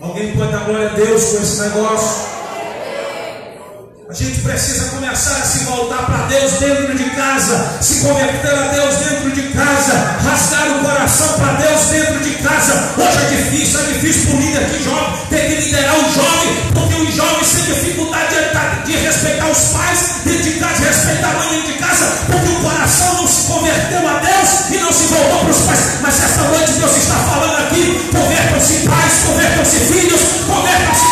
Alguém 0.00 0.36
pode 0.36 0.52
dar 0.52 0.64
glória 0.64 0.90
a 0.90 0.94
Deus 0.94 1.24
com 1.24 1.36
esse 1.42 1.60
negócio? 1.60 2.39
A 4.10 4.12
gente 4.12 4.40
precisa 4.40 4.86
começar 4.86 5.36
a 5.36 5.44
se 5.44 5.66
voltar 5.66 6.04
para 6.04 6.26
Deus 6.26 6.54
dentro 6.58 6.98
de 6.98 7.10
casa, 7.10 7.78
se 7.80 8.00
converter 8.00 8.52
a 8.52 8.66
Deus 8.72 8.96
dentro 8.96 9.30
de 9.30 9.42
casa, 9.50 10.16
rasgar 10.24 10.78
o 10.78 10.84
coração 10.84 11.38
para 11.38 11.52
Deus 11.52 11.80
dentro 11.90 12.18
de 12.18 12.34
casa. 12.42 12.92
Hoje 12.98 13.18
é 13.18 13.36
difícil, 13.36 13.78
é 13.78 13.84
difícil 13.84 14.26
para 14.26 14.34
o 14.34 14.40
líder 14.40 14.64
que 14.68 14.82
jovem 14.82 15.26
ter 15.30 15.46
que 15.46 15.62
liderar 15.62 15.94
o 15.94 16.12
jovem, 16.12 16.56
porque 16.74 16.94
os 17.02 17.14
jovens 17.14 17.52
têm 17.52 17.64
dificuldade 17.72 18.34
de, 18.34 18.92
de 18.92 18.98
respeitar 18.98 19.48
os 19.48 19.58
pais 19.68 20.00
dentro 20.24 20.42
de 20.42 20.58
casa, 20.58 20.74
de 20.74 20.84
respeitar 20.86 21.30
a 21.30 21.34
mãe 21.34 21.48
dentro 21.50 21.72
de 21.72 21.78
casa, 21.78 22.06
porque 22.26 22.48
o 22.48 22.60
coração 22.62 23.14
não 23.14 23.28
se 23.28 23.46
converteu 23.46 24.08
a 24.08 24.18
Deus 24.18 24.70
e 24.72 24.78
não 24.78 24.92
se 24.92 25.06
voltou 25.06 25.38
para 25.38 25.50
os 25.50 25.58
pais. 25.58 25.80
Mas 26.02 26.20
esta 26.20 26.42
noite 26.48 26.72
Deus 26.72 26.96
está 26.96 27.14
falando 27.14 27.58
aqui: 27.64 28.10
convertam-se 28.10 28.88
pais, 28.88 29.12
convertam-se 29.24 29.76
filhos, 29.86 30.20
convertam-se 30.48 31.09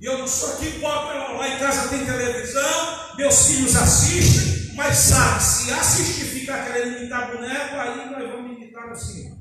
E 0.00 0.04
eu 0.04 0.18
não 0.18 0.28
sou 0.28 0.54
aqui, 0.54 0.78
boto 0.78 1.06
lá 1.06 1.48
em 1.48 1.58
casa 1.58 1.88
tem 1.88 2.04
televisão, 2.04 3.16
meus 3.16 3.46
filhos 3.46 3.74
assistem, 3.74 4.74
mas 4.76 4.96
sabe, 4.96 5.42
se 5.42 5.72
assistir 5.72 6.24
ficar 6.26 6.64
querendo 6.66 6.98
imitar 6.98 7.32
boneco, 7.32 7.74
aí 7.74 8.10
nós 8.10 8.30
vamos 8.30 8.56
imitar 8.56 8.88
no 8.88 8.96
cinema 8.96 9.38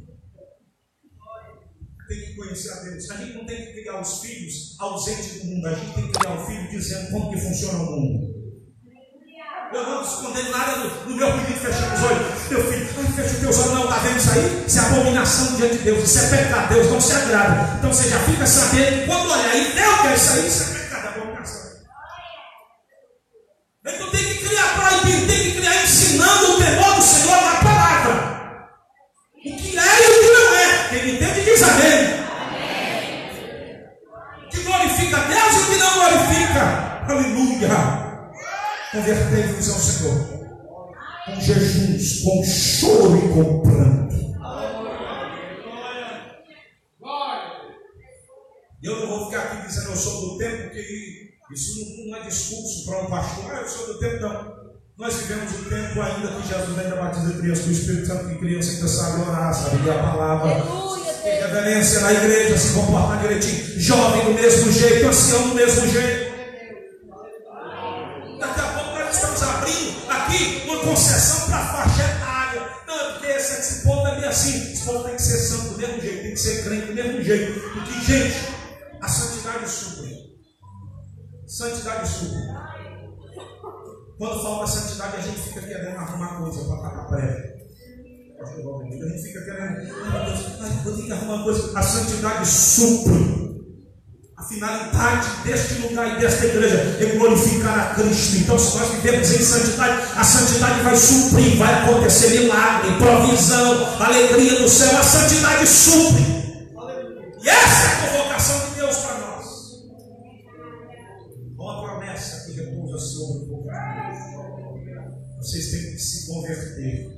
tem 2.08 2.22
que 2.22 2.36
conhecer 2.36 2.72
a 2.72 2.84
Deus. 2.84 3.10
A 3.12 3.18
gente 3.18 3.38
não 3.38 3.46
tem 3.46 3.66
que 3.66 3.74
criar 3.74 4.00
os 4.00 4.22
filhos 4.22 4.76
ausentes 4.80 5.42
do 5.42 5.48
mundo, 5.48 5.68
a 5.68 5.74
gente 5.76 5.94
tem 5.94 6.08
que 6.08 6.14
criar 6.14 6.42
o 6.42 6.46
filho 6.46 6.70
dizendo 6.70 7.12
como 7.12 7.32
que 7.32 7.40
funciona 7.40 7.80
o 7.80 7.86
mundo. 7.86 8.27
Eu 9.73 9.84
não 9.84 10.02
escondendo 10.02 10.49
nada 10.49 10.77
no, 10.77 11.15
meu 11.15 11.31
pedido 11.34 11.60
fechando 11.60 11.95
os 11.95 12.03
olhos. 12.03 12.49
Meu 12.49 12.72
filho, 12.72 12.89
ai, 12.98 13.11
fecha 13.14 13.34
os 13.34 13.39
teus 13.39 13.60
olhos, 13.60 13.73
não, 13.73 13.84
está 13.84 13.98
vendo 13.98 14.18
isso 14.18 14.31
aí? 14.31 14.64
Isso 14.65 14.80
é 14.80 14.81
abominação 14.81 15.56
diante 15.57 15.77
de 15.77 15.84
Deus, 15.84 16.03
isso 16.03 16.19
é 16.19 16.38
pecado, 16.38 16.73
Deus 16.73 16.89
não 16.89 17.02
se 17.02 17.14
agrada. 17.14 17.76
Então 17.77 17.94
você 17.94 18.10
já 18.10 18.19
fica 18.19 18.48
sabendo, 18.48 19.06
quando 19.07 19.30
olhar 19.30 19.56
e 19.57 19.72
Deus 19.73 20.02
quer 20.02 20.15
isso 20.15 20.34
aí, 20.34 20.48
isso 20.48 20.64
é 20.64 20.80
pecado, 20.80 21.06
é 21.06 21.10
abominação. 21.10 21.72
Então 23.85 24.10
tem 24.11 24.23
que 24.23 24.48
criar 24.48 24.73
proibindo, 24.80 25.27
tem 25.27 25.44
que 25.44 25.52
criar 25.57 25.84
ensinando 25.84 26.52
o 26.52 26.57
temor 26.57 26.95
do 26.95 27.02
Senhor 27.02 27.41
na 27.41 27.56
palavra. 27.56 28.68
O 29.35 29.41
que 29.41 29.77
é 29.77 29.81
e 29.81 30.07
o 30.07 30.19
que 30.22 30.31
não 30.31 30.56
é. 30.56 30.88
Quem 30.89 31.15
entende 31.15 31.44
diz 31.44 31.64
amém. 31.64 32.23
amém. 32.38 32.88
Que 34.49 34.60
glorifica 34.61 35.18
Deus 35.18 35.56
e 35.56 35.60
o 35.60 35.65
que 35.65 35.76
não 35.76 35.94
glorifica. 35.94 37.03
Aleluia. 37.10 38.07
Convertei-vos 38.91 39.69
ao 39.69 39.80
Senhor. 39.80 40.38
Com 41.26 41.41
jejuns, 41.41 42.22
com 42.22 42.43
choro 42.43 43.18
e 43.18 43.30
com 43.34 43.61
pranto. 43.61 44.07
Eu 48.81 48.99
não 49.01 49.07
vou 49.07 49.26
ficar 49.26 49.43
aqui 49.43 49.68
dizendo 49.68 49.89
eu 49.89 49.95
sou 49.97 50.22
do 50.22 50.38
tempo, 50.38 50.64
porque 50.64 51.34
isso 51.51 52.07
não 52.07 52.15
é 52.18 52.22
discurso 52.22 52.85
para 52.85 53.03
um 53.03 53.09
pastor. 53.09 53.53
Ah, 53.53 53.61
eu 53.61 53.68
sou 53.68 53.88
do 53.88 53.99
tempo, 53.99 54.22
não. 54.22 54.55
Nós 54.97 55.15
vivemos 55.15 55.51
um 55.53 55.64
tempo 55.65 56.01
ainda 56.01 56.27
que 56.30 56.47
Jesus 56.47 56.80
ainda 56.80 56.95
batiza 56.95 57.38
criança 57.39 57.64
com 57.64 57.69
o 57.69 57.72
Espírito 57.72 58.07
Santo, 58.07 58.30
que 58.30 58.35
criança 58.39 58.72
ainda 58.72 58.88
sabe 58.88 59.22
orar, 59.22 59.53
sabe 59.53 59.84
ler 59.84 59.91
a 59.91 59.99
palavra. 59.99 60.64
Tem 61.23 61.41
reverência 61.41 61.99
na 61.99 62.14
igreja, 62.14 62.57
se 62.57 62.73
comportar 62.73 63.19
direitinho. 63.19 63.80
Jovem 63.80 64.26
do 64.26 64.34
mesmo 64.34 64.72
jeito, 64.72 65.07
ancião 65.07 65.49
do 65.49 65.55
mesmo 65.55 65.88
jeito. 65.88 66.27
Gente, 78.08 78.38
a 79.02 79.08
santidade 79.08 79.70
supre. 79.70 80.16
Santidade 81.46 82.08
supre. 82.08 82.38
Quando 84.18 84.42
falta 84.42 84.68
santidade, 84.68 85.18
a 85.18 85.22
gente 85.22 85.40
fica 85.40 85.62
querendo 85.62 85.98
arrumar 85.98 86.40
coisa 86.40 86.64
para 86.64 86.90
estar 86.90 87.08
prévia. 87.08 87.58
Pastor 88.40 88.64
Valdemir, 88.64 89.04
a 89.04 89.10
gente 89.10 89.24
fica 89.24 89.46
querendo, 89.46 89.94
ai, 90.06 90.82
eu 90.86 90.96
tenho 90.96 91.06
que 91.06 91.12
arrumar 91.12 91.34
uma 91.36 91.44
coisa. 91.44 91.78
A 91.78 91.84
santidade 91.84 92.48
supre. 92.48 93.48
A 94.38 94.44
finalidade 94.44 95.28
deste 95.44 95.82
lugar 95.82 96.16
e 96.16 96.20
desta 96.22 96.46
igreja 96.46 96.98
é 97.00 97.18
glorificar 97.18 97.80
a 97.80 97.96
Cristo. 97.96 98.38
Então, 98.38 98.58
se 98.58 98.78
nós 98.78 98.90
vivemos 98.92 99.32
em 99.32 99.44
santidade, 99.44 100.02
a 100.16 100.24
santidade 100.24 100.82
vai 100.82 100.96
suprir, 100.96 101.58
vai 101.58 101.74
acontecer 101.74 102.42
milagre, 102.42 102.98
provisão, 102.98 104.00
alegria 104.00 104.62
do 104.62 104.70
céu. 104.70 104.98
A 104.98 105.04
santidade 105.04 105.68
supre. 105.68 106.36
Essa 107.48 107.88
é 107.88 107.94
a 107.94 108.11
convocação 108.11 108.69
de 108.69 108.76
Deus 108.76 108.98
para 108.98 109.19
nós. 109.19 109.86
Uma 111.56 111.82
promessa 111.82 112.45
que 112.45 112.60
repousa 112.60 112.99
sobre 112.99 113.45
o 113.45 113.48
povo 113.48 114.80
de 114.80 114.86
Deus. 114.86 115.14
Vocês 115.38 115.72
têm 115.72 115.91
que 115.94 115.98
se 115.98 116.28
converter. 116.28 117.10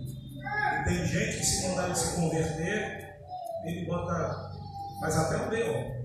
Tem 0.85 1.06
gente 1.06 1.38
que 1.39 1.45
se 1.45 1.68
mandar 1.68 1.95
se 1.95 2.15
converter, 2.15 3.18
ele 3.65 3.85
bota, 3.88 4.51
faz 5.01 5.18
até 5.18 5.38
um 5.38 5.49
B.O. 5.49 5.99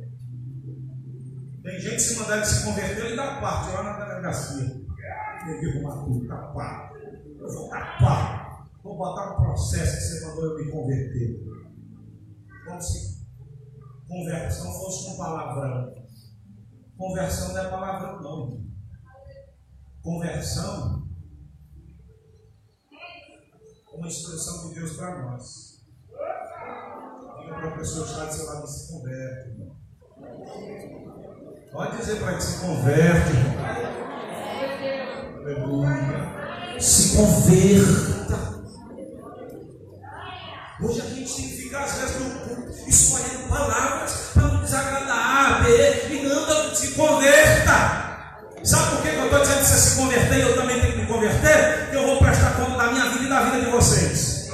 Tem 1.62 1.80
gente 1.80 1.94
que 1.96 2.00
se 2.00 2.18
mandar 2.18 2.36
ele 2.38 2.46
se 2.46 2.64
converter, 2.64 3.04
ele 3.04 3.16
dá 3.16 3.40
parte 3.40 3.72
lá 3.72 3.82
na 3.82 4.04
delegacia. 4.04 4.84
Ele 5.46 5.70
arrumar 5.70 6.04
tudo, 6.04 6.26
tapar. 6.26 6.92
Eu 7.38 7.52
vou 7.52 7.68
tapar. 7.68 8.68
Vou 8.82 8.96
botar 8.96 9.32
um 9.32 9.42
processo 9.42 9.96
que 9.96 10.02
você 10.02 10.26
mandou 10.26 10.44
eu 10.44 10.64
me 10.64 10.70
converter. 10.72 11.44
Como 12.66 12.80
se 12.80 13.13
conversão 14.08 14.72
fosse 14.72 15.10
um 15.10 15.16
palavrão. 15.16 15.94
Conversão 16.96 17.52
não 17.52 17.60
é 17.60 17.70
palavrão, 17.70 18.22
não. 18.22 18.64
Conversão 20.02 21.08
é 23.92 23.96
uma 23.96 24.08
expressão 24.08 24.68
de 24.68 24.74
Deus 24.74 24.96
para 24.96 25.22
nós. 25.22 25.74
A 27.50 27.70
pessoa 27.76 28.04
que 28.06 28.12
está 28.12 28.24
do 28.26 28.32
seu 28.32 28.46
lado, 28.46 28.66
se 28.66 28.92
converte, 28.92 29.50
irmão. 29.50 29.76
Pode 31.72 31.96
dizer 31.96 32.20
para 32.20 32.36
que 32.36 32.42
se 32.42 32.60
converte. 32.60 33.32
Aleluia. 35.36 36.80
Se 36.80 37.16
converta. 37.16 38.54
Hoje 40.82 41.00
a 41.00 41.04
gente 41.04 41.36
tem 41.36 41.48
que 41.48 41.56
ficar, 41.56 41.84
às 41.84 41.98
vezes, 41.98 42.20
no 42.20 42.63
escolhendo 42.86 43.48
palavras 43.48 44.12
para 44.32 44.42
não 44.42 44.60
desagradar 44.60 45.46
A, 45.46 45.58
B, 45.60 45.68
e 46.10 46.28
não 46.28 46.74
se 46.74 46.88
converta. 46.88 48.04
Sabe 48.62 48.96
por 48.96 49.02
que 49.02 49.08
eu 49.08 49.24
estou 49.24 49.40
dizendo 49.40 49.58
que 49.58 49.66
você 49.66 49.76
se 49.76 49.96
converter 49.96 50.38
e 50.38 50.40
eu 50.40 50.56
também 50.56 50.80
tenho 50.80 50.92
que 50.92 50.98
me 51.00 51.06
converter? 51.06 51.78
Porque 51.84 51.96
eu 51.96 52.06
vou 52.06 52.18
prestar 52.18 52.50
conta 52.52 52.78
da 52.78 52.92
minha 52.92 53.04
vida 53.10 53.24
e 53.24 53.28
da 53.28 53.40
vida 53.42 53.60
de 53.60 53.70
vocês. 53.70 54.48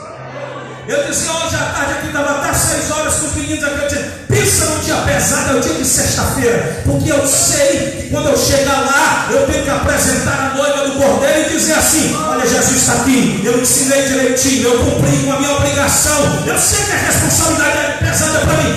Eu 0.89 1.07
dizia 1.07 1.32
hoje 1.32 1.55
à 1.55 1.73
tarde 1.73 1.93
aqui, 1.93 2.07
estava 2.09 2.39
até 2.39 2.52
seis 2.52 2.90
horas 2.90 3.15
com 3.15 3.27
os 3.27 3.35
meninos 3.35 3.62
aqui, 3.62 3.94
eu 3.94 4.19
dizia, 4.42 4.64
pensa 4.64 4.64
num 4.66 4.80
dia 4.80 4.96
pesado, 4.96 5.50
é 5.50 5.58
o 5.58 5.60
dia 5.60 5.74
de 5.74 5.84
sexta-feira, 5.84 6.82
porque 6.84 7.10
eu 7.10 7.26
sei 7.26 8.00
que 8.02 8.10
quando 8.10 8.28
eu 8.28 8.36
chegar 8.36 8.80
lá, 8.80 9.28
eu 9.30 9.46
tenho 9.46 9.64
que 9.64 9.70
apresentar 9.70 10.52
a 10.52 10.56
noiva 10.56 10.88
do 10.88 10.92
cordeiro 10.98 11.50
e 11.50 11.56
dizer 11.56 11.74
assim: 11.74 12.16
Olha, 12.16 12.46
Jesus 12.46 12.76
está 12.76 12.92
aqui, 12.94 13.40
eu 13.44 13.60
ensinei 13.60 14.02
direitinho, 14.02 14.68
eu 14.68 14.78
cumpri 14.78 15.16
com 15.24 15.32
a 15.32 15.38
minha 15.38 15.52
obrigação, 15.56 16.42
eu 16.46 16.58
sei 16.58 16.84
que 16.84 16.92
a 16.92 16.96
responsabilidade 16.96 17.78
é 17.78 17.96
pesada 18.00 18.38
para 18.40 18.54
mim, 18.54 18.76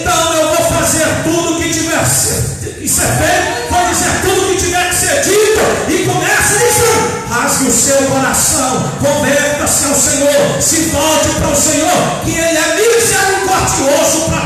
então 0.00 0.34
eu 0.34 0.48
vou 0.48 0.66
fazer 0.78 1.06
tudo 1.24 1.60
que 1.60 1.72
tiver 1.72 1.98
que 1.98 2.88
ser 2.88 3.02
feito, 3.02 3.70
vou 3.70 3.86
dizer 3.88 4.20
tudo 4.22 4.48
que 4.48 4.64
tiver 4.64 4.88
que 4.88 4.94
ser 4.94 5.22
dito, 5.22 5.60
e 5.88 6.06
começa 6.06 6.58
dizendo: 6.58 7.22
rasgue 7.28 7.66
o 7.66 7.72
seu 7.72 7.96
coração, 8.08 8.92
converta-se 9.00 9.84
ao 9.84 9.94
Senhor, 9.94 10.60
se 10.60 10.76
volte 10.90 11.28
para 11.38 11.48
o 11.48 11.56
Senhor, 11.56 12.20
que 12.24 12.30
Ele 12.30 12.58
é 12.58 12.76
misericordioso 12.76 14.30
para 14.30 14.41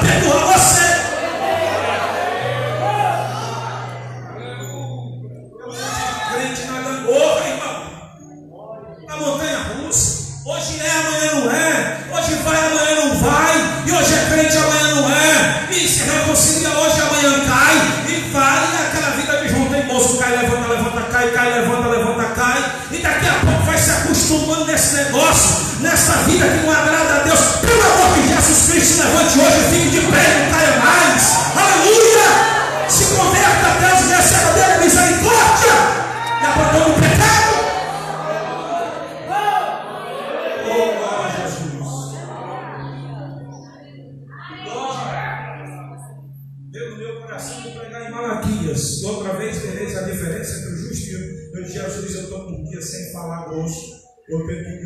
vai, 18.36 18.86
aquela 18.86 19.10
vida 19.16 19.36
de 19.40 19.48
João 19.48 19.66
tem 19.66 19.86
moço, 19.86 20.18
cai, 20.18 20.36
levanta, 20.36 20.68
levanta, 20.68 21.00
cai, 21.10 21.30
cai, 21.30 21.52
levanta, 21.54 21.88
levanta, 21.88 22.24
cai. 22.34 22.72
E 22.92 22.98
daqui 22.98 23.26
a 23.26 23.34
pouco 23.44 23.62
vai 23.64 23.78
se 23.78 23.90
acostumando 23.90 24.66
nesse 24.66 24.94
negócio, 24.96 25.80
nessa 25.80 26.12
vida 26.28 26.46
que 26.46 26.66
não 26.66 26.72
agrada 26.72 27.14
a 27.14 27.18
Deus. 27.24 27.40
Pelo 27.62 27.82
amor 27.82 28.14
de 28.14 28.28
Jesus 28.28 28.70
Cristo, 28.70 29.02
levante 29.02 29.38
hoje 29.38 29.58
e 29.58 29.74
fique 29.74 29.90
de 29.90 30.00
pé, 30.12 30.48
não 30.50 30.55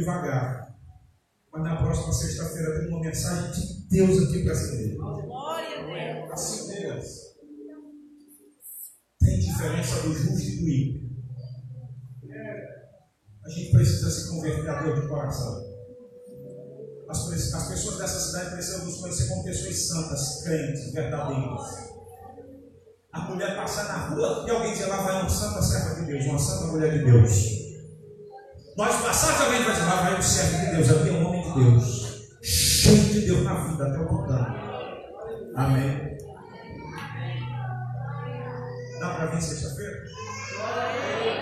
devagar. 0.00 0.76
Mas 1.52 1.62
na 1.62 1.76
próxima 1.76 2.12
sexta-feira 2.12 2.80
tem 2.80 2.88
uma 2.88 3.00
mensagem 3.00 3.50
de 3.52 3.88
Deus 3.88 4.22
aqui 4.22 4.42
para 4.42 4.52
essa 4.52 4.74
igreja. 4.74 4.98
Assim 6.32 6.68
Deus. 6.68 7.06
Tem 9.20 9.38
diferença 9.38 10.00
do 10.02 10.14
justo 10.14 10.48
e 10.48 10.56
do 10.56 10.68
ímpio. 10.68 11.10
A 13.44 13.48
gente 13.48 13.72
precisa 13.72 14.10
se 14.10 14.30
converter 14.30 14.68
a 14.68 14.82
Deus 14.82 15.00
de 15.00 15.08
coração. 15.08 15.70
As, 17.08 17.52
as 17.54 17.68
pessoas 17.68 17.98
dessa 17.98 18.20
cidade 18.20 18.50
precisam 18.52 18.84
nos 18.84 19.00
conhecer 19.00 19.28
como 19.28 19.42
pessoas 19.42 19.88
santas, 19.88 20.44
crentes, 20.44 20.92
verdadeiras. 20.92 21.90
A 23.12 23.20
mulher 23.22 23.56
passar 23.56 23.88
na 23.88 24.08
rua 24.08 24.44
e 24.46 24.50
alguém 24.50 24.72
dizer 24.72 24.86
lá 24.86 25.02
vai 25.02 25.20
uma 25.20 25.28
santa 25.28 25.60
serva 25.60 25.96
de 25.96 26.06
Deus, 26.06 26.24
uma 26.26 26.38
santa 26.38 26.66
mulher 26.66 26.96
de 26.96 27.04
Deus. 27.04 27.59
Nós 28.80 28.96
passarmos 29.02 29.42
alguém 29.42 29.62
vai 29.62 29.74
dizer 29.74 29.84
lá 29.84 29.96
vai 29.96 30.18
um 30.18 30.22
servo 30.22 30.58
de 30.58 30.70
Deus, 30.74 30.90
aqui 30.90 31.08
é 31.10 31.12
um 31.12 31.26
homem 31.26 31.42
de 31.42 31.52
Deus. 31.52 32.30
Cheio 32.42 33.12
de 33.12 33.20
Deus 33.26 33.44
na 33.44 33.52
vida 33.62 33.86
até 33.86 33.98
o 33.98 34.08
botão. 34.08 34.46
Amém. 35.54 36.16
Dá 38.98 39.10
para 39.10 39.26
vir 39.26 39.42
sexta-feira? 39.42 40.02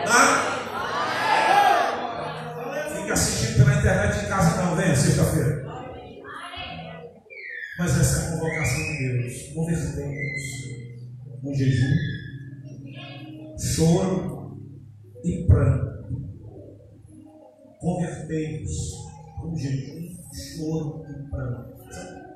Dá? 0.05 0.48
Fica 2.97 3.12
assistindo 3.12 3.59
pela 3.59 3.78
internet 3.78 4.24
em 4.24 4.28
casa 4.28 4.60
não, 4.60 4.74
venha 4.74 4.97
sexta-feira. 4.97 5.65
Mas 7.78 8.01
essa 8.01 8.19
é 8.19 8.27
a 8.27 8.31
convocação 8.32 8.82
de 8.82 9.12
Deus. 9.12 9.52
Convertemos 9.55 10.43
um 11.44 11.55
jejum, 11.55 11.94
choro 13.56 14.59
e 15.23 15.47
pranto. 15.47 15.98
Convertemos 17.81 18.71
um 19.45 19.57
jejum, 19.57 20.17
choro 20.33 21.05
e 21.09 21.31
pranto. 21.31 21.79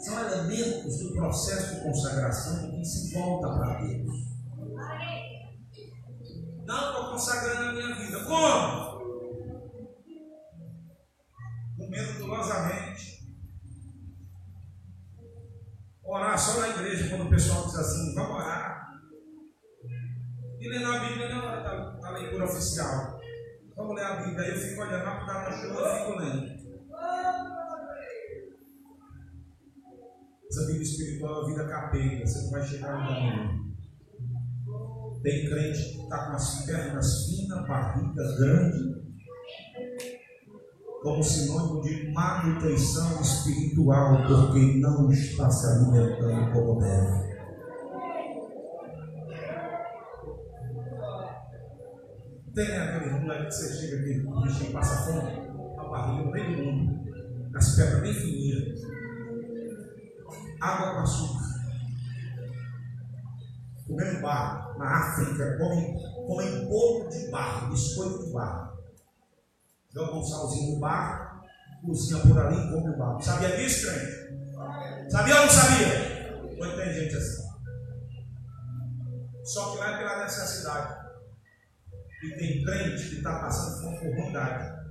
São- 0.00 0.20
elementos 0.32 0.98
do 0.98 1.12
processo 1.14 1.76
de 1.76 1.82
consagração 1.82 2.70
que 2.70 2.84
se 2.84 3.14
volta 3.14 3.48
para 3.48 3.80
Deus. 3.82 4.32
Não 6.66 6.88
estou 6.88 7.10
consagrando 7.10 7.68
a 7.68 7.72
minha 7.72 7.94
vida. 7.94 8.24
Como? 8.24 8.92
Comendo 11.76 12.18
dolosamente. 12.18 13.22
Orar 16.04 16.38
só 16.38 16.60
na 16.60 16.68
igreja 16.68 17.08
quando 17.08 17.26
o 17.26 17.30
pessoal 17.30 17.64
diz 17.66 17.76
assim, 17.76 18.14
vamos 18.14 18.36
orar. 18.36 18.92
E 20.60 20.68
ler 20.68 20.80
na 20.80 20.98
Bíblia 21.08 21.28
na 21.28 21.44
hora 21.44 21.62
da, 21.62 21.90
da 22.00 22.10
leitura 22.10 22.44
oficial. 22.44 23.20
Vamos 23.76 23.96
ler 23.96 24.04
a 24.04 24.16
Bíblia. 24.16 24.48
Eu 24.48 24.56
fico 24.56 24.82
olhando, 24.82 25.02
para 25.02 25.24
dar 25.24 25.52
chuva, 25.52 25.80
eu 25.80 25.96
fico 25.98 26.18
lendo. 26.18 26.62
Essa 30.48 30.66
vida 30.66 30.82
espiritual 30.82 31.32
é 31.32 31.38
uma 31.38 31.48
vida 31.48 31.66
capenga, 31.66 32.26
você 32.26 32.42
não 32.42 32.50
vai 32.50 32.62
chegar 32.62 32.98
no 32.98 33.08
caminho. 33.08 33.72
Tem 35.22 35.46
crente 35.46 35.92
que 35.94 36.02
está 36.02 36.26
com 36.26 36.32
as 36.32 36.66
pernas 36.66 37.26
finas, 37.26 37.66
barriga 37.66 38.36
grande, 38.36 39.02
como 41.02 41.22
sinônimo 41.22 41.80
de 41.80 42.12
manutenção 42.12 43.20
espiritual, 43.22 44.26
porque 44.26 44.80
não 44.80 45.10
está 45.10 45.50
se 45.50 45.66
alimentando 45.66 46.52
como 46.52 46.80
deve. 46.80 47.31
Tem 52.54 52.76
aquele 52.76 53.10
moleque 53.18 53.46
que 53.46 53.52
você 53.54 53.80
chega 53.80 54.02
aqui, 54.02 54.26
o 54.26 54.42
bichinho 54.42 54.72
passa 54.72 55.06
fome, 55.06 55.30
a 55.78 55.84
barriga 55.84 56.22
no 56.22 56.30
meio 56.30 56.56
do 56.56 56.62
mundo. 56.64 57.02
As 57.54 57.76
pedras 57.76 58.02
bem 58.02 58.12
fininhas. 58.12 58.80
Água 60.60 60.94
com 60.94 61.00
açúcar. 61.00 61.44
Comendo 63.86 64.20
barro. 64.20 64.78
Na 64.78 64.98
África, 64.98 65.58
comem, 65.58 65.96
comem 66.26 66.66
bolo 66.66 67.08
de 67.08 67.30
barro, 67.30 67.70
biscoito 67.70 68.26
de 68.26 68.32
barro. 68.32 68.72
Joga 69.94 70.16
um 70.16 70.22
salzinho 70.22 70.74
no 70.74 70.80
barro, 70.80 71.42
cozinha 71.84 72.20
por 72.20 72.38
ali 72.38 72.56
e 72.56 72.70
come 72.70 72.90
o 72.90 72.98
barro. 72.98 73.22
Sabia 73.22 73.56
disso, 73.56 73.86
crente? 73.86 75.10
Sabia 75.10 75.36
ou 75.36 75.42
não 75.42 75.50
sabia? 75.50 76.38
Hoje 76.58 76.76
tem 76.76 76.94
gente 76.94 77.16
assim. 77.16 77.42
Só 79.44 79.72
que 79.72 79.78
vai 79.78 79.98
pela 79.98 80.24
necessidade. 80.24 81.01
E 82.22 82.30
tem 82.38 82.62
crente 82.62 83.08
que 83.08 83.16
está 83.16 83.32
passando 83.40 83.82
vontade. 84.14 84.82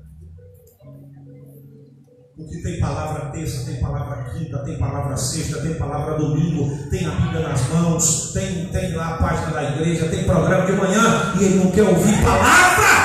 Porque 2.36 2.62
tem 2.62 2.80
palavra 2.80 3.32
terça, 3.32 3.66
tem 3.66 3.80
palavra 3.80 4.32
quinta, 4.32 4.64
tem 4.66 4.78
palavra 4.78 5.16
sexta, 5.16 5.62
tem 5.62 5.76
palavra 5.76 6.18
domingo, 6.18 6.90
tem 6.90 7.06
a 7.06 7.12
Bíblia 7.12 7.48
nas 7.48 7.70
mãos, 7.70 8.34
tem, 8.34 8.66
tem 8.68 8.94
lá 8.96 9.16
a 9.16 9.18
página 9.18 9.52
da 9.52 9.64
igreja, 9.64 10.10
tem 10.10 10.26
programa 10.26 10.66
de 10.66 10.72
manhã 10.74 11.34
e 11.40 11.44
ele 11.44 11.64
não 11.64 11.72
quer 11.72 11.84
ouvir 11.84 12.22
palavra. 12.22 13.01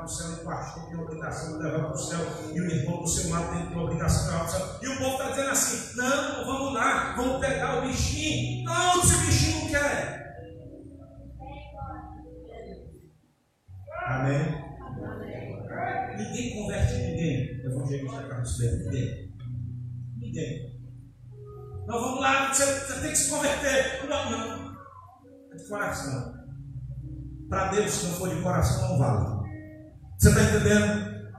Para 0.00 0.06
o 0.06 0.08
céu, 0.08 0.30
o 0.30 0.44
pastor 0.44 0.86
tem 0.86 0.98
a 0.98 1.02
obrigação 1.02 1.58
de 1.58 1.64
levar 1.64 1.84
para 1.84 1.92
o 1.92 1.96
céu, 1.96 2.20
e 2.54 2.60
o 2.60 2.70
irmão 2.70 3.02
do 3.02 3.08
seu 3.08 3.30
lado 3.30 3.50
tem 3.50 3.78
a 3.78 3.82
obrigação 3.82 4.24
de 4.24 4.30
levar 4.30 4.38
para 4.38 4.48
o 4.48 4.50
céu. 4.50 4.78
E 4.82 4.88
o 4.88 4.98
povo 4.98 5.12
está 5.12 5.30
dizendo 5.30 5.50
assim: 5.50 5.96
não, 5.96 6.46
vamos 6.46 6.74
lá, 6.74 7.14
vamos 7.16 7.40
pegar 7.40 7.78
o 7.78 7.86
bichinho. 7.86 8.64
Não, 8.64 9.00
esse 9.00 9.26
bichinho 9.26 9.60
não 9.60 9.70
quer. 9.70 10.20
Amém? 14.06 14.70
Ninguém 16.16 16.54
converte 16.54 16.94
ninguém. 16.94 17.60
Evangelista 17.64 18.22
Carlos 18.28 18.58
Bento, 18.58 18.84
ninguém. 18.84 19.32
Ninguém. 20.18 20.80
Não, 21.86 22.00
vamos 22.00 22.20
lá, 22.20 22.52
você, 22.52 22.64
você 22.64 23.00
tem 23.00 23.10
que 23.10 23.16
se 23.16 23.30
converter. 23.30 24.08
Não, 24.08 24.30
não. 24.30 24.76
É 25.52 25.56
de 25.56 25.68
coração. 25.68 26.34
Para 27.48 27.70
Deus, 27.70 27.90
se 27.90 28.06
não 28.06 28.14
for 28.14 28.28
de 28.28 28.42
coração, 28.42 28.90
não 28.90 28.98
vale. 28.98 29.39
Você 30.20 30.28
está 30.28 30.42
entendendo? 30.42 31.30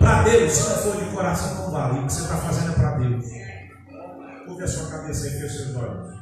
Para 0.00 0.24
Deus, 0.24 0.52
se 0.52 0.68
não 0.68 0.76
for 0.78 1.04
de 1.04 1.14
coração, 1.14 1.54
não 1.54 1.70
vale. 1.70 2.00
O 2.00 2.06
que 2.06 2.12
você 2.12 2.22
está 2.22 2.36
fazendo 2.38 2.72
é 2.72 2.74
para 2.74 2.98
Deus. 2.98 3.26
Curve 4.44 4.64
a 4.64 4.66
sua 4.66 4.90
cabeça 4.90 5.28
e 5.28 5.30
feche 5.40 5.56
seus 5.56 5.76
olhos. 5.76 6.12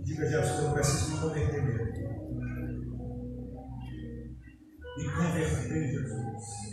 E 0.00 0.02
diga, 0.02 0.26
Jesus, 0.26 0.58
eu 0.58 0.72
preciso 0.72 1.12
me 1.12 1.20
converter 1.20 1.62
mesmo. 1.62 1.84
Me 4.98 5.04
converter, 5.14 5.88
Jesus. 5.88 6.69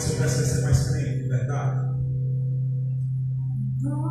Para 0.00 0.08
ele 0.08 0.16
que 0.16 0.30
você 0.30 0.44
ser 0.46 0.62
mais 0.62 0.88
crente, 0.88 1.22
de 1.24 1.28
verdade. 1.28 1.90
Deixa 3.82 4.09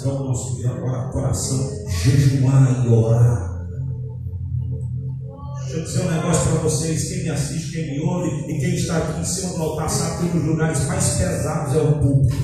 Rasgar 0.00 0.14
o 0.14 0.24
nosso 0.24 0.62
coração, 1.12 1.70
jejuar 1.88 2.86
e 2.86 2.88
orar. 2.88 3.50
Deixa 5.64 5.76
eu 5.76 5.84
dizer 5.84 6.00
um 6.00 6.10
negócio 6.10 6.50
para 6.50 6.62
vocês. 6.62 7.08
Quem 7.08 7.22
me 7.24 7.28
assiste, 7.28 7.72
quem 7.72 7.90
me 7.92 8.00
ouve 8.00 8.28
e 8.50 8.58
quem 8.58 8.74
está 8.74 8.96
aqui 8.96 9.20
em 9.20 9.24
cima 9.24 9.58
do 9.58 9.62
altar 9.62 9.90
sabe 9.90 10.18
que 10.18 10.36
um 10.36 10.40
dos 10.40 10.48
lugares 10.48 10.86
mais 10.86 11.18
pesados 11.18 11.76
é 11.76 11.80
o 11.80 11.98
público. 11.98 12.36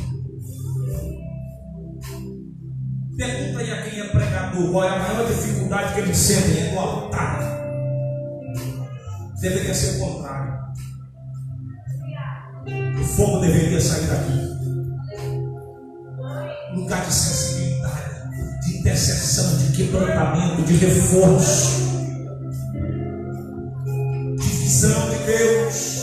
Pergunta 3.17 3.59
aí 3.59 3.71
a 3.73 3.83
quem 3.83 4.01
é 4.01 4.09
pregador 4.09 4.71
qual 4.71 4.85
é 4.85 4.89
a 4.89 4.99
maior 4.99 5.27
dificuldade 5.27 5.95
que 5.95 6.01
ele 6.01 6.15
sente 6.15 6.59
é 6.59 6.73
no 6.73 6.79
altar. 6.79 7.41
Deveria 9.41 9.75
ser 9.75 9.97
o 9.97 10.07
contrário. 10.07 10.57
O 13.01 13.05
fogo 13.05 13.41
deveria 13.41 13.81
sair 13.81 14.07
daqui. 14.09 14.56
Lugar 16.77 17.07
de 17.07 17.15
sensibilidade, 17.15 18.11
de 18.63 18.79
intercessão, 18.79 19.57
de 19.57 19.77
quebrantamento, 19.77 20.63
de 20.63 20.77
reforço, 20.77 21.81
de 24.37 24.49
visão 24.49 25.09
de 25.09 25.17
Deus. 25.25 25.97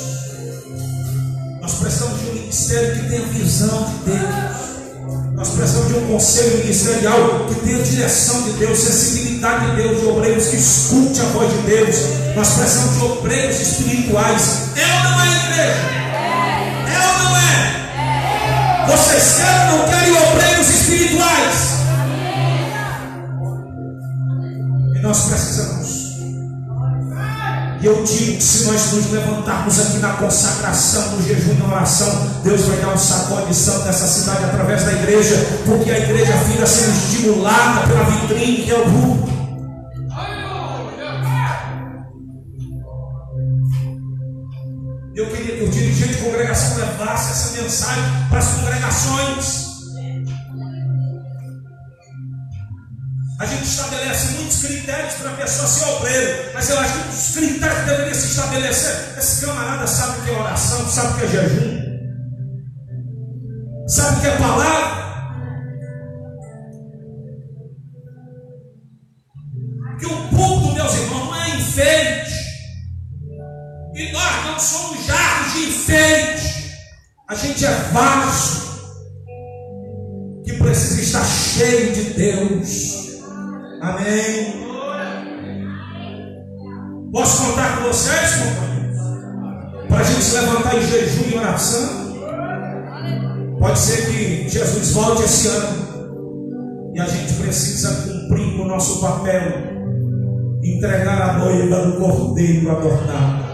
Nós 1.61 1.73
precisamos 1.75 2.19
de 2.19 2.25
um 2.25 2.33
ministério 2.33 2.95
que 2.95 3.07
tenha 3.07 3.25
visão 3.27 3.83
de 3.83 4.11
Deus. 4.11 5.33
Nós 5.35 5.49
precisamos 5.49 5.87
de 5.89 5.93
um 5.93 6.07
conselho 6.07 6.57
ministerial 6.57 7.45
que 7.47 7.55
tenha 7.67 7.83
direção 7.83 8.41
de 8.41 8.53
Deus, 8.53 8.79
sensibilidade 8.79 9.69
de 9.69 9.75
Deus, 9.75 10.01
de 10.01 10.07
obreiros 10.07 10.47
que 10.47 10.55
escute 10.55 11.21
a 11.21 11.25
voz 11.25 11.51
de 11.51 11.61
Deus. 11.67 11.95
Nós 12.35 12.49
precisamos 12.49 12.97
de 12.97 13.05
obreiros 13.05 13.59
espirituais. 13.59 14.69
Ou 14.75 15.03
não 15.03 15.21
é 15.21 15.51
igreja? 15.51 16.02
Vocês 18.87 19.35
querem 19.35 19.71
ou 19.71 19.77
não 19.77 19.85
querem 19.89 20.11
obreiros 20.11 20.69
espirituais? 20.69 21.53
E 24.95 24.99
nós 25.01 25.21
precisamos. 25.21 26.03
E 27.81 27.85
eu 27.85 28.01
digo 28.03 28.37
que 28.37 28.43
se 28.43 28.63
nós 28.65 28.93
nos 28.93 29.11
levantarmos 29.11 29.79
aqui 29.79 29.97
na 29.97 30.13
consagração, 30.13 31.17
no 31.17 31.27
jejum 31.27 31.51
e 31.51 31.55
na 31.55 31.75
oração, 31.75 32.29
Deus 32.43 32.61
vai 32.61 32.77
dar 32.77 32.93
um 32.93 32.97
sacodição 32.97 33.83
nessa 33.83 34.07
cidade 34.07 34.45
através 34.45 34.83
da 34.83 34.93
igreja, 34.93 35.35
porque 35.65 35.91
a 35.91 35.99
igreja 35.99 36.33
fica 36.49 36.65
sendo 36.65 36.95
estimulada 36.95 37.87
pela 37.87 38.03
vitrine 38.05 38.63
que 38.63 38.71
é 38.71 38.79
o 38.79 38.85
grupo. 38.85 39.32
Eu 45.15 45.29
queria 45.29 45.57
que 45.57 45.63
o 45.63 45.69
dirigente 45.69 46.15
de 46.15 46.23
congregação 46.23 46.75
levasse 46.77 47.31
essa 47.31 47.61
mensagem 47.61 48.03
para 48.29 48.39
as 48.39 48.47
congregações. 48.47 49.73
A 53.39 53.45
gente 53.45 53.63
estabelece 53.63 54.33
muitos 54.33 54.57
critérios 54.57 55.13
para 55.15 55.31
a 55.31 55.33
pessoa 55.33 55.67
ser 55.67 55.85
obreiro, 55.85 56.51
mas 56.55 56.69
eu 56.69 56.79
acho 56.79 56.93
que 56.93 57.09
os 57.09 57.35
critérios 57.35 57.79
que 57.79 57.85
deveria 57.85 58.15
se 58.15 58.27
estabelecer. 58.27 59.17
Esse 59.17 59.45
camarada 59.45 59.85
sabe 59.85 60.19
o 60.19 60.23
que 60.23 60.29
é 60.31 60.39
oração, 60.39 60.89
sabe 60.89 61.13
o 61.13 61.15
que 61.17 61.23
é 61.23 61.27
jejum, 61.27 61.81
sabe 63.87 64.17
o 64.17 64.21
que 64.21 64.27
é 64.27 64.37
palavra. 64.37 65.12
Não 74.53 74.59
somos 74.59 75.05
jarros 75.05 75.53
de 75.53 75.59
enfeite. 75.69 76.73
A 77.27 77.33
gente 77.35 77.65
é 77.65 77.71
vaso 77.91 78.61
que 80.45 80.53
precisa 80.53 81.01
estar 81.01 81.25
cheio 81.25 81.91
de 81.91 82.03
Deus. 82.13 83.23
Amém. 83.81 84.63
Posso 87.11 87.45
contar 87.45 87.77
com 87.77 87.83
vocês, 87.87 88.35
companheiros? 88.35 89.87
Para 89.89 89.99
a 89.99 90.03
gente 90.03 90.23
se 90.23 90.35
levantar 90.35 90.75
em 90.77 90.87
jejum 90.87 91.29
e 91.31 91.37
oração. 91.37 92.03
Pode 93.59 93.79
ser 93.79 94.05
que 94.07 94.49
Jesus 94.49 94.91
volte 94.91 95.23
esse 95.23 95.47
ano. 95.47 96.91
E 96.93 96.99
a 96.99 97.05
gente 97.05 97.33
precisa 97.33 97.89
cumprir 98.07 98.61
o 98.61 98.65
nosso 98.65 99.01
papel. 99.01 99.73
Entregar 100.63 101.21
a 101.21 101.33
noiva 101.39 101.87
do 101.87 101.97
cordeiro 101.97 102.69
adornado. 102.69 103.52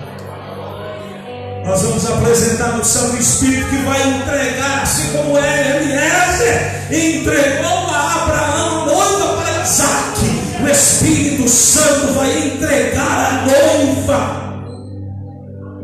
Nós 1.69 1.83
vamos 1.83 2.03
apresentar 2.03 2.75
no 2.75 2.83
Santo 2.83 3.15
Espírito 3.17 3.69
que 3.69 3.77
vai 3.83 4.01
entregar, 4.01 4.81
assim 4.81 5.11
como 5.11 5.37
Eliezer 5.37 6.87
entregou 6.91 7.87
a 7.91 8.23
Abraão 8.23 8.85
noiva 8.87 9.37
para 9.37 9.63
Isaac. 9.63 10.19
O 10.63 10.67
Espírito 10.67 11.47
Santo 11.47 12.13
vai 12.13 12.47
entregar 12.47 13.05
a 13.05 13.45
noiva. 13.45 14.63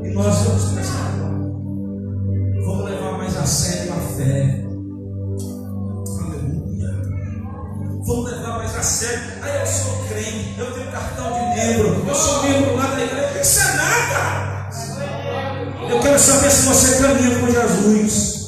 E 0.04 0.10
nós 0.16 0.36
vamos 0.40 0.72
prestar. 0.72 1.12
Vamos 2.66 2.86
levar 2.90 3.18
mais 3.20 3.38
a 3.38 3.46
sério 3.46 3.94
a 3.94 4.18
fé. 4.18 4.66
Aleluia. 6.20 6.96
Vamos 8.08 8.32
levar 8.32 8.58
mais 8.58 8.76
a 8.76 8.82
sério. 8.82 9.22
Aí 9.44 9.60
eu 9.60 9.68
sou 9.68 10.04
crente, 10.10 10.56
eu 10.58 10.72
tenho 10.72 10.92
cartão 10.92 11.32
de 11.32 11.60
membro, 11.60 12.04
eu 12.08 12.16
sou 12.16 12.42
membro 12.42 12.76
lá 12.76 12.88
da 12.88 13.04
igreja. 13.04 13.40
Isso 13.40 13.60
é 13.60 13.76
nada. 13.76 14.55
Eu 15.90 16.00
quero 16.00 16.20
saber 16.20 16.50
se 16.50 16.66
você 16.66 17.02
caminha 17.02 17.40
com 17.40 17.48
Jesus. 17.48 18.46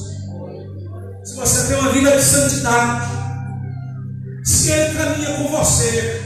Se 1.23 1.35
você 1.35 1.67
tem 1.67 1.79
uma 1.79 1.91
vida 1.91 2.11
de 2.11 2.23
santidade. 2.23 3.07
Se 4.43 4.71
Ele 4.71 4.97
caminha 4.97 5.37
com 5.37 5.47
você. 5.49 6.21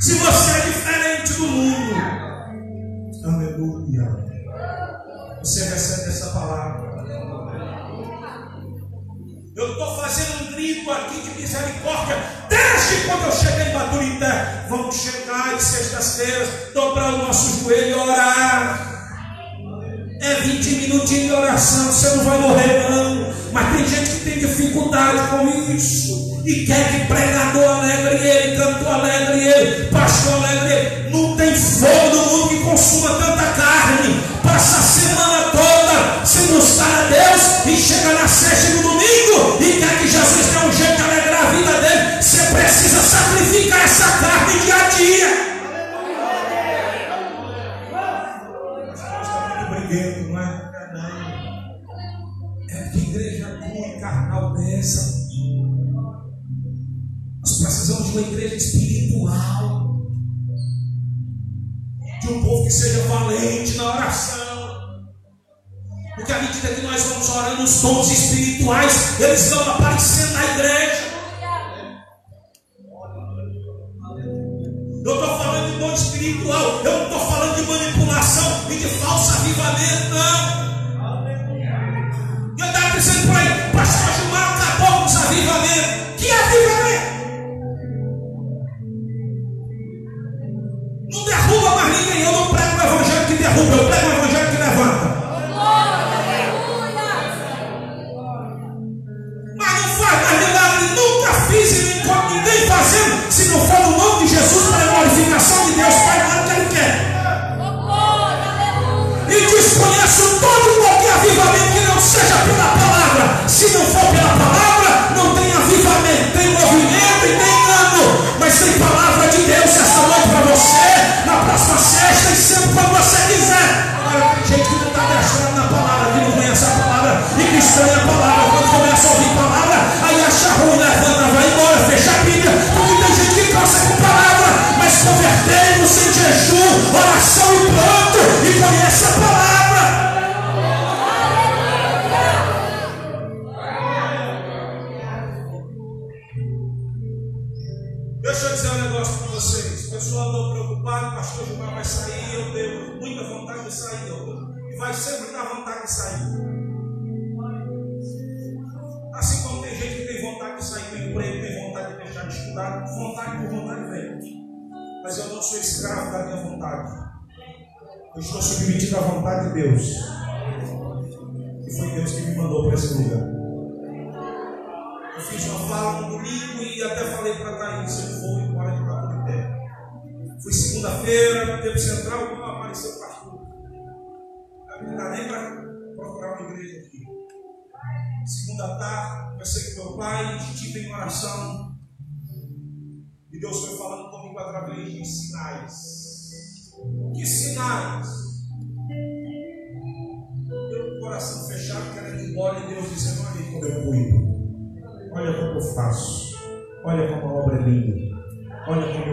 Se 0.00 0.14
você 0.14 0.50
é 0.50 0.60
diferente 0.60 1.32
do 1.32 1.46
mundo. 1.46 1.94
Aleluia. 3.24 4.24
Você 5.40 5.64
recebe 5.64 6.10
essa 6.10 6.30
palavra. 6.30 6.94
Eu 9.56 9.70
estou 9.70 9.96
fazendo 9.96 10.48
um 10.48 10.52
grito 10.52 10.90
aqui 10.90 11.20
de 11.20 11.40
misericórdia 11.40 12.16
desde 12.48 13.06
quando 13.06 13.24
eu 13.24 13.32
cheguei 13.32 13.68
em 13.68 13.72
Baturité. 13.72 14.66
Vamos 14.68 14.96
chegar 14.96 15.54
em 15.54 15.60
sextas-feiras, 15.60 16.48
dobrar 16.72 17.14
o 17.14 17.18
nosso 17.18 17.62
joelho 17.62 17.90
e 17.90 17.94
orar. 17.94 18.93
É 20.24 20.40
20 20.40 20.70
minutinhos 20.76 21.26
de 21.26 21.32
oração, 21.32 21.92
você 21.92 22.16
não 22.16 22.24
vai 22.24 22.38
morrer, 22.38 22.86
não. 22.88 23.26
Mas 23.52 23.76
tem 23.76 23.86
gente 23.86 24.10
que 24.10 24.20
tem 24.24 24.38
dificuldade 24.38 25.18
com 25.28 25.46
isso. 25.70 26.40
E 26.46 26.64
quer 26.64 26.92
que 26.92 27.06
pregador 27.06 27.68
alegre 27.68 28.26
ele, 28.26 28.56
cantor 28.56 28.88
alegre 28.88 29.46
ele, 29.46 29.84
pastor 29.90 30.32
alegre 30.32 30.72
ele. 30.72 31.10
Não 31.10 31.36
tem 31.36 31.54
fogo 31.54 32.16
no 32.16 32.26
mundo 32.26 32.48
que 32.48 32.58
consuma 32.60 33.10
tanta 33.10 33.44
carne. 33.52 34.18
Passa 34.42 34.78
a 34.78 34.82
semana 34.82 35.44
toda 35.52 36.24
sem 36.24 36.46
buscar 36.46 36.86
a 36.86 37.08
Deus 37.10 37.66
e 37.66 37.76
chega 37.76 38.14
na 38.14 38.26
eles 69.24 69.52
aparecendo 69.52 69.84
na 69.84 69.94
igreja. 69.94 70.13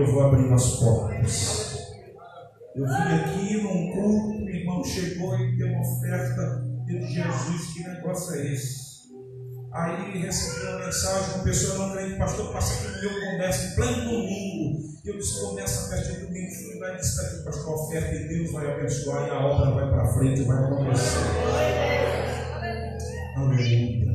eu 0.02 0.11
vou 0.11 0.23
abrir 0.23 0.52
as 0.52 0.78
portas. 0.78 1.78
Eu 2.76 2.86
vim 2.86 2.94
aqui 2.94 3.61
num 3.61 3.91
culto, 3.91 4.44
o 4.44 4.49
irmão 4.49 4.84
chegou 4.84 5.38
e 5.38 5.57
deu 5.57 5.68
uma 5.68 5.82
oferta 5.82 6.64
de 6.86 7.14
Jesus, 7.14 7.73
que 7.73 7.84
negócio 7.84 8.36
é 8.36 8.53
esse? 8.53 8.82
Aí 9.73 10.19
recebi 10.19 10.65
uma 10.65 10.80
mensagem, 10.86 11.36
uma 11.36 11.44
pessoa 11.44 11.88
não 11.88 11.95
crente, 11.95 12.18
pastor, 12.18 12.52
passa 12.52 12.73
aqui 12.73 12.95
no 12.95 13.02
meu 13.02 13.32
comércio, 13.32 13.69
em 13.69 13.76
pleno 13.76 14.10
domingo. 14.10 14.91
Eu 15.06 15.18
disse, 15.18 15.40
começa 15.40 15.86
a 15.86 15.98
festa 15.98 16.14
de 16.14 16.26
domingo, 16.26 16.52
fui 16.52 16.80
lá 16.80 16.94
e 16.94 16.98
disse, 16.98 17.26
aqui, 17.26 17.44
pastor, 17.44 17.73
oferta 17.73 18.15
e 18.15 18.28
Deus 18.28 18.52
vai 18.52 18.72
abençoar 18.72 19.28
e 19.28 19.30
a 19.30 19.40
obra 19.40 19.72
vai 19.72 19.90
para 19.90 20.14
frente, 20.14 20.44
vai 20.44 20.64
acontecer. 20.64 21.19
Aleluia. 23.38 24.11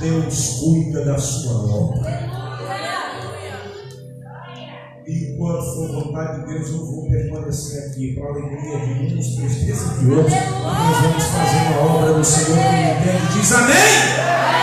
Deus 0.00 0.60
cuida 0.60 1.04
da 1.04 1.18
sua 1.18 1.72
obra. 1.72 2.49
E 5.06 5.32
enquanto 5.32 5.74
for 5.74 5.88
vontade 5.88 6.40
de 6.40 6.54
Deus, 6.54 6.68
eu 6.70 6.86
vou 6.86 7.08
permanecer 7.08 7.90
aqui 7.90 8.14
para 8.14 8.24
a 8.24 8.28
alegria 8.30 8.78
de 8.78 9.14
uns, 9.16 9.36
tristeza 9.36 9.94
de 9.98 10.10
outros. 10.10 10.34
Nós 10.34 11.02
vamos 11.02 11.24
fazer 11.24 11.74
a 11.74 11.80
obra 11.80 12.12
do 12.14 12.24
Senhor 12.24 12.58
que 12.58 13.10
entende. 13.10 13.32
Diz 13.32 13.52
amém. 13.52 14.59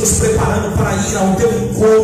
nos 0.00 0.12
preparando 0.18 0.74
para 0.76 0.94
ir 0.94 1.16
ao 1.16 1.34
teu 1.36 1.52
encontro. 1.52 1.99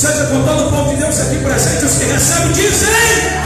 Seja 0.00 0.24
com 0.28 0.42
todo 0.46 0.66
o 0.66 0.70
povo 0.70 0.94
de 0.94 0.96
Deus 0.96 1.20
aqui 1.20 1.36
presente, 1.40 1.84
os 1.84 1.92
que 1.98 2.04
recebem, 2.06 2.52
dizem. 2.52 3.39